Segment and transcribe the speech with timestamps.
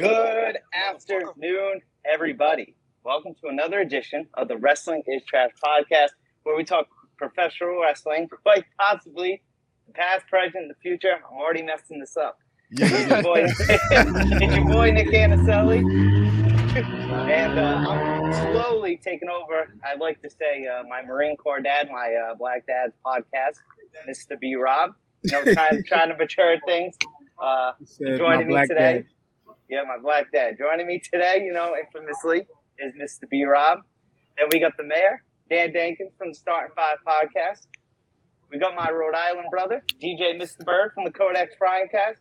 [0.00, 0.56] Good
[0.88, 2.74] afternoon, everybody.
[3.04, 6.86] Welcome to another edition of the Wrestling is Trash podcast, where we talk
[7.18, 9.42] professional wrestling, quite possibly
[9.86, 11.16] the past, present, the future.
[11.16, 12.38] I'm already messing this up.
[12.70, 15.80] It's your boy, it's your boy Nick Anicelli.
[17.30, 21.90] and uh, I'm slowly taking over, I'd like to say, uh, my Marine Corps dad,
[21.92, 23.56] my uh, Black Dad's podcast,
[24.08, 24.40] Mr.
[24.40, 24.92] B Rob.
[25.24, 26.96] You know, trying, trying to mature things.
[27.38, 27.72] Uh,
[28.16, 28.74] joining me today.
[29.02, 29.06] dad.
[29.70, 30.56] Yeah, my black dad.
[30.58, 32.46] Joining me today, you know, infamously,
[32.80, 33.28] is Mr.
[33.30, 33.78] B Rob.
[34.36, 37.68] Then we got the mayor, Dan Dankins from the Starting Five podcast.
[38.50, 40.64] We got my Rhode Island brother, DJ Mr.
[40.64, 42.18] Bird from the Codex Frying Cast.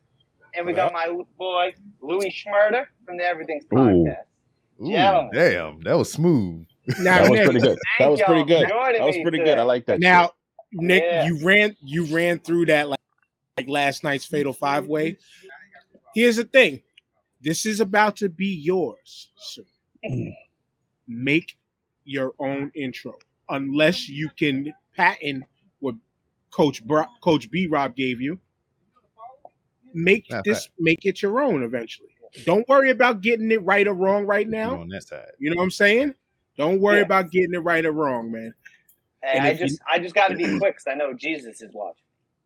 [0.56, 1.08] And we got my
[1.40, 3.78] boy, Louis Schmurder from the Everything's Ooh.
[3.78, 4.16] podcast.
[4.84, 5.32] Ooh, Gentlemen.
[5.34, 6.66] damn, that was smooth.
[7.00, 7.78] Now, That was Nick, pretty good.
[8.00, 8.70] That was pretty good.
[8.70, 9.58] That was pretty good.
[9.58, 10.00] I like that.
[10.00, 10.32] now,
[10.72, 11.26] Nick, Yeah.
[11.26, 13.00] you ran you ran through that like,
[13.58, 15.18] like last night's fatal five way.
[16.16, 16.82] Here's the thing.
[17.42, 19.30] This is about to be yours.
[19.38, 19.62] So
[20.06, 20.34] mm.
[21.08, 21.58] make
[22.06, 23.18] your own intro.
[23.50, 25.44] Unless you can patent
[25.80, 25.96] what
[26.52, 28.40] Coach Bro- Coach B Rob gave you.
[29.94, 32.10] Make Not this make it your own eventually.
[32.46, 34.82] Don't worry about getting it right or wrong right You now.
[34.82, 35.32] on that side.
[35.40, 36.14] You know what I'm saying?
[36.58, 37.06] Don't worry Yeah.
[37.06, 38.54] about getting it right or wrong, man.
[39.24, 41.14] Hey, And I if you- just, I just got to be quick because I know
[41.14, 42.04] Jesus is watching.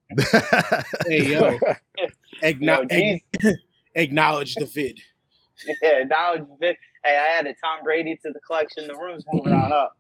[1.08, 2.08] Hey yo, You know,
[2.44, 3.56] Acknow- Jesus, ag-
[3.96, 5.00] acknowledge the vid.
[5.82, 6.42] yeah, knowledge.
[6.42, 6.78] of it.
[7.04, 8.88] Hey, I added Tom Brady to the collection.
[8.88, 9.98] The room's moving on up.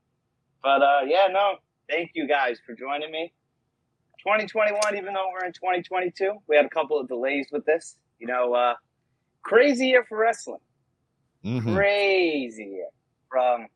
[0.61, 1.55] But uh, yeah, no,
[1.89, 3.33] thank you guys for joining me.
[4.19, 7.97] 2021, even though we're in 2022, we had a couple of delays with this.
[8.19, 8.75] You know, uh,
[9.41, 10.61] crazy year for wrestling.
[11.43, 11.75] Mhm.
[11.75, 12.87] Crazy year.
[13.29, 13.67] From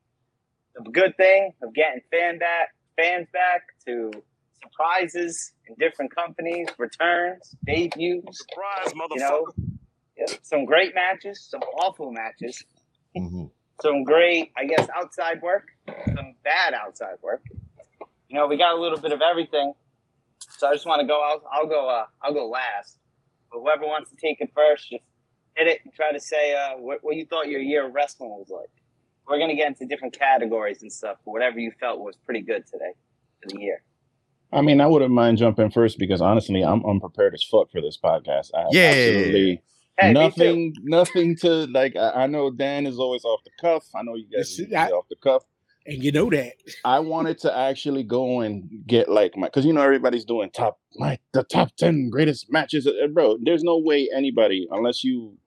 [0.76, 4.12] the good thing of getting fan back, fans back to
[4.64, 8.40] surprises in different companies, returns, debuts.
[8.40, 9.16] Surprise, motherfucker.
[9.16, 9.48] You know,
[10.18, 12.64] yeah, some great matches, some awful matches
[13.16, 13.50] Mhm.
[13.82, 15.68] some great, I guess, outside work,
[16.16, 17.42] some bad outside work.
[18.28, 19.74] You know, we got a little bit of everything.
[20.58, 21.20] So I just want to go.
[21.22, 21.88] I'll, I'll go.
[21.90, 22.98] Uh, I'll go last.
[23.52, 25.04] But whoever wants to take it first, just
[25.56, 28.30] hit it and try to say uh, what, what you thought your year of wrestling
[28.32, 28.70] was like.
[29.28, 31.18] We're gonna get into different categories and stuff.
[31.26, 32.92] But whatever you felt was pretty good today
[33.42, 33.82] for the year.
[34.54, 37.98] I mean, I wouldn't mind jumping first because honestly, I'm unprepared as fuck for this
[37.98, 38.52] podcast.
[38.56, 38.92] I have Yeah.
[38.92, 39.62] absolutely
[40.00, 41.96] Hey, nothing, nothing to like.
[41.96, 43.86] I, I know Dan is always off the cuff.
[43.96, 45.44] I know you guys are I- off the cuff.
[45.90, 46.52] And you know that.
[46.84, 50.80] I wanted to actually go and get like my because you know everybody's doing top
[50.96, 53.38] like the top ten greatest matches, Uh, bro.
[53.42, 55.38] There's no way anybody unless you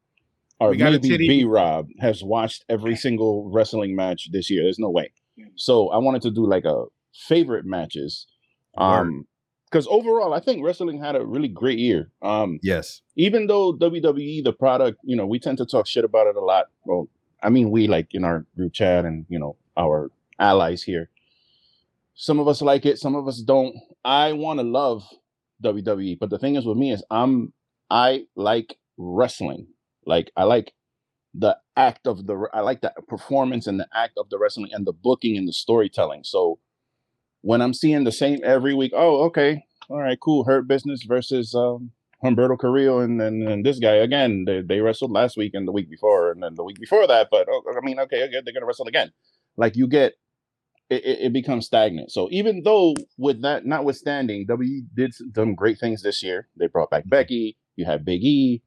[0.58, 4.62] or We got a maybe B Rob has watched every single wrestling match this year.
[4.62, 5.12] There's no way.
[5.56, 6.84] So I wanted to do like a
[7.28, 8.26] favorite matches.
[8.78, 9.26] Um
[9.70, 12.10] because overall I think wrestling had a really great year.
[12.22, 13.02] Um Yes.
[13.16, 16.40] even though WWE, the product, you know, we tend to talk shit about it a
[16.40, 16.66] lot.
[16.84, 17.08] Well,
[17.42, 21.08] I mean, we like in our group chat and, you know, our allies here.
[22.14, 23.74] Some of us like it, some of us don't.
[24.04, 25.04] I want to love
[25.64, 27.52] WWE, but the thing is with me is I'm
[27.90, 29.68] I like wrestling.
[30.04, 30.72] Like I like
[31.34, 34.86] the act of the I like the performance and the act of the wrestling and
[34.86, 36.24] the booking and the storytelling.
[36.24, 36.58] So
[37.42, 40.44] when I'm seeing the same every week, oh, okay, all right, cool.
[40.44, 41.90] Hurt Business versus um,
[42.22, 44.44] Humberto Carrillo and then and this guy again.
[44.46, 47.28] They, they wrestled last week and the week before and then the week before that.
[47.30, 49.12] But oh, I mean, okay, okay, they're gonna wrestle again.
[49.56, 50.14] Like you get,
[50.90, 52.12] it, it, becomes stagnant.
[52.12, 56.48] So even though with that notwithstanding, W did some great things this year.
[56.56, 57.56] They brought back Becky.
[57.76, 58.62] You had Big E.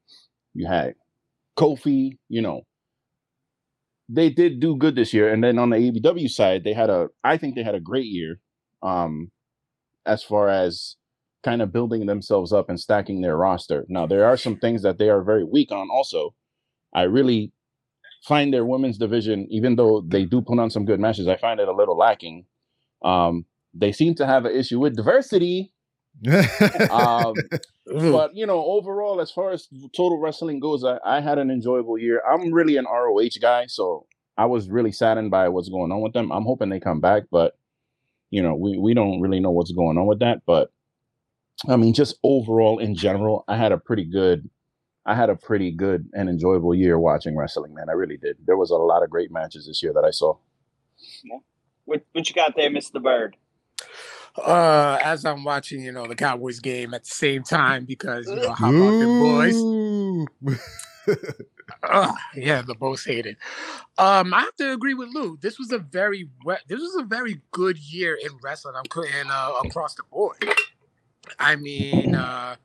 [0.54, 0.96] You had
[1.58, 2.18] Kofi.
[2.28, 2.62] You know,
[4.10, 5.32] they did do good this year.
[5.32, 7.10] And then on the AEW side, they had a.
[7.24, 8.40] I think they had a great year.
[8.84, 9.32] Um,
[10.06, 10.98] as far as
[11.44, 13.86] kind of building themselves up and stacking their roster.
[13.90, 16.34] Now, there are some things that they are very weak on also.
[16.94, 17.52] I really
[18.24, 21.60] find their women's division, even though they do put on some good matches, I find
[21.60, 22.46] it a little lacking.
[23.04, 25.72] Um, they seem to have an issue with diversity.
[26.90, 27.34] Um,
[27.88, 31.98] but you know, overall, as far as total wrestling goes, I, I had an enjoyable
[31.98, 32.22] year.
[32.30, 34.06] I'm really an ROH guy, so
[34.38, 36.32] I was really saddened by what's going on with them.
[36.32, 37.58] I'm hoping they come back, but
[38.34, 40.42] you know, we we don't really know what's going on with that.
[40.48, 40.72] But
[41.70, 44.50] I mean, just overall in general, I had a pretty good,
[45.06, 47.76] I had a pretty good and enjoyable year watching wrestling.
[47.76, 48.38] Man, I really did.
[48.48, 50.36] There was a lot of great matches this year that I saw.
[51.86, 53.04] What, what you got there, Mr.
[53.04, 53.38] Bird?
[54.36, 58.36] Uh, as I'm watching, you know, the Cowboys game at the same time because you
[58.36, 61.38] know how about the boys?
[61.86, 61.88] Ooh.
[61.90, 63.38] Ugh, yeah, the both hated.
[63.98, 65.38] Um, I have to agree with Lou.
[65.42, 68.76] This was a very we- this was a very good year in wrestling.
[68.76, 70.44] I'm putting uh, across the board.
[71.40, 72.56] I mean, uh,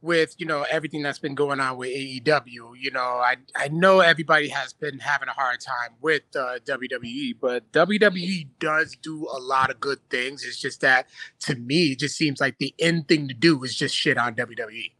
[0.00, 2.72] with you know everything that's been going on with AEW.
[2.78, 7.34] You know, I I know everybody has been having a hard time with uh, WWE,
[7.40, 10.44] but WWE does do a lot of good things.
[10.44, 11.08] It's just that
[11.40, 14.34] to me, it just seems like the end thing to do is just shit on
[14.34, 14.92] WWE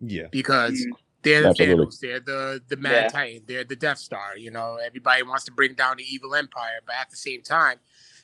[0.00, 0.26] Yeah.
[0.32, 0.90] because Mhm.
[1.22, 1.86] They're the Absolutely.
[1.86, 3.08] Thanos, they're the the Mad Yeah.
[3.08, 4.36] Titan, they're the Death Star.
[4.36, 7.78] You know, everybody wants to bring down the evil empire, but at the same time,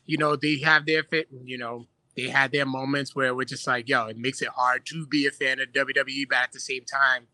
[0.07, 1.29] you know, they have their fit.
[1.45, 1.87] You know,
[2.17, 5.27] they had their moments where we're just like, yo, it makes it hard to be
[5.27, 7.27] a fan of WWE, but at the same time.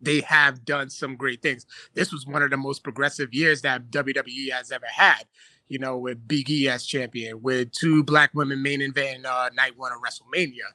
[0.00, 1.64] They have done some great things.
[1.94, 5.24] This was one of the most progressive years that WWE has ever had.
[5.68, 9.76] You know, with Big E as champion, with two black women main event uh, night
[9.76, 10.68] one of WrestleMania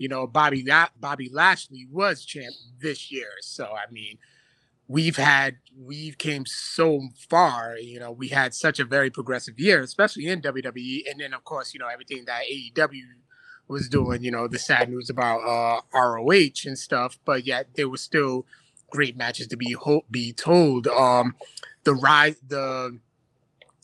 [0.00, 3.28] you know, Bobby La- Bobby Lashley was champ this year.
[3.42, 4.16] So I mean,
[4.88, 7.76] we've had we've came so far.
[7.76, 11.44] You know, we had such a very progressive year, especially in WWE, and then of
[11.44, 13.02] course, you know, everything that AEW
[13.68, 14.24] was doing.
[14.24, 18.46] You know, the sad news about uh, ROH and stuff, but yet there was still
[18.90, 20.86] great matches to be ho- be told.
[20.86, 21.34] Um,
[21.84, 22.98] the rise the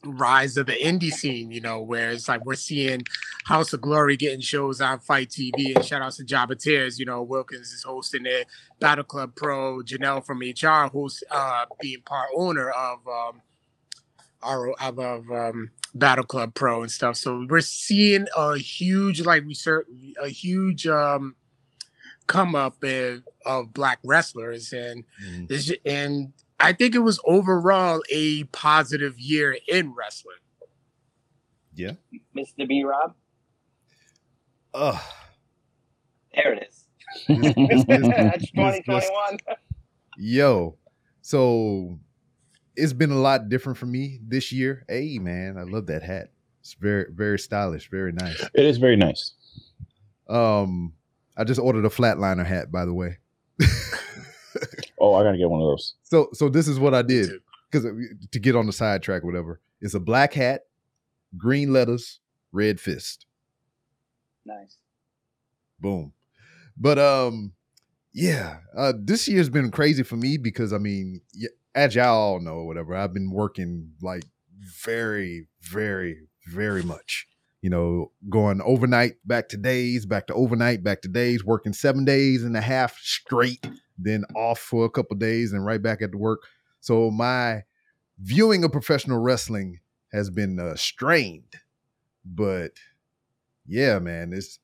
[0.06, 3.02] rise of the indie scene, you know, where it's like we're seeing
[3.44, 7.06] House of Glory getting shows on FITE TV, and shout outs to Jabba Tears, you
[7.06, 8.46] know, Wilkins is hosting it,
[8.80, 13.42] Battle Club Pro, Janelle from HR, who's uh, being part owner of um,
[14.42, 17.16] our of, of um, Battle Club Pro and stuff.
[17.16, 19.86] So we're seeing a huge, like we ser-
[20.22, 21.36] a huge um,
[22.26, 25.04] come up in, of black wrestlers, and
[25.48, 30.36] this and I think it was overall a positive year in wrestling.
[31.74, 31.92] Yeah.
[32.34, 32.66] Mr.
[32.66, 33.14] B Rob.
[34.74, 35.02] Ugh.
[36.34, 36.84] There it is.
[37.28, 39.38] That's it's 2021.
[40.18, 40.76] Yo,
[41.22, 41.98] so
[42.74, 44.84] it's been a lot different for me this year.
[44.88, 46.30] Hey, man, I love that hat.
[46.60, 48.42] It's very, very stylish, very nice.
[48.54, 49.32] it is very nice.
[50.28, 50.94] Um,
[51.36, 53.18] I just ordered a flatliner hat, by the way.
[54.98, 55.94] Oh, I gotta get one of those.
[56.02, 57.30] so, so this is what I did
[57.70, 57.86] because
[58.32, 59.60] to get on the sidetrack, or whatever.
[59.80, 60.62] It's a black hat,
[61.36, 62.20] green letters,
[62.52, 63.26] red fist.
[64.44, 64.78] Nice.
[65.78, 66.12] Boom.
[66.76, 67.52] But um,
[68.12, 71.20] yeah, uh, this year's been crazy for me because I mean,
[71.74, 74.24] as y'all all know, whatever, I've been working like
[74.82, 77.26] very, very, very much.
[77.62, 82.04] You know, going overnight, back to days, back to overnight, back to days, working seven
[82.04, 83.66] days and a half straight,
[83.98, 86.42] then off for a couple days and right back at the work.
[86.80, 87.64] So my
[88.18, 89.80] viewing of professional wrestling
[90.12, 91.56] has been uh, strained,
[92.24, 92.72] but
[93.66, 94.58] yeah, man, it's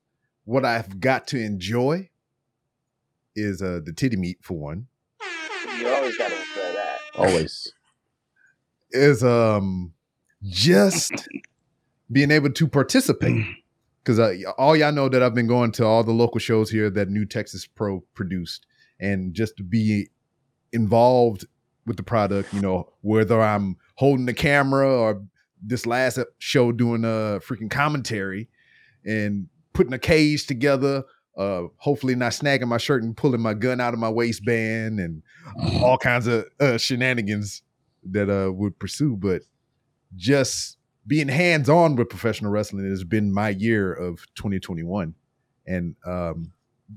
[0.44, 2.08] what I've got to enjoy
[3.34, 4.86] is uh the titty meat for one.
[5.78, 6.98] You always got to enjoy that.
[7.16, 7.72] Always.
[8.90, 9.94] Is um
[10.42, 11.28] just
[12.10, 13.44] being able to participate
[14.04, 16.90] because uh, all y'all know that I've been going to all the local shows here
[16.90, 18.66] that New Texas Pro produced,
[19.02, 20.08] and just to be
[20.72, 21.44] involved
[21.84, 25.22] with the product, you know, whether I'm holding the camera or
[25.60, 28.48] this last show doing a freaking commentary
[29.04, 31.02] and putting a cage together,
[31.36, 35.22] uh, hopefully not snagging my shirt and pulling my gun out of my waistband and
[35.82, 37.62] all kinds of uh, shenanigans
[38.04, 39.42] that uh would pursue, but
[40.16, 45.14] just being hands on with professional wrestling has been my year of 2021,
[45.66, 46.52] and um,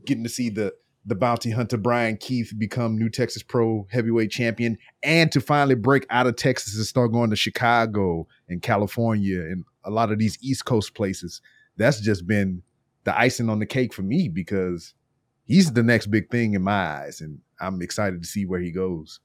[0.06, 0.74] getting to see the
[1.06, 6.06] the bounty hunter Brian Keith become new Texas Pro Heavyweight Champion, and to finally break
[6.10, 10.38] out of Texas and start going to Chicago and California and a lot of these
[10.42, 11.42] East Coast places.
[11.78, 12.64] That's just been
[13.04, 14.96] the icing on the cake for me because
[15.44, 18.72] he's the next big thing in my eyes, and I'm excited to see where he
[18.72, 19.20] goes.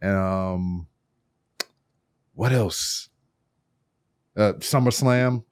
[0.00, 0.86] Um,
[2.34, 3.08] what else?
[4.36, 5.42] Uh, SummerSlam.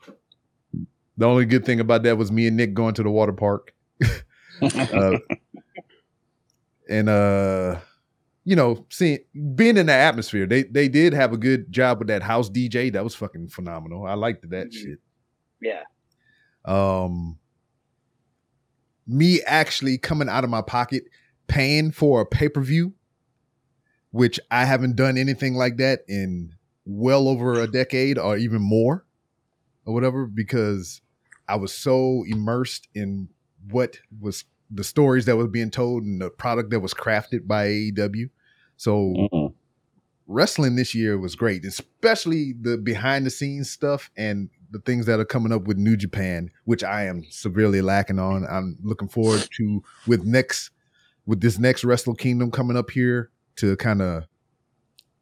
[1.17, 3.75] The only good thing about that was me and Nick going to the water park.
[4.63, 5.19] Uh,
[6.89, 7.79] and uh
[8.45, 9.19] you know, seeing
[9.57, 12.93] being in the atmosphere, they they did have a good job with that house DJ.
[12.93, 14.07] That was fucking phenomenal.
[14.07, 14.73] I liked that Mhm.
[14.73, 14.99] shit.
[15.61, 15.83] Yeah.
[16.65, 17.39] Um
[19.07, 21.05] me actually coming out of my pocket
[21.49, 22.93] paying for a pay-per-view,
[24.11, 26.53] which I haven't done anything like that in
[26.85, 29.05] well over a decade or even more
[29.85, 31.01] or whatever, because
[31.49, 33.29] I was so immersed in
[33.71, 37.67] what was the stories that was being told and the product that was crafted by
[37.67, 38.31] AEW.
[38.77, 39.55] So Mm-mm.
[40.27, 45.21] wrestling this year was great, especially the behind the scenes stuff and the things that
[45.21, 48.45] are coming up with New Japan, which I am severely lacking on.
[48.49, 50.71] I'm looking forward to with next
[51.25, 54.25] with this next Wrestle Kingdom coming up here to kind of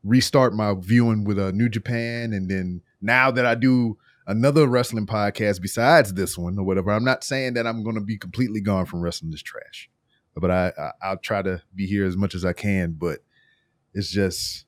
[0.03, 5.07] restart my viewing with uh, New Japan, and then now that I do another wrestling
[5.07, 8.61] podcast besides this one or whatever, I'm not saying that I'm going to be completely
[8.61, 9.91] gone from wrestling this trash.
[10.37, 12.93] but I, I I'll try to be here as much as I can.
[12.93, 13.21] But
[13.93, 14.65] it's just,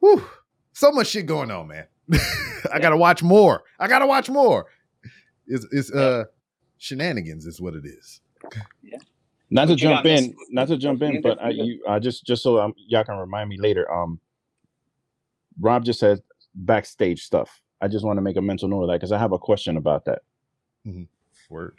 [0.00, 0.24] whew,
[0.72, 1.86] so much shit going on, man.
[2.72, 3.64] I gotta watch more.
[3.78, 4.66] I gotta watch more.
[5.46, 6.24] It's it's uh
[6.78, 8.20] shenanigans is what it is.
[8.82, 8.98] Yeah.
[9.48, 12.42] Not to jump in, not to jump in, but I, you you, I just, just
[12.42, 13.90] so um, y'all can remind me later.
[13.92, 14.18] Um,
[15.60, 16.20] Rob just said
[16.54, 17.60] backstage stuff.
[17.80, 19.76] I just want to make a mental note of that because I have a question
[19.76, 20.22] about that.
[21.50, 21.74] Word.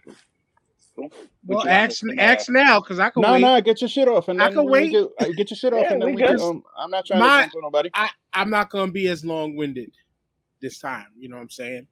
[0.96, 1.12] What
[1.46, 3.42] Well, ask, ask now because I can No, wait.
[3.42, 4.92] no, get your shit off, and I then can we wait.
[4.92, 6.38] Get, uh, get your shit off, Yeah, and then we we can.
[6.38, 6.42] good.
[6.50, 7.90] Um, I'm not trying My- to jump on nobody.
[7.94, 9.92] I, I'm not going to be as long winded
[10.62, 11.08] this time.
[11.18, 11.88] You know what I'm saying?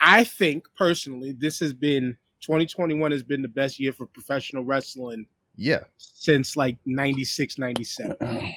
[0.00, 5.26] I think personally, this has been 2021 has been the best year for professional wrestling
[5.56, 5.80] Yeah.
[5.98, 8.16] since like 96, 97.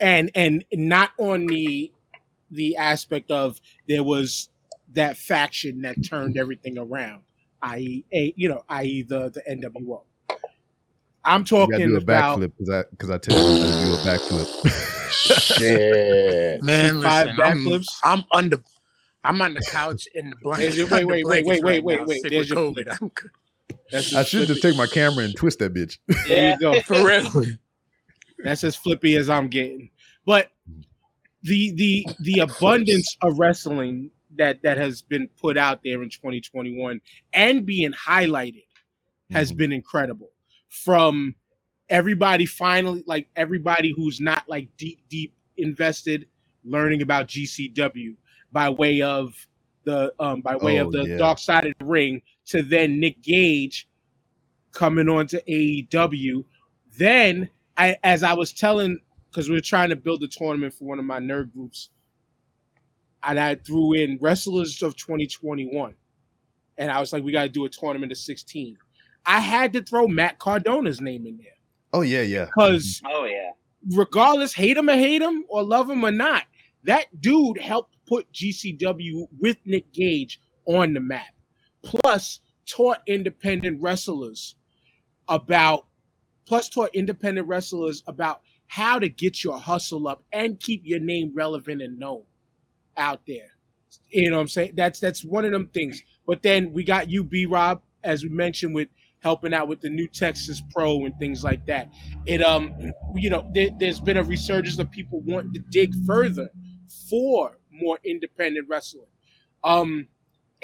[0.00, 1.92] And and not on the
[2.52, 4.48] the aspect of there was
[4.92, 7.22] that faction that turned everything around,
[7.62, 9.02] i.e., a you know, i.e.
[9.02, 10.02] the the NWO.
[11.24, 13.72] I'm You gotta talking do a about backflip because I because I tell you to
[13.84, 15.08] do a backflip.
[15.12, 16.62] Shit.
[16.62, 17.86] Man, Five listen, I'm, backflips?
[18.02, 18.60] I'm under,
[19.24, 20.62] I'm on the couch in the blanket.
[20.62, 22.98] There's your- wait, under wait, wait, blankets wait, wait, wait, there's with your COVID.
[23.00, 23.30] I'm good.
[23.90, 25.98] that's I should just take my camera and twist that bitch.
[26.26, 26.80] There you go.
[26.82, 27.30] For real.
[28.42, 29.90] That's as flippy as I'm getting.
[30.26, 30.50] But
[31.42, 37.00] the the the abundance of wrestling that that has been put out there in 2021
[37.32, 38.64] and being highlighted
[39.30, 39.56] has Mhm.
[39.56, 40.30] been incredible.
[40.68, 41.34] From
[41.88, 46.26] everybody finally like everybody who's not like deep deep invested
[46.64, 48.14] learning about GCW
[48.52, 49.34] by way of
[49.84, 51.16] the um by way Oh, of the yeah.
[51.18, 53.88] dark side of the ring to then Nick Gage
[54.70, 56.44] coming on to AEW.
[56.96, 59.00] Then I as I was telling
[59.32, 61.88] because we were trying to build a tournament for one of my nerd groups,
[63.22, 65.94] and I threw in wrestlers of 2021,
[66.76, 68.76] and I was like, we got to do a tournament of 16.
[69.24, 71.52] I had to throw Matt Cardona's name in there
[71.92, 72.46] Oh yeah, yeah.
[72.46, 73.06] because mm-hmm.
[73.10, 73.50] Oh yeah.
[73.94, 76.44] regardless, hate him or hate him or love him or not,
[76.84, 81.34] that dude helped put GCW with Nick Gage on the map.
[81.82, 84.56] Plus, taught independent wrestlers
[85.28, 85.86] about,
[86.46, 91.30] plus taught independent wrestlers about how to get your hustle up and keep your name
[91.34, 92.22] relevant and known
[92.96, 93.50] out there.
[94.08, 94.72] You know what I'm saying?
[94.74, 96.00] That's that's one of them things.
[96.26, 98.88] But then we got you, B Rob, as we mentioned, with
[99.18, 101.92] helping out with the new Texas Pro and things like that.
[102.24, 102.72] It um,
[103.14, 106.48] you know, there, there's been a resurgence of people wanting to dig further
[107.10, 109.04] for more independent wrestling.
[109.62, 110.08] Um,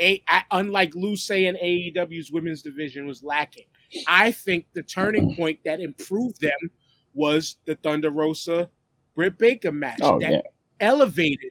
[0.01, 3.67] a, I, unlike Lou saying AEW's women's division was lacking,
[4.07, 6.71] I think the turning point that improved them
[7.19, 8.71] was the Thunder Rosa
[9.15, 10.41] Britt Baker match Oh that yeah.
[10.81, 11.51] elevated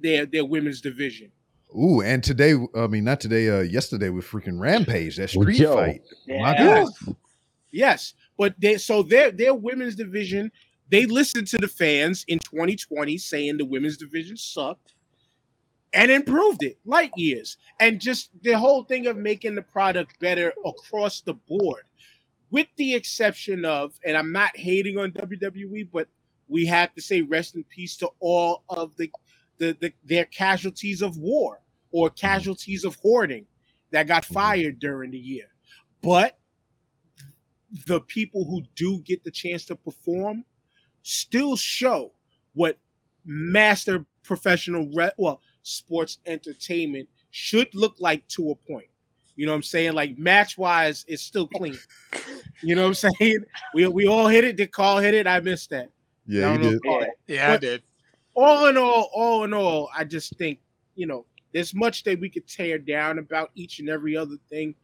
[0.00, 1.32] their their women's division.
[1.76, 5.74] Ooh, and today, I mean, not today, uh, yesterday with freaking Rampage, that street Yo.
[5.74, 6.02] fight.
[6.28, 6.58] My Yeah.
[6.84, 7.16] goodness.
[7.72, 10.52] Yes, but they so their their women's division,
[10.90, 14.92] they listened to the fans in 2020 saying the women's division sucked
[15.92, 17.56] and improved it light years.
[17.80, 21.82] And just the whole thing of making the product better across the board,
[22.50, 26.08] with the exception of, and I'm not hating on WWE, but
[26.48, 29.10] we have to say rest in peace to all of the
[29.58, 33.46] the, the their casualties of war or casualties of hoarding
[33.90, 34.32] that got Mhm.
[34.34, 35.48] fired during the year.
[36.02, 36.38] But
[37.86, 40.44] the people who do get the chance to perform
[41.02, 42.12] still show
[42.52, 42.78] what
[43.24, 48.88] master professional re- well sports entertainment should look like to a point.
[49.36, 49.92] You know what I'm saying?
[49.92, 51.78] Like match wise, it's still clean.
[52.62, 53.44] You know what I'm saying?
[53.74, 54.56] We we all hit it.
[54.56, 55.26] Did Carl hit it?
[55.26, 55.90] I missed that.
[56.26, 57.08] Yeah, I he don't know did.
[57.26, 57.34] Yeah.
[57.34, 57.82] Yeah, I did.
[58.34, 60.58] all in all, all in all, I just think,
[60.94, 64.74] you know, there's much that we could tear down about each and every other thing.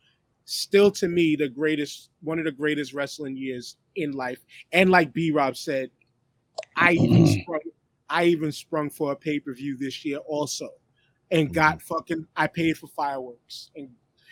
[0.44, 4.38] Still, to me, the greatest, one of the greatest wrestling years in life.
[4.72, 5.90] And like B Rob said,
[6.76, 7.04] I mm-hmm.
[7.04, 7.60] even sprung,
[8.08, 10.70] I even sprung for a pay per view this year also,
[11.30, 11.94] and got mm-hmm.
[11.94, 12.26] fucking.
[12.36, 13.88] I paid for fireworks, and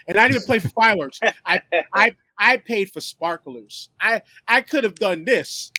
[0.09, 1.21] and I didn't play for fireworks.
[1.45, 1.61] I
[1.93, 3.91] I I paid for sparklers.
[4.01, 5.73] I I could have done this.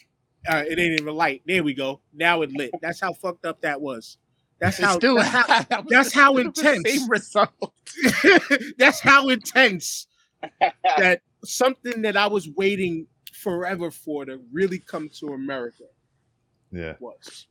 [0.47, 1.43] Uh, it ain't even light.
[1.45, 2.01] There we go.
[2.13, 2.71] Now it lit.
[2.81, 4.17] That's how fucked up that was.
[4.59, 4.95] That's how.
[4.95, 7.07] still, that's how, that was that's how the same intense.
[7.09, 7.73] result.
[8.77, 10.07] that's how intense
[10.97, 15.83] that something that I was waiting forever for to really come to America
[16.71, 16.93] Yeah.
[16.99, 17.47] was.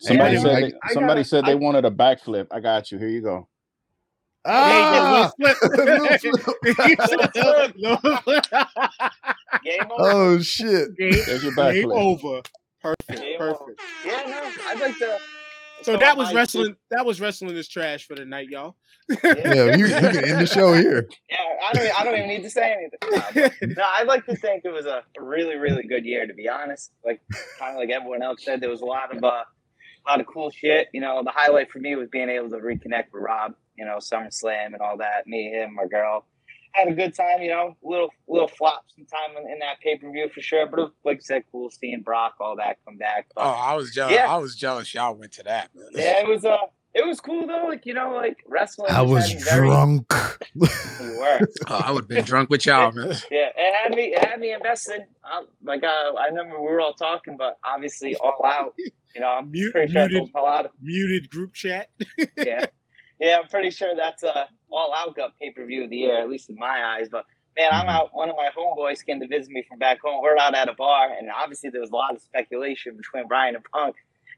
[0.00, 2.46] Somebody Yeah, said I- they, I somebody gotta- said they I- wanted a backflip.
[2.50, 2.98] I got you.
[2.98, 3.48] Here you go.
[4.46, 5.32] Ah!
[5.38, 8.44] Hey, Little yo, flip.
[9.64, 9.94] Game over.
[9.98, 10.96] oh shit.
[10.96, 11.12] game,
[11.54, 12.42] game over.
[12.82, 13.20] Perfect.
[13.20, 13.80] Game Perfect.
[14.04, 15.18] Yeah, no, I'd like to
[15.82, 16.76] So So that was I- wrestling.
[16.90, 18.76] That was wrestling is trash for the night, y'all.
[19.22, 21.06] Yeah, you, you can end the show here.
[21.30, 21.36] Yeah,
[21.68, 22.00] I don't.
[22.00, 23.50] I don't even need to say anything.
[23.62, 26.26] No, no, I'd like to think it was a really, really good year.
[26.26, 27.20] To be honest, like
[27.58, 30.26] kind of like everyone else said, there was a lot of uh, a lot of
[30.26, 30.88] cool shit.
[30.94, 33.54] You know, the highlight for me was being able to reconnect with Rob.
[33.76, 35.26] You know, SummerSlam and all that.
[35.26, 36.26] Me, him, my girl
[36.72, 37.40] had a good time.
[37.42, 40.66] You know, little little flops some time in, in that pay per view for sure.
[40.66, 43.26] But it was, like I said, cool seeing Brock, all that come back.
[43.34, 44.14] But, Oh, I was jealous.
[44.14, 44.32] Yeah.
[44.32, 44.92] I was jealous.
[44.94, 45.70] Y'all went to that.
[45.74, 45.86] Man.
[45.92, 46.56] yeah, it was uh,
[46.94, 47.66] it was cool though.
[47.68, 48.90] Like you know, like wrestling.
[48.92, 50.12] I was had me very- drunk.
[50.54, 51.40] You were.
[51.68, 53.08] Oh, I would have been drunk with y'all, man.
[53.30, 54.14] Yeah, it had me.
[54.14, 55.02] It had me invested.
[55.24, 58.74] Um, like uh, I remember we were all talking, but obviously all out.
[58.78, 60.22] You know, I'm Mute- pretty sure muted.
[60.22, 60.70] that's all out.
[60.80, 61.88] Muted group chat.
[62.36, 62.66] Yeah,
[63.24, 66.20] yeah, I'm pretty sure that's a all out got pay per view of the year,
[66.20, 67.08] at least in my eyes.
[67.10, 67.24] But
[67.56, 67.88] man, I'm mm-hmm.
[67.88, 68.10] out.
[68.12, 70.22] One of my homeboys came to visit me from back home.
[70.22, 73.54] We're out at a bar, and obviously there was a lot of speculation between Bryan
[73.54, 73.96] and Punk.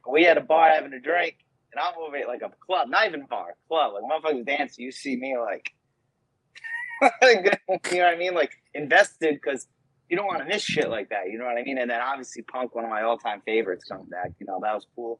[0.08, 1.38] We had a bar having a drink,
[1.72, 3.94] and I'm over at like a club, not even bar, club.
[3.94, 4.84] Like motherfuckers dancing.
[4.84, 5.72] You see me like,
[7.22, 8.34] you know what I mean?
[8.34, 9.66] Like invested because
[10.08, 11.28] you don't want to miss shit like that.
[11.28, 11.78] You know what I mean?
[11.78, 14.30] And then obviously Punk, one of my all time favorites, comes back.
[14.38, 15.18] You know that was cool.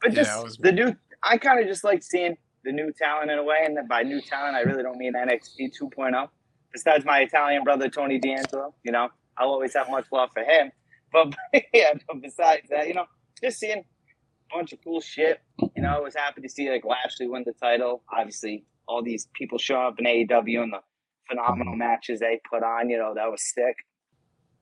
[0.00, 0.94] But just that was- the new,
[1.24, 2.36] I kind of just like seeing
[2.68, 3.64] the new talent in a way.
[3.64, 6.28] And by new talent, I really don't mean NXT 2.0.
[6.70, 9.08] Besides my Italian brother Tony D'Angelo, you know,
[9.38, 10.70] I'll always have much love for him.
[11.10, 11.34] But
[11.72, 13.06] yeah, but besides that, you know,
[13.42, 15.40] just seeing a bunch of cool shit.
[15.74, 18.02] You know, I was happy to see like Lashley win the title.
[18.12, 20.80] Obviously, all these people showing up in AEW and the
[21.26, 22.90] phenomenal matches they put on.
[22.90, 23.76] You know, that was sick.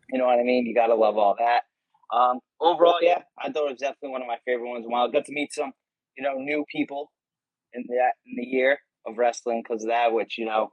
[0.08, 0.66] You know what I mean?
[0.66, 1.62] You gotta love all that.
[2.16, 4.84] Um, overall, yeah, I thought it was definitely one of my favorite ones.
[4.86, 5.72] While I got to meet some,
[6.16, 7.10] you know, new people
[7.75, 10.73] in that in the year of wrestling because of that, which you know,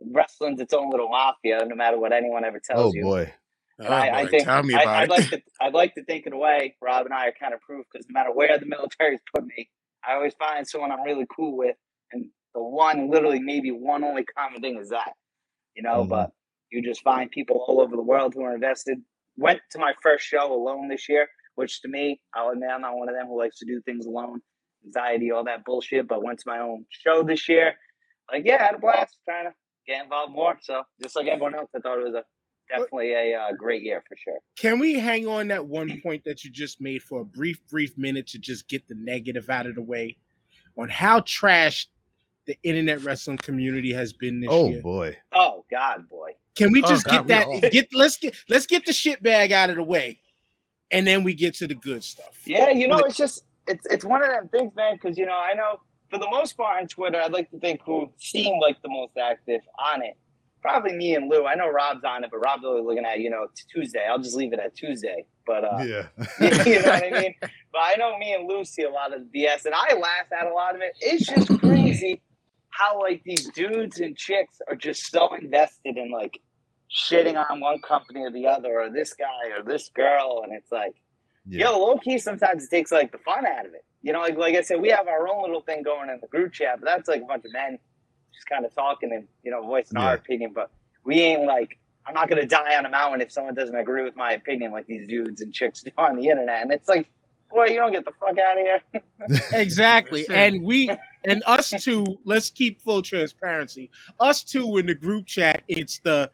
[0.00, 1.64] wrestling's its own little mafia.
[1.66, 3.02] No matter what anyone ever tells Oh you.
[3.02, 3.32] boy.
[3.80, 5.94] Oh, And I, I boy, think tell me I, about I'd like to I'd like
[5.94, 8.32] to think in a way Rob and I are kind of proof because no matter
[8.32, 9.70] where the military's put me,
[10.06, 11.76] I always find someone I'm really cool with,
[12.12, 15.12] and the one literally maybe one only common thing is that,
[15.74, 16.04] you know.
[16.04, 16.08] Mhm.
[16.08, 16.30] But
[16.70, 18.98] you just find people all over the world who are invested.
[19.36, 22.96] Went to my first show alone this year, which to me, I'll admit I'm not
[22.96, 24.40] one of them who likes to do things alone,
[24.84, 26.08] anxiety, all that bullshit.
[26.08, 27.74] But went to my own show this year.
[28.30, 29.54] Like yeah, I had a blast trying to
[29.86, 30.56] get involved more.
[30.62, 32.24] So just like everyone else, I thought it was a
[32.68, 34.38] definitely a uh, great year for sure.
[34.56, 37.98] Can we hang on that one point that you just made for a brief, brief
[37.98, 40.16] minute to just get the negative out of the way
[40.78, 41.88] on how trash
[42.46, 44.80] the internet wrestling community has been this Oh year?
[44.82, 45.16] boy.
[45.32, 46.30] Oh God, boy.
[46.54, 47.72] Can we Oh, just God, we get all- that?
[47.72, 50.20] Get let's get let's get the shit bag out of the way,
[50.92, 52.40] and then we get to the good stuff.
[52.46, 54.94] Yeah, you know, it's just it's it's one of them things, man.
[54.94, 55.80] Because you know, I know
[56.10, 59.16] for the most part on Twitter, I'd like to think who seem like the most
[59.16, 60.16] active on it.
[60.62, 61.46] Probably me and Lou.
[61.46, 64.04] I know Rob's on it, but Rob's always looking at you know Tuesday.
[64.08, 65.24] I'll just leave it at Tuesday.
[65.46, 66.06] But uh, Yeah.
[66.66, 67.34] you know what I mean?
[67.40, 70.46] But I know me and Lou see a lot of BS, and I laugh at
[70.46, 70.92] a lot of it.
[71.00, 72.20] It's just crazy
[72.70, 76.40] how like these dudes and chicks are just so invested in like
[76.90, 80.70] shitting on one company or the other, or this guy or this girl, and it's
[80.72, 80.94] like,
[81.46, 81.70] Yeah.
[81.70, 82.18] yo, low key.
[82.18, 83.84] Sometimes it takes like the fun out of it.
[84.02, 86.28] You know, like like I said, we have our own little thing going in the
[86.28, 87.78] group chat, but that's like a bunch of men
[88.34, 90.52] just kind of talking and you know voicing our opinion.
[90.54, 90.70] But
[91.04, 91.78] we ain't like.
[92.06, 94.86] I'm not gonna die on a mountain if someone doesn't agree with my opinion, like
[94.86, 96.62] these dudes and chicks do on the internet.
[96.62, 97.08] And it's like,
[97.50, 98.82] boy, you don't get the fuck out of here.
[99.52, 100.26] Exactly.
[100.30, 100.90] And we
[101.24, 103.90] and us two, let's keep full transparency.
[104.18, 106.30] Us two in the group chat, it's the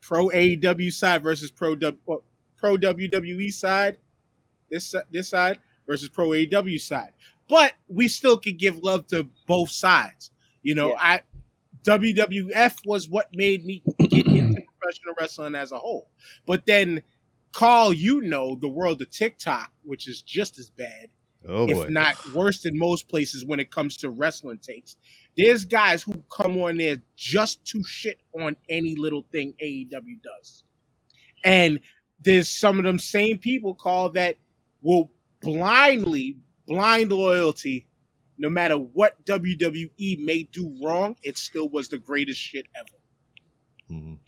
[0.00, 2.22] pro AEW side versus pro W
[2.56, 3.98] pro WWE side.
[4.70, 7.12] This this side versus pro AEW side.
[7.48, 10.30] But we still could give love to both sides.
[10.62, 10.96] You know, Yeah.
[11.00, 11.20] I
[11.84, 16.10] WWF was what made me get into professional wrestling as a whole.
[16.46, 17.02] But then
[17.52, 21.08] Carl, you know the world of TikTok, which is just as bad
[21.46, 24.96] Oh if not worse than most places when it comes to wrestling takes.
[25.36, 30.64] There's guys who come on there just to shit on any little thing AEW does.
[31.44, 31.78] And
[32.20, 34.36] there's some of them same people call that
[34.82, 35.10] will
[35.40, 36.36] blindly,
[36.66, 37.86] blind loyalty,
[38.38, 42.88] no matter what WWE may do wrong, it still was the greatest shit ever.
[44.00, 44.18] Mhm.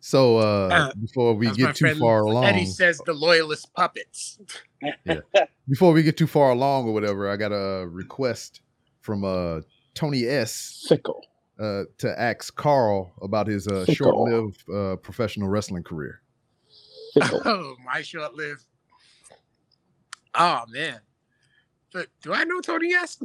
[0.00, 4.38] So uh, Uh, before we get too friend far along, Eddie says the loyalist puppets.
[5.04, 5.20] yeah.
[5.68, 8.62] before we get too far along or whatever, I got a request
[9.00, 9.60] from uh
[9.94, 11.24] Tony S Fickle.
[11.58, 16.22] uh to ask Carl about his uh short-lived uh professional wrestling career.
[17.14, 17.42] Fickle.
[17.44, 18.64] Oh, my short lived.
[20.34, 21.00] Oh man.
[21.92, 23.18] But do I know Tony S?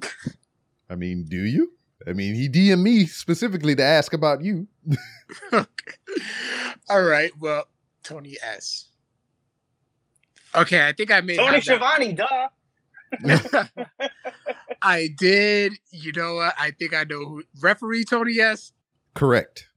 [0.89, 1.71] I mean, do you?
[2.07, 4.67] I mean, he DM'd me specifically to ask about you.
[5.53, 5.93] okay.
[6.89, 7.31] All right.
[7.39, 7.65] Well,
[8.03, 8.89] Tony S.
[10.55, 12.47] Okay, I think I made Tony Schiavone, duh.
[14.81, 15.73] I did.
[15.91, 16.55] You know what?
[16.59, 18.39] I think I know who referee Tony.
[18.39, 18.71] S.
[19.13, 19.67] Correct.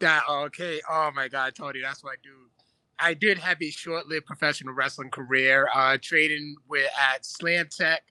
[0.00, 0.80] That okay.
[0.88, 2.47] Oh my God, Tony, that's what I do.
[3.00, 8.02] I did have a short-lived professional wrestling career, uh, training with at Slam Tech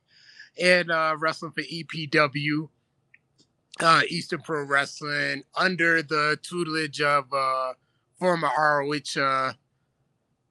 [0.62, 2.70] and uh, wrestling for EPW,
[3.82, 7.74] uh, Eastern Pro Wrestling, under the tutelage of uh,
[8.20, 9.54] former ROH uh,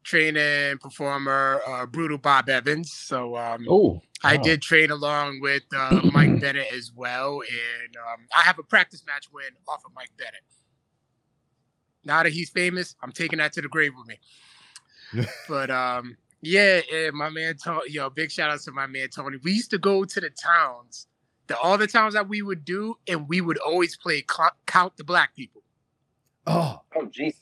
[0.04, 2.92] training performer uh, Brutal Bob Evans.
[2.92, 4.42] So um, Oh, I wow.
[4.42, 9.04] did train along with uh, Mike Bennett as well, and um, I have a practice
[9.06, 10.42] match win off of Mike Bennett.
[12.06, 15.26] Now that he's famous, I'm taking that to the grave with me.
[15.48, 19.38] but um, yeah, and my man Tony, yo, big shout out to my man Tony.
[19.42, 21.06] We used to go to the towns,
[21.48, 24.96] the all the towns that we would do, and we would always play cl- count
[24.96, 25.62] the black people.
[26.46, 27.34] Oh, Oh, jeez.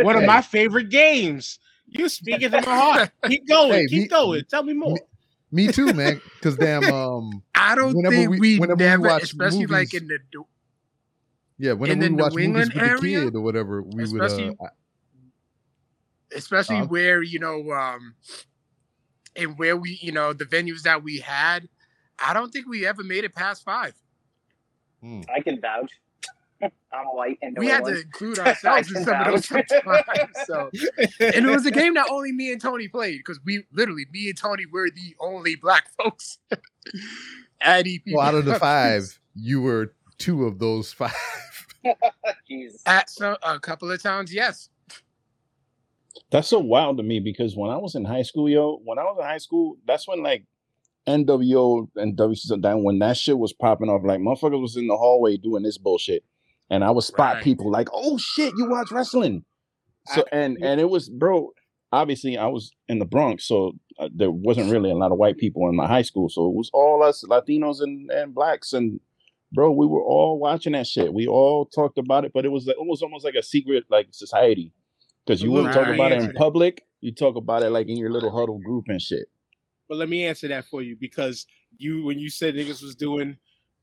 [0.00, 1.58] One of my favorite games.
[1.88, 3.10] You speaking to my heart.
[3.26, 3.72] Keep going.
[3.72, 4.44] Hey, keep me- going.
[4.48, 4.98] Tell me more.
[5.50, 6.20] me too, man.
[6.34, 10.06] Because damn, um, I don't think we- we, whenever we never, watch especially like in
[10.06, 10.18] the
[11.62, 14.04] yeah, whenever the we New watch movies England with the area, kid or whatever, we
[14.04, 14.20] would.
[14.20, 14.56] Uh, especially-
[16.34, 18.14] especially Uh, where you know um
[19.36, 21.68] and where we you know the venues that we had
[22.18, 23.94] i don't think we ever made it past five
[25.28, 25.90] I can vouch.
[26.62, 29.68] I'm white and we had to include ourselves in can some of those vouch.
[29.84, 30.70] sometimes so
[31.20, 34.28] and it was a game that only me and tony played because we literally me
[34.30, 36.38] and tony were the only black folks
[37.60, 38.00] at EP.
[38.12, 41.12] well, out of the five, you were two of those five.
[42.48, 42.82] Jesus.
[42.86, 44.68] at some a couple of times yes
[46.30, 49.04] That's so wild to me because when I was in high school, yo, when I
[49.04, 50.44] was in high school, that's when like
[51.06, 55.36] NWO and WCW, when that shit was popping off, like motherfuckers was in the hallway
[55.36, 56.24] doing this bullshit.
[56.70, 57.44] And I would spot Right.
[57.44, 59.44] people like, oh shit, you watch wrestling.
[60.08, 61.52] So and and it was, bro.
[61.92, 65.36] Obviously, I was in the Bronx, so uh, there wasn't really a lot of white
[65.38, 66.28] people in my high school.
[66.30, 68.98] So it was all us Latinos and, and blacks, and
[69.52, 71.12] bro, we were all watching that shit.
[71.12, 74.08] We all talked about it, but it was it was almost like a secret like
[74.10, 74.72] society
[75.24, 76.84] because you wouldn't talk about it in public.
[77.00, 79.26] You talk about it like in your little huddle group and shit.
[79.88, 83.36] But let me answer that for you because you when you said niggas was doing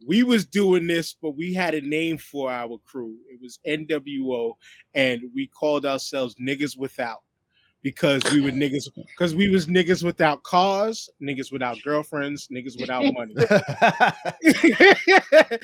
[0.08, 3.18] we was doing this, but we had a name for our crew.
[3.30, 4.54] It was NWO,
[4.94, 7.20] and we called ourselves niggas without
[7.82, 13.06] because we were niggas because we was niggas without cars, niggas without girlfriends, niggas without
[13.14, 13.34] money.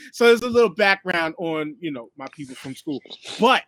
[0.14, 3.02] so there's a little background on you know my people from school,
[3.40, 3.64] but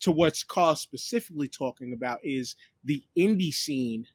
[0.00, 4.06] to what's Carl specifically talking about is the indie scene.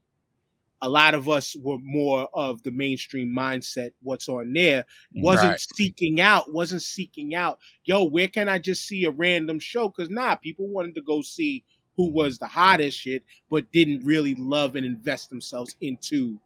[0.81, 3.91] A lot of us were more of the mainstream mindset.
[4.01, 5.67] What's on there wasn't Right.
[5.75, 7.59] seeking out, wasn't seeking out.
[7.83, 9.89] Yo, where can I just see a random show?
[9.89, 11.65] Because nah, people wanted to go see
[11.99, 16.39] who was the hottest shit, but didn't really love and invest themselves into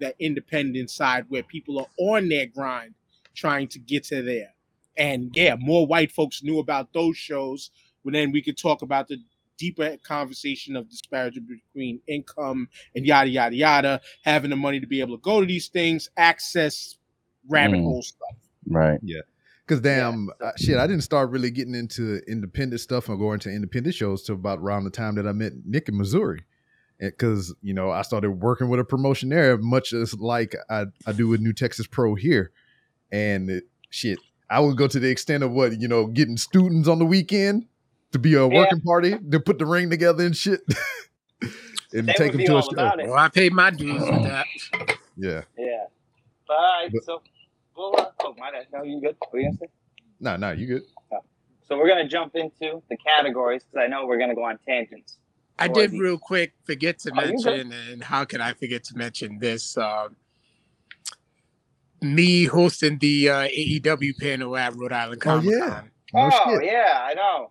[0.00, 2.94] that independent side where people are on their grind
[3.32, 4.52] trying to get to there.
[4.96, 7.70] And yeah, more white folks knew about those shows.
[8.04, 9.18] But then we could talk about the
[9.56, 15.00] deeper conversation of disparity between income and yada yada yada, having the money to be
[15.00, 16.96] able to go to these things, access
[17.48, 17.84] rabbit Mm.
[17.84, 18.36] hole stuff.
[18.66, 18.98] Right.
[19.68, 23.50] Because damn uh, shit, I didn't start really getting into independent stuff and going to
[23.50, 26.40] independent shows till about around the time that I met Nick in Missouri.
[26.98, 31.12] Because you know I started working with a promotion there, much as like I, I
[31.12, 32.50] do with New Texas Pro here,
[33.12, 34.18] and it, shit,
[34.50, 37.66] I would go to the extent of what you know getting students on the weekend
[38.12, 38.58] to be a Yeah.
[38.62, 40.60] working party to put the ring together and shit,
[41.92, 42.70] and They take them to a show.
[42.74, 44.46] well i paid my dues with that
[45.16, 45.84] Yeah, Yeah.
[46.48, 47.22] But, all right, But- so,
[47.78, 48.66] well, uh, oh, my bad.
[48.72, 49.16] No, you good?
[49.20, 49.68] What were you gonna say?
[50.20, 50.82] no, no, you good.
[51.66, 55.18] So we're gonna jump into the categories because I know we're gonna go on tangents.
[55.58, 58.96] I did the- real quick forget to Oh, mention, and how can I forget to
[58.96, 59.76] mention this?
[59.76, 60.16] Um,
[62.00, 65.68] me hosting the uh, AEW panel at Rhode Island Oh, Comic yeah.
[65.68, 65.90] Con.
[66.14, 66.64] No oh shit.
[66.72, 67.50] yeah, I know.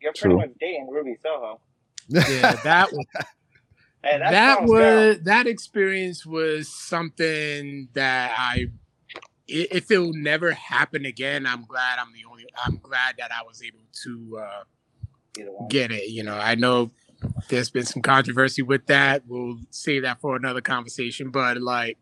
[0.00, 0.36] You're pretty True.
[0.38, 1.60] much dating Ruby Soho.
[2.08, 3.06] Yeah, that was
[4.02, 5.08] Hey, that's that Soho's girl.
[5.08, 8.66] was that experience was something that I i-
[9.48, 13.42] if it will never happen again, I'm glad I'm the only I'm glad that I
[13.44, 14.62] was able to uh
[15.68, 16.10] get it.
[16.10, 16.90] You know, I know
[17.48, 19.22] there's been some controversy with that.
[19.26, 21.30] We'll save that for another conversation.
[21.30, 21.98] But like,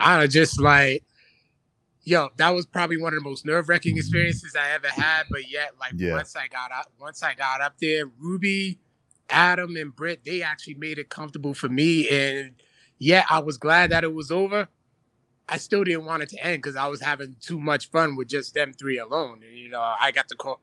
[0.00, 1.04] I don't just like,
[2.02, 5.24] yo, that was probably one of the most nerve wracking experiences I ever had.
[5.30, 6.14] But yet, like, Yeah.
[6.14, 8.78] once I got up, once I got up there, Ruby,
[9.28, 12.08] Adam, and Britt, they actually made it comfortable for me.
[12.08, 12.54] And
[12.98, 14.68] yeah, I was glad that it was over.
[15.48, 18.28] I still didn't want it to end because I was having too much fun with
[18.28, 19.40] just them three alone.
[19.46, 20.60] And, you know, I got to call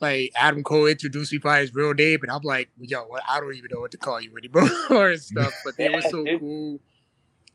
[0.00, 3.22] like Adam Cole introduced me by his real name, and I'm like, yo, what?
[3.28, 4.68] I don't even know what to call you anymore
[5.10, 5.52] and stuff.
[5.64, 6.80] But they were so cool.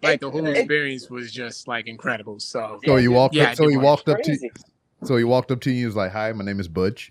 [0.01, 2.39] like the whole experience was just like incredible.
[2.39, 3.55] So So he walked Yeah, up.
[3.55, 4.23] So he walked up to.
[4.23, 4.51] Crazy.
[5.03, 5.79] So he walked up to you.
[5.79, 7.09] He was like, "Hi, my name is Budge."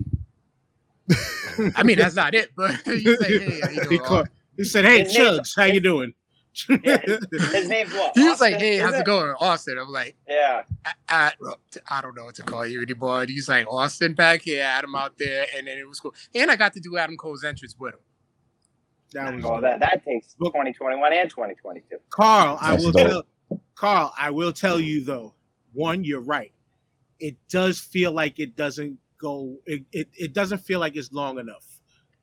[1.77, 4.85] I mean that's not it, but you say, hey, how you he, called, he said,
[4.85, 6.15] "Hey, His Chugs, how you doing?"
[6.69, 6.99] Yeah,
[7.33, 8.13] His name's what?
[8.15, 10.63] He was like, "Hey, how's it going, Austin?" I'm like, Yeah.
[10.85, 11.33] I, I,
[11.91, 13.23] I don't know what to call you anymore.
[13.23, 16.15] And he's like, "Austin back here, Adam out there," and then it was cool.
[16.35, 18.01] And I got to do Adam Cole's entrance with him.
[19.15, 21.97] that was Well, that that takes 2021 and 2022.
[22.11, 23.27] Carl, I That's will dope.
[23.49, 25.35] tell Carl, I will tell you though.
[25.73, 26.53] One, you're right.
[27.19, 29.57] It does feel like it doesn't go.
[29.65, 31.65] It, it, it doesn't feel like it's long enough.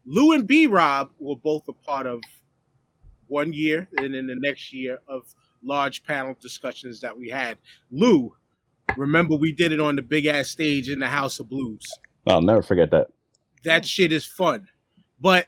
[0.06, 2.22] Lou and B Rob were both a part of
[3.30, 5.24] one year, and then the next year of
[5.64, 7.58] large panel discussions that we had.
[7.92, 8.36] Lou,
[8.98, 11.86] remember we did it on the big ass stage in the House of Blues.
[12.28, 13.08] I'll never forget that.
[13.64, 14.68] That shit is fun,
[15.20, 15.48] but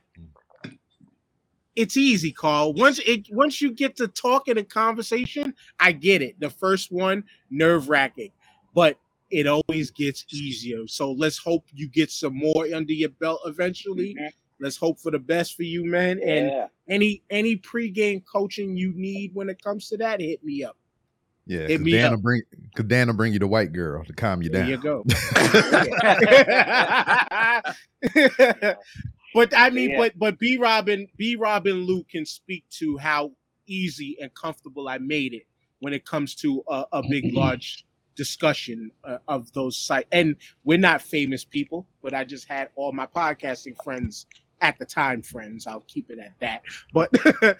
[1.75, 2.73] it's easy, Carl.
[2.73, 6.39] Once it once you get to talking and conversation, I get it.
[6.39, 8.31] The first one nerve wracking,
[8.73, 8.97] but
[9.29, 10.87] it always gets easier.
[10.87, 14.15] So let's hope you get some more under your belt eventually.
[14.15, 14.27] Mm-hmm.
[14.61, 16.19] Let's hope for the best for you, man.
[16.23, 16.67] And Yeah.
[16.87, 20.77] any any pregame coaching you need when it comes to that, hit me up.
[21.47, 22.11] Yeah, Hit because me Dan up.
[22.11, 22.41] will bring.
[22.69, 24.69] Because Dan will bring you the white girl to calm you There down.
[24.69, 25.03] you go.
[29.33, 29.97] but I mean, Yeah.
[29.97, 33.31] but but B Robin, B Robin Luke can speak to how
[33.67, 35.43] easy and comfortable I made it
[35.79, 40.07] when it comes to a, a big, large discussion uh, of those sites.
[40.11, 44.25] And we're not famous people, but I just had all my podcasting friends
[44.61, 45.67] at the time, friends.
[45.67, 46.61] I'll keep it at that.
[46.93, 47.11] But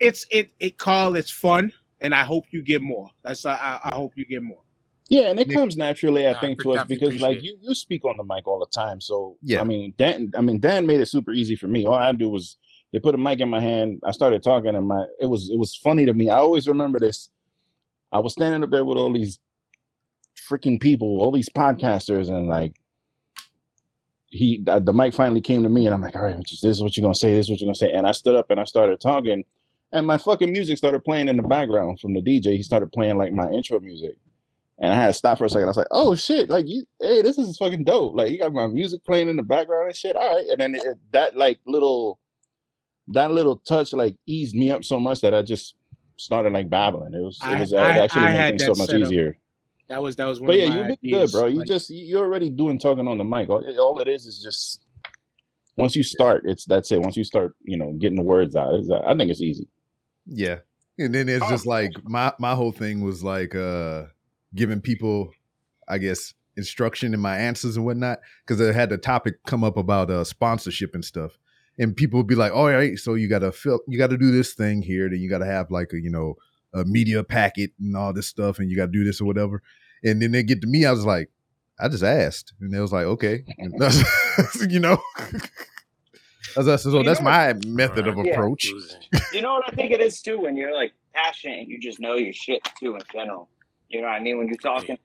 [0.00, 3.10] it's it it Carl, it's fun, and I hope you get more.
[3.22, 4.60] That's I, I I hope you get more.
[5.08, 7.56] Yeah, and it Nick- comes naturally, I Nah, think, I to us because like you,
[7.60, 9.00] you speak on the mic all the time.
[9.00, 9.60] So Yeah.
[9.60, 11.84] I mean, Dan, I mean, Dan made it super easy for me.
[11.84, 12.56] All I do was
[12.92, 14.00] they put a mic in my hand.
[14.04, 16.30] I started talking, and my it was it was funny to me.
[16.30, 17.28] I always remember this.
[18.12, 19.38] I was standing up there with all these
[20.48, 22.74] freaking people, all these podcasters, and like
[24.30, 26.96] he the, mic finally came to me, and I'm like, all right, this is what
[26.96, 27.34] you're gonna say.
[27.34, 27.92] This is what you're gonna say.
[27.92, 29.44] And I stood up and I started talking,
[29.92, 32.56] and my fucking music started playing in the background from the DJ.
[32.56, 34.16] He started playing like my intro music.
[34.82, 35.64] And I had to stop for a second.
[35.64, 36.48] I was like, "Oh shit!
[36.48, 38.14] Like you, hey, this is fucking dope!
[38.14, 40.16] Like you got my music playing in the background and shit.
[40.16, 42.18] All right." And then it, that like little,
[43.08, 45.74] that little touch like eased me up so much that I just
[46.16, 47.12] started like babbling.
[47.12, 49.30] It was, it was I- actually I made things so much easier.
[49.30, 49.34] up.
[49.90, 49.96] Easier.
[49.96, 51.32] That was that was one But of yeah, my you did ideas.
[51.32, 51.46] good, bro.
[51.48, 53.48] You Like, just you're already doing talking on the mic.
[53.48, 54.84] All, all it is is just
[55.76, 57.00] once you start, it's that's it.
[57.00, 59.68] Once you start, you know, getting the words out, it's, I think it's easy.
[60.26, 60.58] Yeah.
[60.98, 61.70] And then it's just Oh.
[61.70, 64.04] like my my whole thing was like uh
[64.54, 65.32] giving people,
[65.88, 68.20] I guess, instruction in my answers and whatnot.
[68.46, 71.38] Cause I had the topic come up about uh sponsorship and stuff.
[71.78, 74.52] And people would be like, all right, so you gotta fill you gotta do this
[74.52, 76.36] thing here, then you gotta have like a, you know,
[76.74, 79.62] a media packet and all this stuff, and you gotta do this or whatever.
[80.04, 81.30] And then they get to me, I was like,
[81.78, 82.52] I just asked.
[82.60, 83.44] And they was like, okay.
[84.68, 84.98] You know.
[86.56, 88.32] As I said, so You that's know my method of Yeah.
[88.32, 88.64] approach.
[89.32, 92.14] You know what I think it is too when you're like passionate you just know
[92.14, 93.48] your shit too in general.
[93.88, 94.98] You know what I mean when you're talking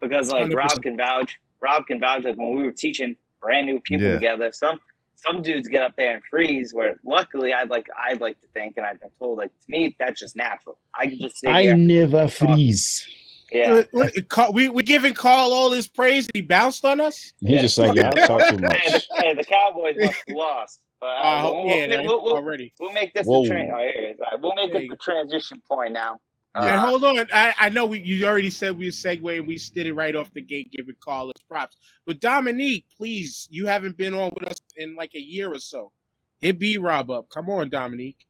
[0.00, 0.54] because like 100%.
[0.54, 1.38] Rob can vouch.
[1.60, 4.14] Rob can vouch like when we were teaching brand new people Yeah.
[4.14, 4.52] together.
[4.52, 4.80] Some
[5.26, 6.72] some dudes get up there and freeze.
[6.74, 9.96] Where luckily I'd like I'd like to think and I've been told like to me
[9.98, 10.78] that's just natural.
[10.98, 11.76] I can just sit here.
[11.76, 13.06] never freeze.
[13.50, 13.82] Yeah.
[14.28, 16.24] Carl- we we giving Carl all his praise.
[16.26, 17.32] and He bounced on us.
[17.40, 18.82] He's just like, yeah, I talk too Hey, much.
[18.84, 20.80] the, hey, the Cowboys must have lost.
[21.00, 22.72] But uh, Uh, we'll, yeah, we'll, we'll, we'll, already.
[22.80, 23.42] we'll make this Whoa.
[23.42, 23.70] the train.
[23.74, 24.20] Oh, here it is.
[24.20, 26.18] All right, we'll make There this you the transition point now.
[26.54, 29.46] And Uh, hold on, I, I know we, you already said we were segueing.
[29.46, 31.76] We did it right off the gate, giving Carl his props.
[32.06, 35.92] But Dominique, please, you haven't been on with us in like a year or so.
[36.40, 37.28] Hit B Rob up.
[37.30, 38.26] Come on, Dominique.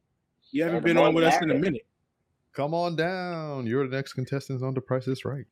[0.51, 1.85] You haven't been on with us in a minute.
[2.53, 3.65] Come on down.
[3.65, 5.45] You're the next contestant on The Price is Right.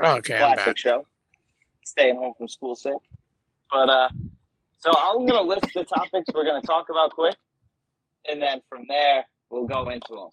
[0.00, 0.78] Okay, I'm classic back.
[0.78, 1.06] show.
[1.84, 2.94] Staying home from school sick.
[3.70, 4.08] But uh
[4.78, 7.36] so I'm gonna list the topics we're gonna talk about quick,
[8.30, 10.28] and then from there we'll go into them.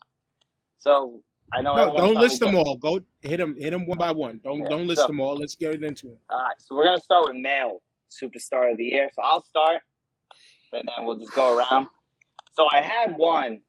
[0.79, 1.21] So
[1.53, 2.77] I know No, don't list them all.
[2.77, 4.39] Go hit them, hit them one by one.
[4.43, 5.35] Don't Yeah, don't list so- them all.
[5.35, 6.19] Let's get into it.
[6.29, 9.09] All right, so we're gonna start with male superstar of the year.
[9.13, 9.81] So I'll start,
[10.73, 11.87] and then we'll just go around.
[12.53, 13.61] So I had one,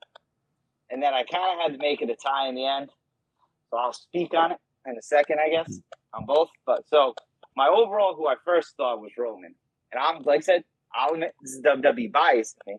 [0.90, 2.90] and then I kind of had to make it a tie in the end.
[3.70, 5.80] So I'll speak on it in a second, I guess,
[6.12, 6.50] on both.
[6.66, 7.14] But so
[7.56, 9.54] my overall, who I first thought was Roman,
[9.92, 10.64] and I'm like I said,
[10.94, 12.76] I'll admit this is WWE bias to me,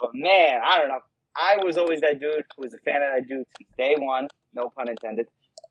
[0.00, 1.00] but man, I don't know.
[1.36, 3.46] I was always that dude who was a fan of that dude
[3.78, 5.26] day one, no pun intended,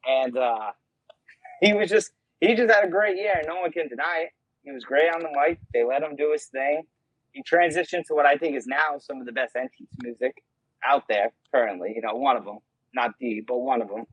[0.07, 0.71] and uh,
[1.61, 4.29] he was just he just had a great year, no one can deny it.
[4.63, 5.59] He was great on the mic.
[5.73, 6.83] They let him do his thing.
[7.31, 10.43] He transitioned to what I think is now some of the best entrance music
[10.85, 11.93] out there currently.
[11.95, 12.59] You know, one of them.
[12.93, 14.05] not the, but one of them.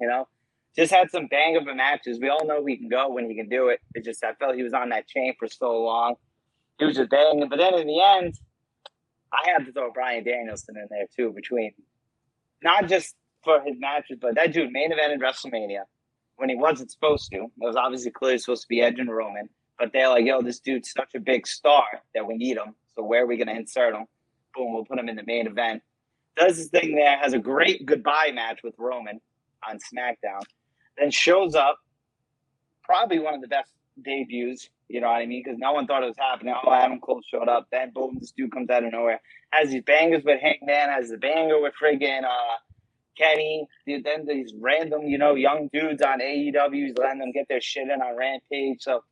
[0.00, 0.28] You know,
[0.76, 2.18] just had some bang of a matches.
[2.20, 3.80] We all know he can go when he can do it.
[3.94, 6.14] It just I felt he was on that chain for so long.
[6.78, 8.38] He was just banging, but then in the end,
[9.32, 11.72] I had to throw Bryan Danielson in there too, between
[12.62, 13.14] not just
[13.44, 15.82] for his matches, but that dude main evented WrestleMania
[16.36, 17.36] when he wasn't supposed to.
[17.36, 20.60] It was obviously clearly supposed to be Edge and Roman, but they're like, yo, this
[20.60, 22.74] dude's such a big star that we need him.
[22.94, 24.06] So where are we going to insert him?
[24.54, 25.82] Boom, we'll put him in the main event.
[26.36, 29.20] Does his thing there, has a great goodbye match with Roman
[29.68, 30.42] on SmackDown,
[30.96, 31.78] then shows up,
[32.82, 33.70] probably one of the best
[34.02, 35.42] debuts, you know what I mean?
[35.44, 36.54] Because no one thought it was happening.
[36.64, 37.66] Oh, Adam Cole showed up.
[37.70, 39.20] Then boom, this dude comes out of nowhere.
[39.50, 42.56] Has these bangers with Hangman, has the banger with friggin' uh,
[43.16, 43.66] Kenny.
[43.86, 48.00] Then these random, you know, young dudes on AEW's letting them get their shit in
[48.00, 48.78] on Rampage.
[48.82, 49.02] So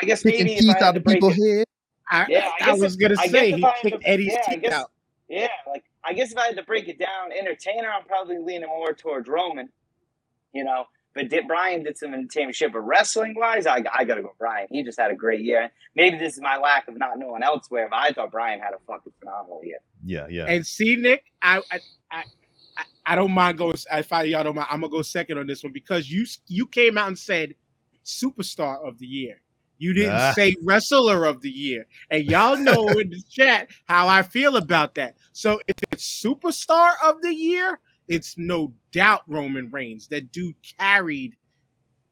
[0.00, 1.66] I guess Picking maybe if teeth I had out to of break people's it- head.
[2.10, 4.32] I, Yeah, I I, guess was if- gonna I say he I kicked to- Eddie's
[4.32, 4.90] yeah, teeth guess- out.
[5.28, 8.68] Yeah, like I guess if I had to break it down, entertainer, I'm probably leaning
[8.68, 9.70] more towards Roman,
[10.52, 10.84] you know.
[11.14, 14.66] But did, Bryan did some entertainment shit, but wrestling wise, I, I gotta go Bryan.
[14.70, 15.70] He just had a great year.
[15.94, 18.78] Maybe this is my lack of not knowing elsewhere, but I thought Bryan had a
[18.86, 19.78] fucking phenomenal year.
[20.04, 20.46] Yeah, yeah.
[20.46, 23.76] And see, Nick, I I I, I- I don't mind going.
[23.92, 26.66] If I y'all don't mind, I'm gonna go second on this one because you you
[26.66, 27.54] came out and said
[28.04, 29.40] superstar of the year.
[29.78, 30.32] You didn't Ah.
[30.34, 34.94] say wrestler of the year, and y'all know in the chat how I feel about
[34.94, 35.16] that.
[35.32, 40.08] So if it's superstar of the year, it's no doubt Roman Reigns.
[40.08, 41.36] That dude carried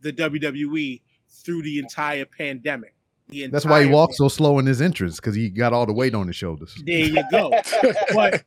[0.01, 2.95] the WWE through the entire pandemic.
[3.29, 5.87] The That's why he walked walks so slow in his entrance because he got all
[5.87, 6.75] the weight on his shoulders.
[6.85, 7.51] There you go.
[8.15, 8.45] but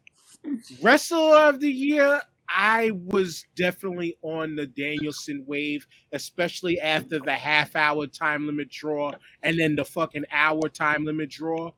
[0.82, 7.76] wrestler of the year, I was definitely on the Danielson wave, especially after the half
[7.76, 11.72] hour time limit draw and then the fucking hour time limit draw.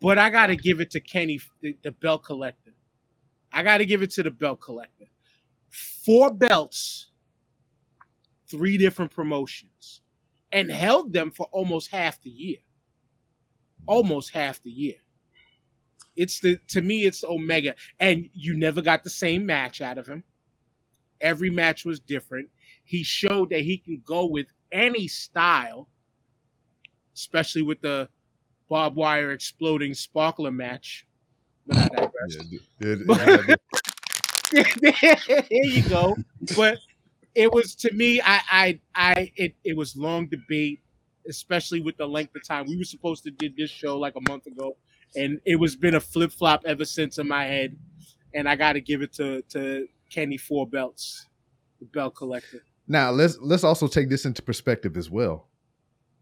[0.00, 2.72] But I got to give it to Kenny, the, the belt collector.
[3.52, 5.06] I got to give it to the belt collector.
[5.68, 7.10] Four belts,
[8.48, 10.02] three different promotions,
[10.52, 12.58] and held them for almost half the year.
[13.86, 14.96] Almost half the year.
[16.16, 20.06] It's the to me, it's Omega, and you never got the same match out of
[20.06, 20.24] him.
[21.20, 22.48] Every match was different.
[22.84, 25.88] He showed that he can go with any style,
[27.14, 28.08] especially with the
[28.68, 31.06] barbed wire exploding sparkler match.
[31.70, 32.36] But I digress.
[32.50, 33.60] Yeah, it- it-
[35.50, 36.16] there you go.
[36.56, 36.78] But
[37.34, 40.80] it was to me, I, I, I, it, it was long debate,
[41.28, 42.66] especially with the length of time.
[42.66, 44.76] We were supposed to did this show like a month ago,
[45.14, 47.76] and it was been a flip flop ever since in my head.
[48.34, 51.26] And I got to give it to to Kenny Four Belts,
[51.78, 52.62] the belt collector.
[52.88, 55.46] Now let's let's also take this into perspective as well.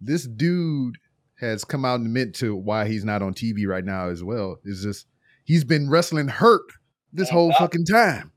[0.03, 0.99] This dude
[1.41, 4.59] has come out and admit to why he's not on TV right now as well.
[4.65, 5.07] Is just
[5.49, 6.71] he's been wrestling hurt
[7.11, 8.31] this whole fucking time.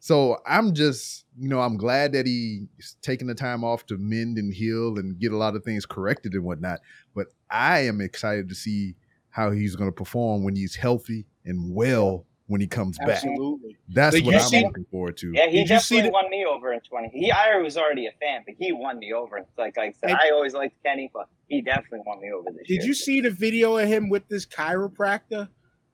[0.00, 4.36] So I'm just, you know, I'm glad that he's taking the time off to mend
[4.36, 6.80] and heal and get a lot of things corrected and whatnot.
[7.14, 8.96] But I am excited to see
[9.30, 13.24] how he's going to perform when he's healthy and well when he comes back.
[13.24, 13.76] Absolutely.
[13.88, 15.32] That's Did what you I'm see- looking forward to.
[15.32, 17.08] Yeah, he Did you see definitely the- won me over in 20.
[17.12, 19.38] He, I was already a fan, but he won me over.
[19.38, 22.30] It's like, like I said, And- I always liked Kenny, but he definitely won me
[22.32, 22.78] over this year.
[22.80, 25.48] Did you see the video of him with this chiropractor?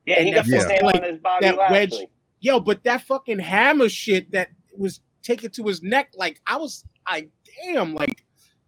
[0.06, 0.60] Yeah, he got Yeah.
[0.66, 2.06] same like, on his Bobby that wedge-
[2.40, 6.84] Yo, but that fucking hammer shit that was taken to his neck, like I was
[7.08, 7.30] like,
[7.64, 8.24] damn, like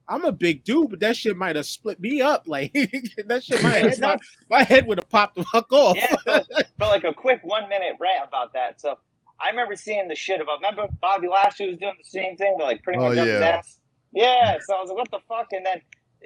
[0.06, 2.46] I'm a big dude, but that shit might have split me up.
[2.48, 4.16] Like that shit, my head, my,
[4.48, 5.96] my head would have popped the fuck off.
[5.96, 6.46] Yeah, but,
[6.78, 8.80] but like a quick one minute rant about that.
[8.80, 8.96] So
[9.40, 10.58] I remember seeing the shit about.
[10.60, 13.46] Remember Bobby Lashley was doing the same thing, but like pretty Oh, much his yeah.
[13.58, 13.78] ass.
[14.12, 14.56] Yeah.
[14.64, 15.48] So I was like, what the fuck?
[15.52, 15.80] And then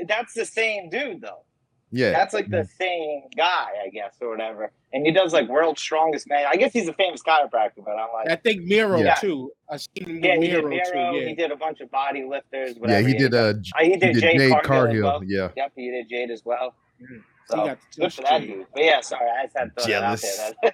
[0.07, 1.44] that's the same dude though.
[1.90, 2.11] Yeah.
[2.11, 4.72] That's like the same guy, I guess, or whatever.
[4.92, 6.44] And he does like world's strongest man.
[6.48, 9.14] I guess he's a famous chiropractor, but I'm like, I think Miro Yeah.
[9.14, 9.53] too.
[9.70, 11.12] I seen yeah, he did Miro, Miro.
[11.12, 11.27] too.
[11.27, 12.74] He did a bunch of body lifters.
[12.74, 13.09] yeah, Whatever.
[13.09, 14.59] he did uh Uh, he he did, did Jade, Jade Cargill.
[14.61, 15.03] as Cargill.
[15.05, 15.24] well.
[15.24, 15.48] Yeah.
[15.57, 16.74] Yep, he did Jade as well.
[17.03, 17.22] Mhm.
[17.46, 18.66] So He got the good for that dude.
[18.74, 20.20] But yeah, sorry, I just had to throw Jealous.
[20.37, 20.72] that out there.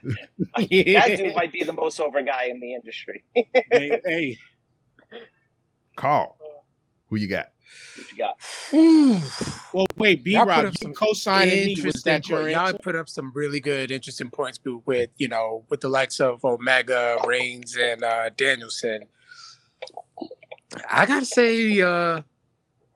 [0.57, 1.07] That, yeah.
[1.09, 3.23] that dude might be the most over guy in the industry.
[3.35, 4.39] hey, hey,
[5.97, 6.37] Carl.
[7.09, 7.51] Who you got?
[7.95, 8.39] What you got?
[9.73, 11.77] well, wait, B Rob, up you some co-signing me.
[11.85, 12.53] Was Interesting that your point.
[12.53, 12.79] Y'all answer?
[12.79, 17.19] put up some really good, interesting points with you know with the likes of Omega,
[17.27, 19.05] Reigns, and uh, Danielson.
[20.91, 22.23] I gotta say, uh,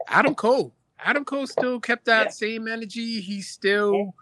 [0.08, 0.74] Adam Cole.
[0.98, 2.30] Adam Cole still kept that Yeah.
[2.30, 3.20] same energy.
[3.20, 4.14] He's still,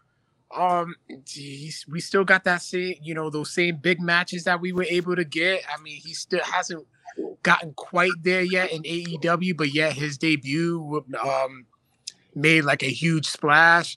[0.55, 0.95] um,
[1.27, 4.85] he's, we still got that same, you know, those same big matches that we were
[4.85, 5.63] able to get.
[5.73, 6.87] I mean, he still hasn't
[7.47, 11.65] gotten quite there yet in AEW, but yet his debut, um,
[12.35, 13.97] made like a huge splash.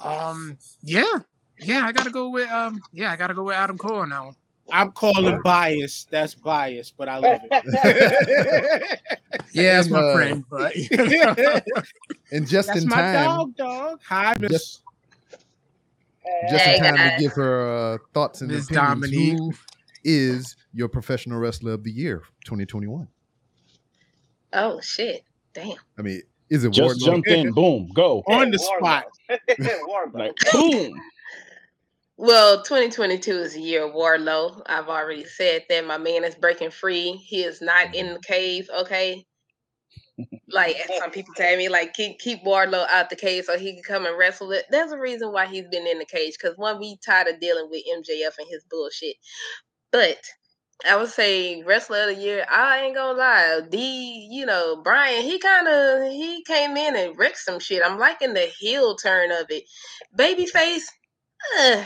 [0.00, 1.18] Um, yeah,
[1.58, 4.24] yeah, I gotta go with, um, yeah, I gotta go with Adam Cole on that
[4.24, 4.34] one.
[4.72, 6.06] I'm calling bias.
[6.10, 9.00] That's bias, but I love it.
[9.52, 10.74] Yeah, that's my uh, friend, but
[12.32, 14.00] And just That's in my time, dog, dog.
[14.08, 14.50] Hi, Miss.
[14.52, 14.82] Just-
[16.48, 19.10] just Hey, in time to give her uh, thoughts and Miss opinions.
[19.10, 19.38] Dominique.
[19.38, 19.52] Who
[20.04, 23.06] is your professional wrestler of the year, 2021?
[24.52, 25.22] Oh shit!
[25.54, 25.76] Damn.
[25.98, 27.04] I mean, is it Just Wardlow?
[27.04, 28.22] jump in, boom, go.
[28.28, 28.78] on the Wardlow.
[28.78, 29.04] spot.
[30.14, 30.92] Like boom.
[32.22, 34.60] Well, 2022 is a year of Wardlow.
[34.66, 37.12] I've already said that my man is breaking free.
[37.12, 38.68] He is not in the cave.
[38.80, 39.24] Okay.
[40.52, 43.82] Like some people tell me, like keep keep Wardlow out the cage so he can
[43.82, 44.66] come and wrestle it.
[44.70, 47.68] There's a reason why he's been in the cage because one, we tired of dealing
[47.70, 49.16] with MJF and his bullshit.
[49.92, 50.18] But
[50.86, 52.46] I would say wrestler of the year.
[52.50, 54.28] I ain't gonna lie, D.
[54.30, 55.22] You know Bryan.
[55.22, 57.82] He kind of he came in and wrecked some shit.
[57.84, 59.64] I'm liking the heel turn of it.
[60.16, 60.84] Babyface.
[61.58, 61.84] Uh,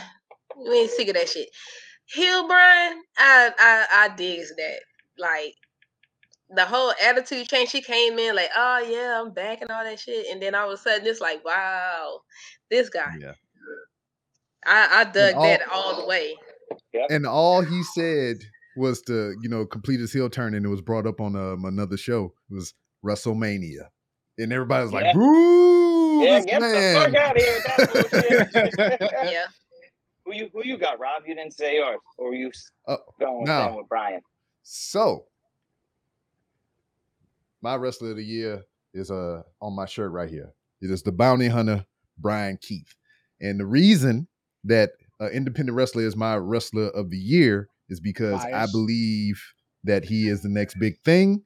[0.57, 1.49] we ain't sick of that shit.
[2.05, 3.01] Heel Bryan.
[3.17, 4.79] I I I digs that.
[5.17, 5.55] Like
[6.49, 7.69] the whole attitude change.
[7.69, 10.67] She came in like, oh yeah, I'm back and all that shit, and then all
[10.71, 12.21] of a sudden it's like, wow,
[12.69, 13.15] this guy.
[13.19, 13.33] Yeah.
[14.65, 16.35] I I dug all- that all the way.
[17.09, 18.37] And all he said
[18.77, 21.65] was to, you know, complete his heel turn, and it was brought up on um,
[21.65, 22.33] another show.
[22.49, 22.73] It was
[23.05, 23.87] WrestleMania,
[24.37, 25.13] and everybody was like, Yeah.
[25.13, 29.11] "Boo, Yeah, this get the fuck out of here with that bullshit.
[29.31, 29.45] Yeah.
[30.25, 31.23] who you who you got, Rob?
[31.27, 33.75] You didn't say yours, or you s- Oh, going with, no.
[33.77, 34.21] with Bryan?
[34.63, 35.25] So,
[37.61, 38.63] my wrestler of the year
[38.93, 40.53] is uh on my shirt right here.
[40.81, 41.85] It is the bounty hunter
[42.17, 42.95] Brian Keith,
[43.41, 44.27] and the reason
[44.63, 49.41] that uh, independent wrestler is my wrestler of the year is because I believe
[49.83, 51.43] that he is the next big thing,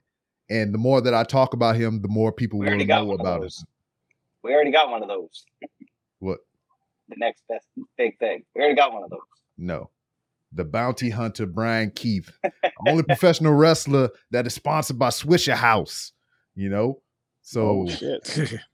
[0.49, 3.53] and the more that I talk about him, the more people will know about it.
[4.43, 5.45] We already got one of those.
[6.19, 6.39] What?
[7.09, 7.65] The next best
[7.97, 8.43] big thing.
[8.55, 9.19] We already got one of those.
[9.57, 9.89] No.
[10.53, 12.31] The bounty hunter Brian Keith,
[12.87, 16.13] only professional wrestler that is sponsored by Swisher House.
[16.55, 17.01] You know,
[17.41, 18.51] so Oh shit.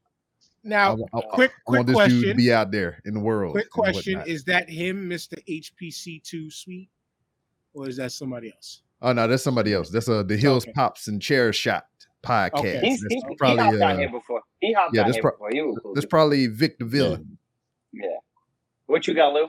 [0.68, 2.38] Now, I- I quick, want quick this dude to question.
[2.38, 3.52] be out there in the world.
[3.52, 4.24] Quick question.
[4.26, 6.90] Is that him, Mister HPC2 Sweet,
[7.76, 8.82] or is that somebody else?
[9.02, 9.90] Oh no, that's somebody else.
[9.90, 10.74] That's uh the Hills Okay.
[10.74, 11.86] Pops and Chair Shot
[12.24, 12.60] podcast.
[12.60, 12.80] Okay.
[12.82, 14.42] He's, That's he, he probably hopped on uh, here before.
[14.60, 15.50] He hopped yeah, on this here pro- before.
[15.54, 15.94] You were cool.
[15.94, 16.10] that's too.
[16.10, 17.38] probably Vic the villain.
[17.94, 18.08] yeah.
[18.88, 19.48] What you got, Lou?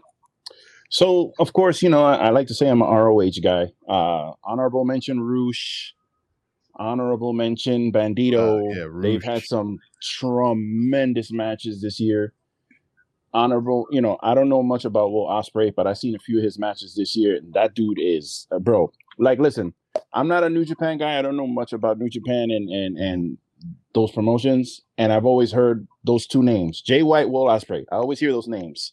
[0.90, 3.66] So of course, you know, I, I like to say I'm an ROH guy.
[3.88, 5.92] Uh honorable mention Roosh.
[6.78, 8.60] Honorable mention Bandito.
[8.60, 12.34] Uh, yeah, They've had some tremendous matches this year.
[13.36, 16.38] Honorable, you know, I don't know much about Will Ospreay, but I've seen a few
[16.38, 18.90] of his matches this year, and that dude is uh, bro.
[19.18, 19.74] Like, listen,
[20.14, 21.18] I'm not a New Japan guy.
[21.18, 23.38] I don't know much about New Japan and and and
[23.94, 27.84] those promotions, and I've always heard those two names, Jay White, Will Ospreay.
[27.92, 28.92] I always hear those names,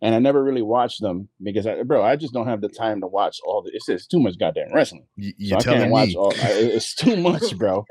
[0.00, 3.00] and I never really watched them because, I, bro, I just don't have the time
[3.00, 3.70] to watch all the.
[3.74, 5.06] It's just too much goddamn wrestling.
[5.18, 6.16] Y- So I can't watch me.
[6.16, 6.32] all.
[6.40, 7.84] I, it's too much, bro.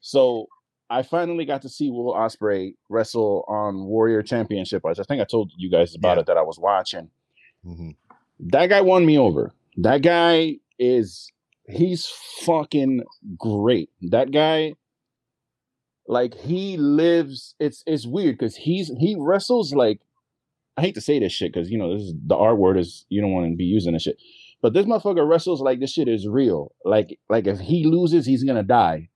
[0.00, 0.46] So
[0.88, 4.84] I finally got to see Will Ospreay wrestle on Warrior Championship.
[4.86, 6.20] I think I told you guys about Yeah.
[6.20, 7.10] it that I was watching.
[7.66, 7.96] Mhm.
[8.38, 9.52] That guy won me over.
[9.78, 11.30] That guy is
[11.68, 12.06] he's
[12.42, 13.02] fucking
[13.36, 13.90] great.
[14.02, 14.74] That guy,
[16.06, 17.54] like he lives.
[17.58, 20.00] It's it's weird because he's he wrestles like
[20.76, 23.06] I hate to say this shit because you know this is the R word is
[23.08, 24.18] you don't want to be using this shit.
[24.62, 26.72] But this motherfucker wrestles like this shit is real.
[26.84, 29.08] Like like if he loses, he's gonna die,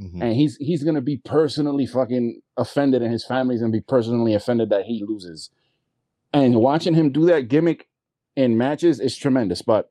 [0.00, 0.22] Mhm.
[0.22, 4.70] and he's he's gonna be personally fucking offended, and his family's gonna be personally offended
[4.70, 5.50] that he loses.
[6.32, 7.88] And watching him do that gimmick
[8.36, 9.62] in matches is tremendous.
[9.62, 9.90] But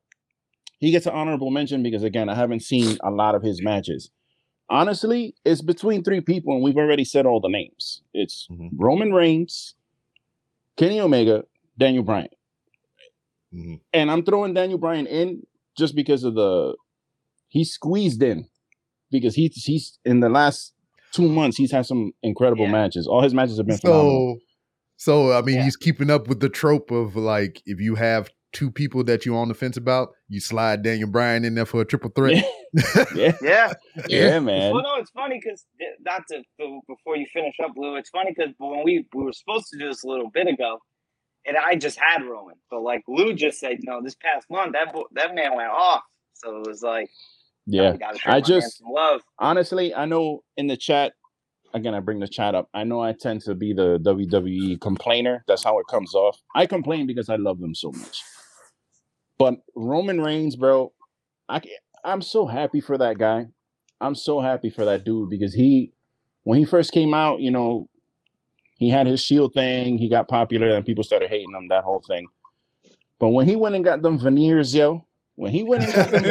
[0.78, 4.10] he gets an honorable mention because again, I haven't seen a lot of his matches.
[4.70, 8.02] Honestly, it's between three people, and we've already said all the names.
[8.14, 8.70] It's Mhm.
[8.76, 9.74] Roman Reigns,
[10.76, 11.44] Kenny Omega,
[11.76, 12.28] Daniel Bryan
[13.52, 13.80] Mhm.
[13.92, 15.46] and I'm throwing Daniel Bryan in
[15.76, 16.76] just because of the
[17.48, 18.46] he squeezed in
[19.10, 20.74] because he's he's in the last
[21.12, 22.72] two months he's had some incredible Yeah.
[22.72, 23.06] matches.
[23.06, 24.38] All his matches have been phenomenal.
[24.96, 25.64] So, so I mean, Yeah.
[25.64, 29.36] he's keeping up with the trope of like if you have two people that you're
[29.36, 32.42] on the fence about, you slide Daniel Bryan in there for a triple threat.
[33.14, 33.72] yeah, Yeah.
[34.08, 34.72] yeah, man.
[34.72, 37.96] Well, no, it's funny because eh, not to to- before you finish up, Lou.
[37.96, 40.78] It's funny because when we we were supposed to do this a little bit ago,
[41.46, 44.92] and I just had Roman, but like Lou just said, no, this past month that
[44.92, 46.02] bo- that man went off.
[46.34, 47.08] So it was like,
[47.70, 49.20] Yeah, I just- love.
[49.38, 51.12] honestly, I know in the chat.
[51.74, 52.70] Again, I bring the chat up.
[52.72, 55.44] I know I tend to be the WWE complainer.
[55.46, 56.40] That's how it comes off.
[56.54, 58.22] I complain because I love them so much.
[59.38, 60.92] But Roman Reigns, bro,
[61.48, 61.60] I
[62.04, 63.46] I'm so happy for that guy.
[64.00, 65.92] I'm so happy for that dude because he,
[66.44, 67.88] when he first came out, you know,
[68.76, 69.98] he had his shield thing.
[69.98, 71.68] He got popular and people started hating him.
[71.68, 72.28] That whole thing.
[73.18, 75.04] But when he went and got them veneers, yo,
[75.38, 76.24] When he went and got them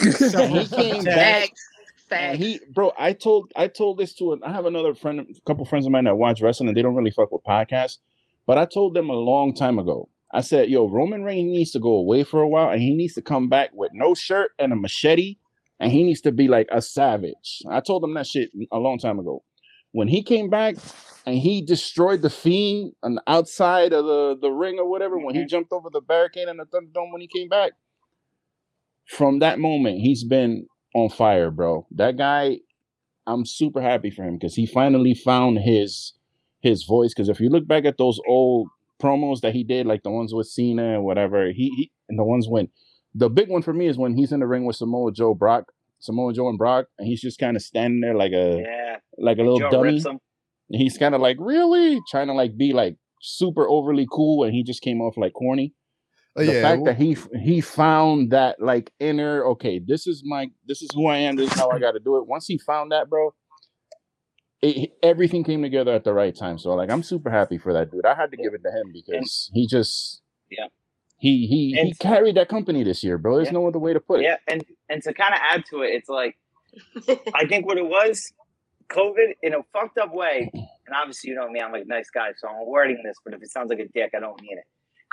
[0.00, 1.42] he came back.
[1.42, 1.68] Facts.
[2.08, 2.10] Facts.
[2.10, 5.40] And he, bro, I told I told this to an, I have another friend, a
[5.42, 7.98] couple friends of mine that watch wrestling, and they don't really fuck with podcasts.
[8.46, 10.08] But I told them a long time ago.
[10.32, 13.14] I said, "Yo, Roman Reigns needs to go away for a while, and he needs
[13.14, 15.36] to come back with no shirt and a machete,
[15.78, 18.98] and he needs to be like a savage." I told them that shit a long
[18.98, 19.44] time ago.
[19.98, 20.76] When he came back
[21.26, 25.34] and he destroyed the Fiend on the outside of the the ring or whatever, when
[25.34, 25.48] he mm-hmm.
[25.48, 27.72] jumped over the barricade in the Thunderdome when he came back,
[29.08, 31.84] from that moment he's been on fire, bro.
[31.90, 32.58] That guy,
[33.26, 36.12] I'm super happy for him because he finally found his
[36.60, 37.12] his voice.
[37.12, 38.68] Because if you look back at those old
[39.02, 42.24] promos that he did, like the ones with Cena and whatever, he, he and the
[42.24, 42.68] ones when
[43.16, 45.72] the big one for me is when he's in the ring with Samoa Joe Brock,
[45.98, 48.87] Samoa Joe and Brock, and he's just kind of standing there like a Yeah.
[49.20, 49.90] Like a little Joe dummy.
[49.92, 50.18] rips him.
[50.70, 54.52] And he's kind of like really trying to like be like super overly cool, and
[54.54, 55.74] he just came off like corny
[56.36, 60.46] Oh, the yeah, fact that he he found that like inner okay this is my
[60.68, 62.58] this is who i am this is how i got to do it once he
[62.58, 63.34] found that bro
[64.62, 67.90] it, everything came together at the right time so like i'm super happy for that
[67.90, 70.66] dude i had to give it to him because he just Yeah.
[71.18, 73.52] he he he carried that company this year bro there's Yeah.
[73.54, 75.88] no other way to put it Yeah, and and to kind of add to it,
[75.88, 76.36] it's like
[77.34, 78.32] I think what it was,
[78.90, 82.10] COVID in a fucked up way, and obviously you know me, I'm like a nice
[82.10, 84.58] guy, so I'm wording this, but if it sounds like a dick, I don't mean
[84.58, 84.64] it.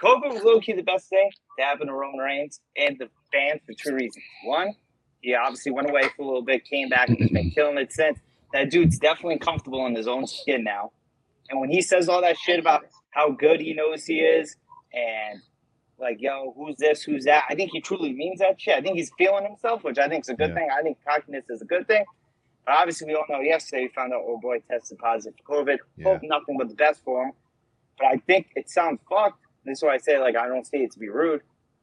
[0.03, 3.61] COVID was low key the best thing to happen to Roman Reigns and the fans
[3.65, 4.23] for two reasons.
[4.43, 4.73] One,
[5.21, 7.91] he obviously went away for a little bit, came back, and has been killing it
[7.93, 8.19] since.
[8.53, 10.91] That dude's definitely comfortable in his own skin now.
[11.49, 14.55] And when he says all that shit about how good he knows he is
[14.93, 15.41] and
[15.97, 18.76] like, yo, who's this, who's that, I think he truly means that shit.
[18.78, 20.55] I think he's feeling himself, which I think is a good Yeah.
[20.55, 20.69] thing.
[20.78, 22.03] I think cockiness is a good thing.
[22.66, 25.78] But obviously, we all know yesterday we found out old boy tested positive for COVID.
[25.97, 26.05] Yeah.
[26.05, 27.32] Hope nothing but the best for him.
[27.97, 29.39] But I think it sounds fucked.
[29.66, 31.41] This is why I say, like, I don't say it to be rude.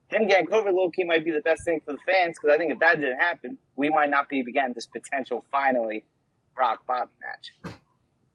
[0.09, 2.59] Him getting COVID low key might be the best thing for the fans because I
[2.59, 6.05] think if that didn't happen, we might not be getting this potential finally
[6.55, 7.75] Brock Bobby match.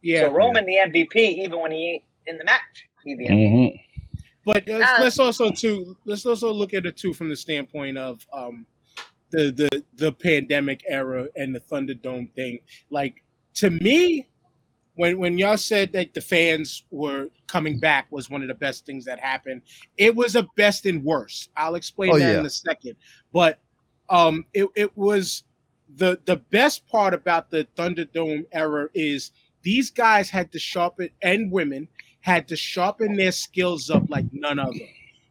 [0.02, 3.52] Yeah, so Roman the MVP, even when he ain't in the match, he the MVP.
[3.52, 3.82] Mhm.
[4.44, 7.98] but let's, Uh, let's also too let's also look at it too from the standpoint
[7.98, 8.66] of um
[9.32, 12.60] the the the pandemic era and the Thunderdome thing.
[12.90, 13.24] Like
[13.56, 14.28] to me,
[14.96, 18.86] when when y'all said that the fans were coming back was one of the best
[18.86, 19.62] things that happened,
[19.98, 21.50] it was a best and worst.
[21.56, 22.40] I'll explain Oh, that yeah.
[22.40, 22.96] in a second.
[23.32, 23.60] But
[24.10, 25.44] um it, it was
[25.96, 31.52] the the best part about the Thunderdome era is these guys had to sharpen and
[31.52, 31.88] women
[32.22, 34.88] had to sharpen their skills up like none other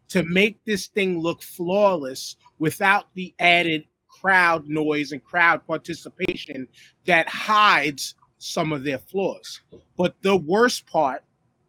[0.09, 6.67] to make this thing look flawless without the added crowd noise and crowd participation
[7.05, 9.61] that hides some of their flaws.
[9.97, 11.25] But the worst part,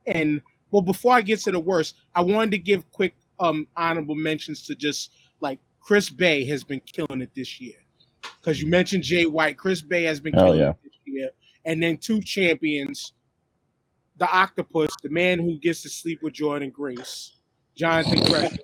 [0.06, 4.16] and well, before I get to the worst, I wanted to give quick um honorable
[4.16, 5.12] mentions to just
[5.42, 7.76] like Chris Bey has been killing it this year.
[8.42, 10.72] Because you mentioned Jay White, Chris Bey has been killing yeah.
[10.72, 11.30] it this year.
[11.66, 13.14] And then two champions,
[14.18, 17.37] the octopus, the man who gets to sleep with Jordynne Grace,
[17.78, 18.58] Jonathan Gresham,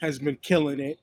[0.00, 0.98] has been killing it.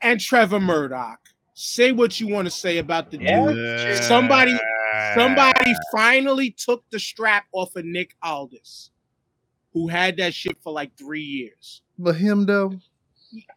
[0.00, 1.20] And Trevor Murdoch.
[1.54, 3.52] Say what you want to say about the Yeah.
[3.52, 4.04] dude.
[4.04, 4.58] Somebody,
[5.14, 8.90] somebody finally took the strap off of Nick Aldis,
[9.72, 11.82] who had that shit for like three years.
[11.98, 12.72] but him though,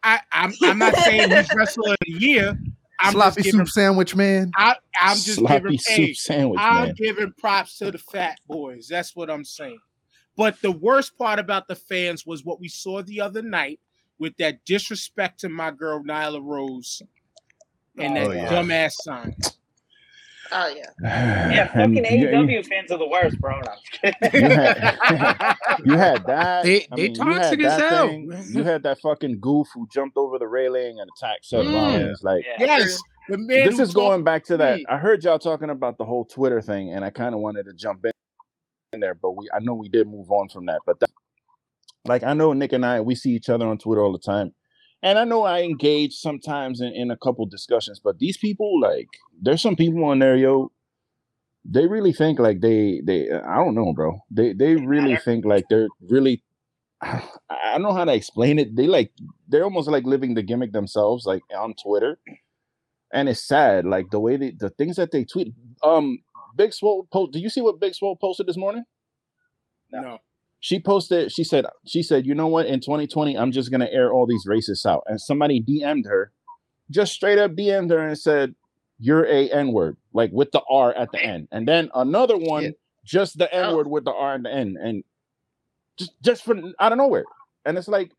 [0.02, 2.58] I, I'm, I'm not saying he's wrestler of the year.
[3.00, 4.52] I'm sloppy giving, soup sandwich man.
[4.56, 8.38] I, I'm just sloppy giving, soup hey, sandwich I'm man giving props to the fat
[8.46, 8.88] boys.
[8.88, 9.78] That's what I'm saying.
[10.36, 13.80] But the worst part about the fans was what we saw the other night
[14.18, 17.02] with that disrespect to my girl Nyla Rose
[17.98, 18.48] and that Oh, yeah.
[18.48, 19.34] dumbass sign.
[20.52, 20.84] Oh yeah.
[21.02, 23.58] Yeah, And fucking you- AEW fans are the worst, bro.
[23.58, 24.42] No, I'm just kidding.
[24.42, 26.62] you had, you had that.
[26.64, 28.06] They- I they mean, you had toxic as that hell.
[28.08, 28.44] thing.
[28.52, 31.74] You had that fucking goof who jumped over the railing and attacked Seth Mm.
[31.74, 32.22] Rollins.
[32.22, 32.64] Like Yeah.
[32.78, 33.68] Yes, the man.
[33.68, 34.76] this is going back to that.
[34.78, 34.86] me.
[34.88, 37.72] I heard y'all talking about the whole Twitter thing, and I kind of wanted to
[37.72, 38.12] jump in,
[38.96, 40.80] in there, but we I know we did move on from that.
[40.84, 41.10] But that,
[42.04, 44.52] like I know Nick and I, we see each other on Twitter all the time,
[45.02, 48.00] and I know I engage sometimes in, in a couple discussions.
[48.02, 49.08] But these people, like,
[49.40, 50.72] there's some people on there, yo.
[51.68, 54.18] They really think like they they I don't know, bro.
[54.30, 56.42] They they really think like they're really.
[57.02, 58.74] I don't know how to explain it.
[58.74, 59.12] They like
[59.48, 62.18] they're almost like living the gimmick themselves, like on Twitter
[63.12, 66.18] and it's sad like the way they the things that they tweet um
[66.56, 68.84] big swole post do you see what big swole posted this morning
[69.92, 70.18] No.
[70.60, 74.12] she posted she said she said you know what in 2020 i'm just gonna air
[74.12, 76.32] all these racists out and somebody dm'd her
[76.90, 78.54] just straight up dm'd her and said
[78.98, 82.70] you're a n-word like with the r at the end and then another one Yeah.
[83.04, 83.70] just the oh.
[83.70, 85.04] n-word with the r at the end and
[85.98, 87.24] just just from out of nowhere
[87.64, 88.10] and it's like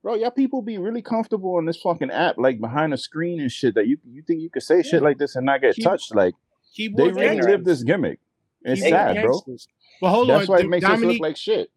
[0.00, 3.50] Bro, y'all people be really comfortable on this fucking app, like behind a screen and
[3.50, 3.74] shit.
[3.74, 6.14] That you you think you could say shit like this and not get Keep- touched?
[6.14, 7.46] Like they Keyboard really gangsters.
[7.46, 8.18] live this gimmick.
[8.62, 9.32] It's Keyboard sad, bro.
[9.32, 9.68] gangsters.
[10.00, 11.70] But hold That's on, why it D- makes us Dominique, look like shit.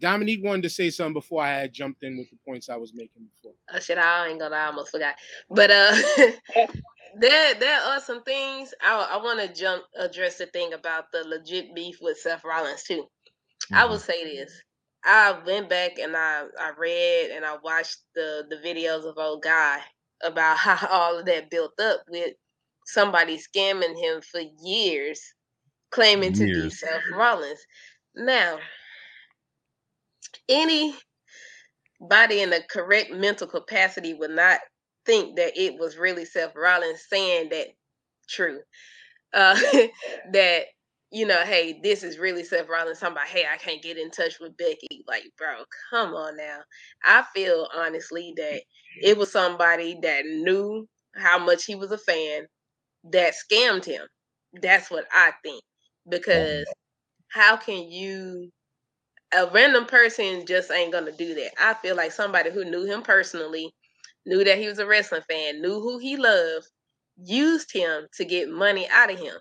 [0.00, 2.92] Dominique wanted to say something before I had jumped in with the points I was
[2.94, 3.54] making before.
[3.72, 5.14] Oh shit, I ain't gonna lie, I almost forgot.
[5.50, 5.96] But uh
[7.20, 11.24] there there are some things I I want to jump address the thing about the
[11.26, 13.06] legit beef with Seth Rollins too.
[13.72, 14.52] I will say this.
[15.04, 19.42] I went back and I, I read and I watched the, the videos of old
[19.42, 19.80] guy
[20.22, 22.34] about how all of that built up with
[22.84, 25.20] somebody scamming him for years,
[25.90, 26.80] claiming to be Years.
[26.80, 27.60] Seth Rollins.
[28.16, 28.58] Now,
[30.48, 30.98] anybody
[32.40, 34.60] in the correct mental capacity would not
[35.06, 37.68] think that it was really Seth Rollins saying that
[38.28, 38.60] true.
[39.32, 39.58] Uh,
[40.32, 40.64] that
[41.14, 44.10] you know, hey, this is really Seth Rollins talking about, hey, I can't get in
[44.10, 45.04] touch with Becky.
[45.06, 46.58] Like, bro, come on now.
[47.04, 48.62] I feel honestly that
[49.00, 52.48] it was somebody that knew how much he was a fan
[53.10, 54.06] that scammed him.
[54.60, 55.62] That's what I think.
[55.62, 56.64] Oh, because
[57.28, 58.50] how can you
[59.34, 61.52] a random person just ain't gonna do that.
[61.58, 63.72] I feel like somebody who knew him personally,
[64.26, 66.66] knew that he was a wrestling fan, knew who he loved,
[67.16, 69.34] used him to get money out of him.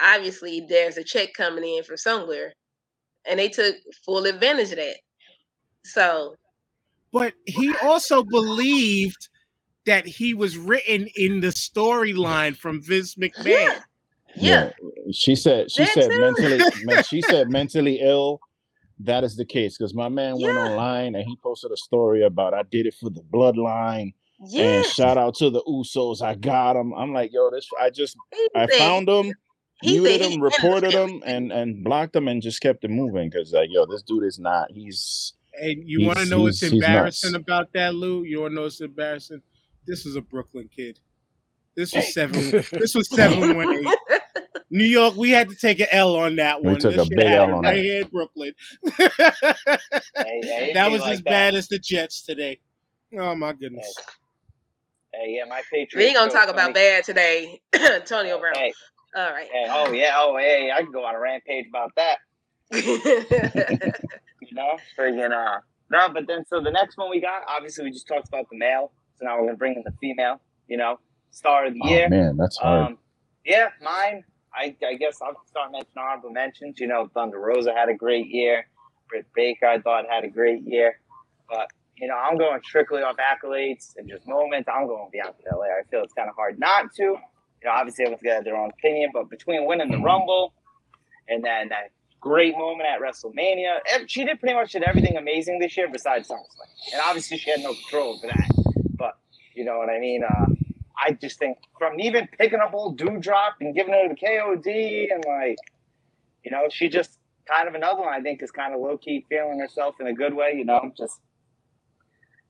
[0.00, 2.52] Obviously, there's a check coming in from somewhere,
[3.26, 4.96] and they took full advantage of that.
[5.84, 6.34] So,
[7.12, 9.28] But he also believed
[9.86, 13.44] that he was written in the storyline from Vince McMahon.
[13.46, 13.80] yeah,
[14.36, 14.70] yeah,
[15.12, 16.20] She said she That said too.
[16.20, 18.40] mentally me- she said mentally ill.
[19.02, 22.52] That is the case because my man went online and he posted a story about
[22.52, 24.12] I did it for the bloodline
[24.46, 24.62] yeah.
[24.64, 26.20] and shout out to the Usos.
[26.20, 26.92] I got him.
[26.92, 29.32] I'm like, yo, this I just He I said- found him,
[29.82, 31.08] he said muted he him, reported him.
[31.08, 34.24] him, and and blocked him and just kept it moving because like, yo, this dude
[34.24, 34.70] is not.
[34.70, 38.22] He's And you want to know what's he's- he's embarrassing about that, Lou?
[38.24, 39.40] You want to know what's embarrassing?
[39.90, 41.00] This was a Brooklyn kid.
[41.74, 42.40] This was seven.
[42.72, 43.86] this was seven one eight.
[44.70, 46.74] New York, we had to take an L on that one.
[46.74, 47.82] We took This a big L on right that.
[47.82, 48.52] here in Brooklyn.
[48.96, 49.10] Hey,
[50.14, 52.60] hey, that was like as bad as the Jets today.
[53.18, 53.92] Oh my goodness.
[55.12, 55.96] Hey, yeah, my Patriots.
[55.96, 58.54] We ain't gonna go talk about bad today, Antonio Brown.
[58.54, 58.72] Hey,
[59.16, 59.48] All right.
[59.52, 62.18] hey, oh yeah, oh hey, I can go on a rampage about that.
[62.72, 65.60] You know, friggin' uh,
[65.90, 68.56] no, but then so the next one we got, obviously we just talked about the
[68.56, 70.40] male, so now we're gonna bring in the female.
[70.66, 70.98] You know,
[71.30, 72.08] star of the oh year.
[72.08, 72.86] man, that's hard.
[72.86, 72.98] Um,
[73.44, 74.24] yeah, mine.
[74.52, 76.80] I, I guess I'll start mentioning honorable mentions.
[76.80, 78.66] You know, Thunder Rosa had a great year.
[79.08, 80.98] Britt Baker, I thought, had a great year.
[81.48, 84.68] But, you know, I'm going strictly off accolades and just moments.
[84.72, 85.80] I'm going Bianca Belair.
[85.80, 87.02] I feel it's kind of hard not to.
[87.02, 87.18] You
[87.64, 90.54] know, obviously everyone's got their own opinion, but between winning the Rumble
[91.28, 91.90] and then that
[92.20, 96.92] great moment at WrestleMania, she did pretty much did everything amazing this year besides SummerSlam.
[96.92, 98.69] And obviously she had no control over that.
[99.50, 100.22] But, you know what I mean?
[100.24, 100.46] Uh,
[100.96, 105.24] I just think from even picking up old Doudrop and giving her the KOD and
[105.26, 105.56] like,
[106.44, 109.24] you know, she just kind of another one I think is kind of low key
[109.28, 111.20] feeling herself in a good way, you know, just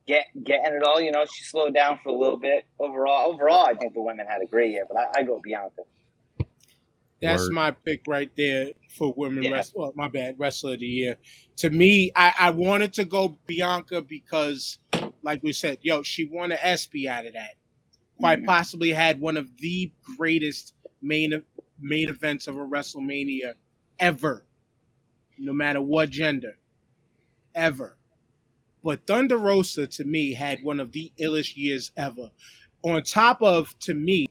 [0.07, 1.01] get getting it all.
[1.01, 2.65] You know, she slowed down for a little bit.
[2.79, 5.83] Overall, overall, I think the women had a great year, but I, I go Bianca.
[7.23, 7.53] That's Word.
[7.53, 9.51] my pick right there for women Yeah.
[9.53, 9.83] wrestler.
[9.83, 11.17] Well, my bad, wrestler of the year.
[11.59, 14.79] To me, I, I wanted to go Bianca because,
[15.23, 17.57] like we said, yo, she won an ESPY out of that.
[18.19, 18.47] Quite Mhm.
[18.47, 21.43] possibly had one of the greatest main
[21.83, 23.55] main events of a WrestleMania
[23.99, 24.47] ever,
[25.39, 26.59] no matter what gender,
[27.55, 27.97] ever.
[28.85, 32.31] But Thunder Rosa to me had one of the illest years ever.
[32.83, 34.27] On top of, to me,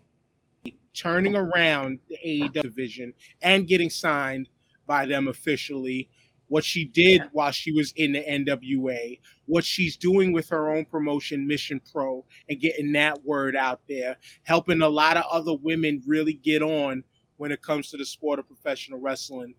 [0.94, 4.50] turning around the AEW division and getting signed
[4.86, 6.10] by them officially.
[6.50, 10.86] What she did while she was in the NWA, what she's doing with her own
[10.86, 16.02] promotion, Mission Pro, and getting that word out there, helping a lot of other women
[16.06, 17.04] really get on
[17.38, 19.54] when it comes to the sport of professional wrestling.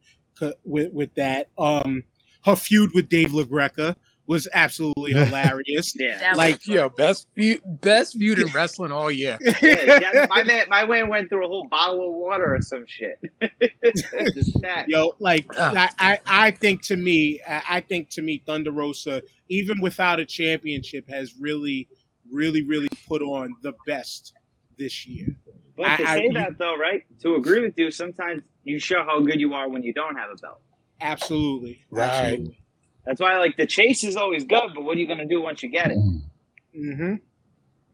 [0.65, 2.05] With with that, um,
[2.45, 3.95] her feud with Dave LaGreca
[4.31, 5.93] was absolutely hilarious.
[5.99, 6.35] Yeah.
[6.37, 9.37] Like, was- Yo, best feud, best feud in wrestling all year.
[9.61, 12.85] yeah, yeah, my man, my man went through a whole bottle of water or some
[12.87, 13.19] shit.
[14.35, 14.85] Just that.
[14.89, 15.91] Yo, like Ah.
[15.99, 20.21] I, I, I think to me, I I think to me, Thunder Rosa, even without
[20.21, 21.89] a championship, has really,
[22.33, 24.33] really, really put on the best
[24.79, 25.27] this year.
[25.77, 27.03] But to I- I- say that though, right?
[27.23, 30.31] To agree with you, sometimes you show how good you are when you don't have
[30.31, 30.61] a belt.
[31.01, 32.09] Absolutely, Right.
[32.09, 32.60] absolutely.
[33.07, 35.63] That's why, like, the chase is always good, but what are you gonna do once
[35.63, 35.99] you get it?
[36.75, 37.15] hmm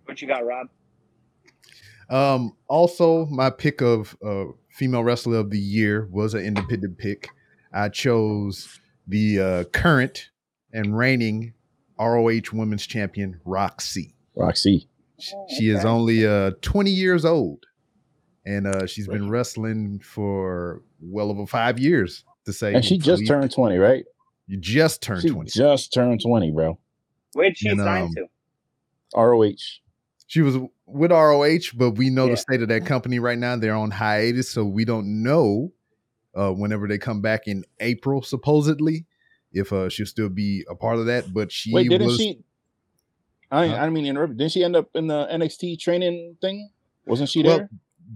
[0.04, 0.68] What you got, Rob?
[2.08, 7.28] Um, also, my pick of uh, female wrestler of the year was an independent pick.
[7.72, 10.30] I chose the uh, current
[10.72, 11.54] and reigning
[11.98, 14.14] ROH Women's Champion Rok-C.
[14.36, 14.86] Rok-C.
[15.18, 15.88] She is Okay.
[15.88, 17.64] only uh 20 years old,
[18.44, 22.22] and uh she's been wrestling for well over five years.
[22.44, 24.04] To say, And she just believe- turned 20, right?
[24.46, 25.50] You just turned She 20.
[25.50, 26.78] just turned 20, bro.
[27.32, 28.26] Where'd she And, sign um, to?
[29.14, 29.54] ROH.
[30.28, 32.32] She was with ROH, but we know Yeah.
[32.32, 33.56] the state of that company right now.
[33.56, 35.72] They're on hiatus, so we don't know
[36.34, 39.06] uh, whenever they come back in April, supposedly,
[39.52, 41.32] if uh, she'll still be a part of that.
[41.32, 42.44] But she Wait, didn't was, she?
[43.50, 43.74] I, Huh?
[43.76, 44.36] I mean, interrupt.
[44.36, 46.70] Didn't she end up in the NXT training thing?
[47.06, 47.70] Wasn't she Well, there?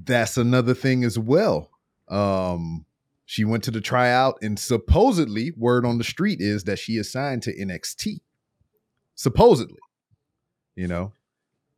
[0.05, 1.71] that's another thing as well.
[2.09, 2.85] Um,
[3.31, 7.13] she went to the tryout, and supposedly, word on the street is that she is
[7.13, 8.23] signed to NXT.
[9.15, 9.79] Supposedly,
[10.75, 11.13] you know.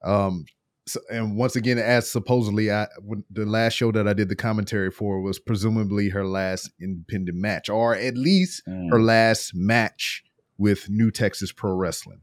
[0.03, 0.46] Um,
[0.86, 4.34] so, and once again, as supposedly, I when, the last show that I did the
[4.34, 8.88] commentary for was presumably her last independent match, or at least Mm.
[8.90, 10.24] her last match
[10.57, 12.22] with New Texas Pro Wrestling.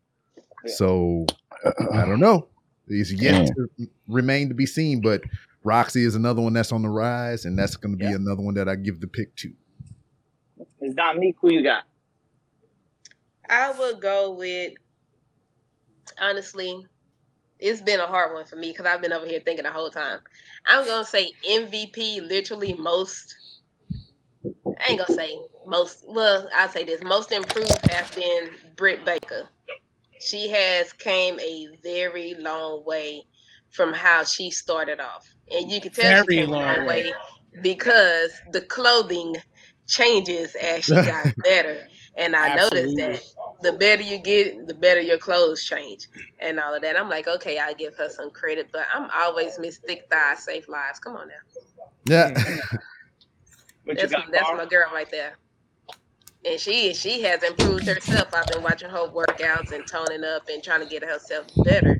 [0.66, 0.74] Yeah.
[0.74, 1.28] So
[1.94, 2.48] I don't know.
[2.88, 3.46] It's yet Man.
[3.46, 5.22] to remain to be seen, but
[5.64, 8.16] Rok-C is another one that's on the rise, and that's going to be Yeah.
[8.16, 9.54] another one that I give the pick to.
[10.82, 11.36] It's Dominique.
[11.42, 11.84] Who you got?
[13.50, 14.74] I would go with
[16.20, 16.86] honestly,
[17.60, 19.90] it's been a hard one for me because I've been over here thinking the whole
[19.90, 20.20] time.
[20.66, 23.36] I'm gonna say MVP, literally most.
[24.46, 26.06] I ain't gonna say most.
[26.08, 29.50] Well, I'll say this: most improved has been Britt Baker.
[30.22, 33.24] She has came a very long way
[33.70, 36.86] from how she started off, and you can tell Very she came a long long
[36.88, 37.04] way.
[37.04, 37.14] way
[37.62, 39.36] because the clothing
[39.88, 41.88] changes as she got better.
[42.18, 43.22] And I noticed that
[43.62, 46.08] the better you get, the better your clothes change
[46.40, 47.00] and all of that.
[47.00, 50.68] I'm like, okay, I give her some credit, but I'm always Miss Thick Thigh Safe
[50.68, 51.00] Lives.
[51.00, 51.34] Come on now.
[52.06, 52.32] Yeah.
[52.32, 52.76] Mm-hmm.
[53.88, 55.38] That's you got, that's my girl right there.
[56.46, 58.28] And she she has improved herself.
[58.34, 62.00] I've been watching her workouts and toning up and trying to get herself better,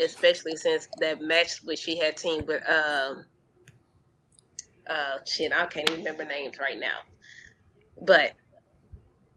[0.00, 3.24] especially since that match which she had teamed with um
[4.88, 6.98] uh shit, I can't even remember names right now.
[8.02, 8.32] But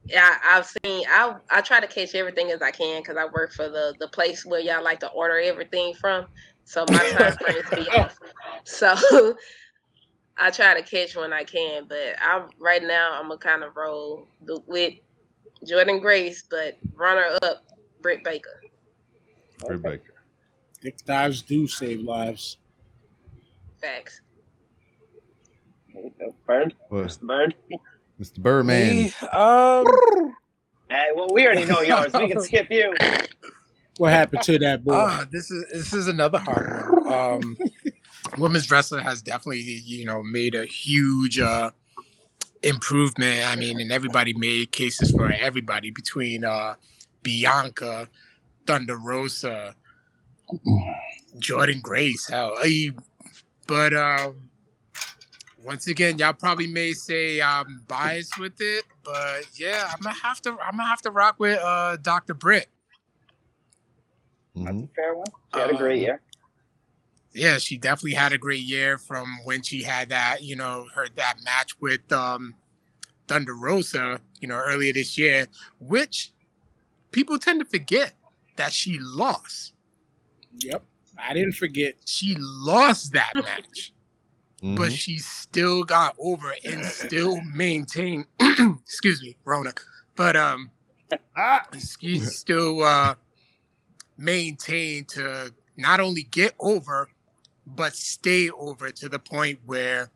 [0.07, 3.53] yeah, I've seen I I try to catch everything as I can because I work
[3.53, 6.25] for the the place where y'all like to order everything from.
[6.65, 8.17] So my time frames be off.
[8.65, 8.95] So
[10.37, 13.75] I try to catch when I can, but I'm right now I'm gonna kind of
[13.75, 14.93] roll the, with
[15.65, 17.63] Jordynne Grace, but runner up
[18.01, 18.61] Britt Baker.
[19.59, 20.12] Britt Baker.
[20.83, 22.57] Thick thighs do save lives.
[23.81, 24.19] Facts.
[26.45, 27.17] Bird, What?
[27.21, 27.55] Bird.
[28.19, 28.39] Mr.
[28.39, 28.95] Birdman.
[28.95, 29.85] Me, um,
[30.89, 32.11] Hey, well, we already know yours.
[32.13, 32.93] We can skip you.
[33.97, 34.93] What happened to that boy?
[34.93, 37.13] Ah, this is this is another hard one.
[37.13, 37.57] Um,
[38.37, 41.71] women's wrestling has definitely you know made a huge uh,
[42.61, 43.47] improvement.
[43.47, 46.75] I mean, and everybody made cases for everybody between uh,
[47.23, 48.07] Bianca,
[48.67, 49.75] Thunder Rosa,
[51.37, 52.27] Jordynne Grace.
[52.27, 52.91] Hell, I-
[53.67, 54.49] but um,
[55.63, 60.41] once again, y'all probably may say I'm biased with it, but yeah, I'm gonna have
[60.41, 62.33] to I'm gonna have to rock with uh, Dr.
[62.33, 62.67] Britt.
[64.55, 64.89] Mhm.
[64.95, 65.25] Fair one.
[65.53, 66.21] She had a great Um, year.
[67.33, 71.07] yeah, she definitely had a great year from when she had that, you know, her
[71.15, 72.55] that match with um
[73.27, 75.47] Thunder Rosa, you know, earlier this year,
[75.79, 76.31] which
[77.11, 78.13] people tend to forget
[78.57, 79.72] that she lost.
[80.59, 80.83] Yep.
[81.17, 81.95] I didn't forget.
[82.05, 83.93] She lost that match,
[84.61, 84.97] but Mhm.
[84.97, 89.73] she still got over and still maintained excuse me, Rona.
[90.15, 90.71] But um
[91.73, 93.15] excuse still uh
[94.17, 97.09] maintained to not only get over
[97.65, 100.11] but stay over to the point where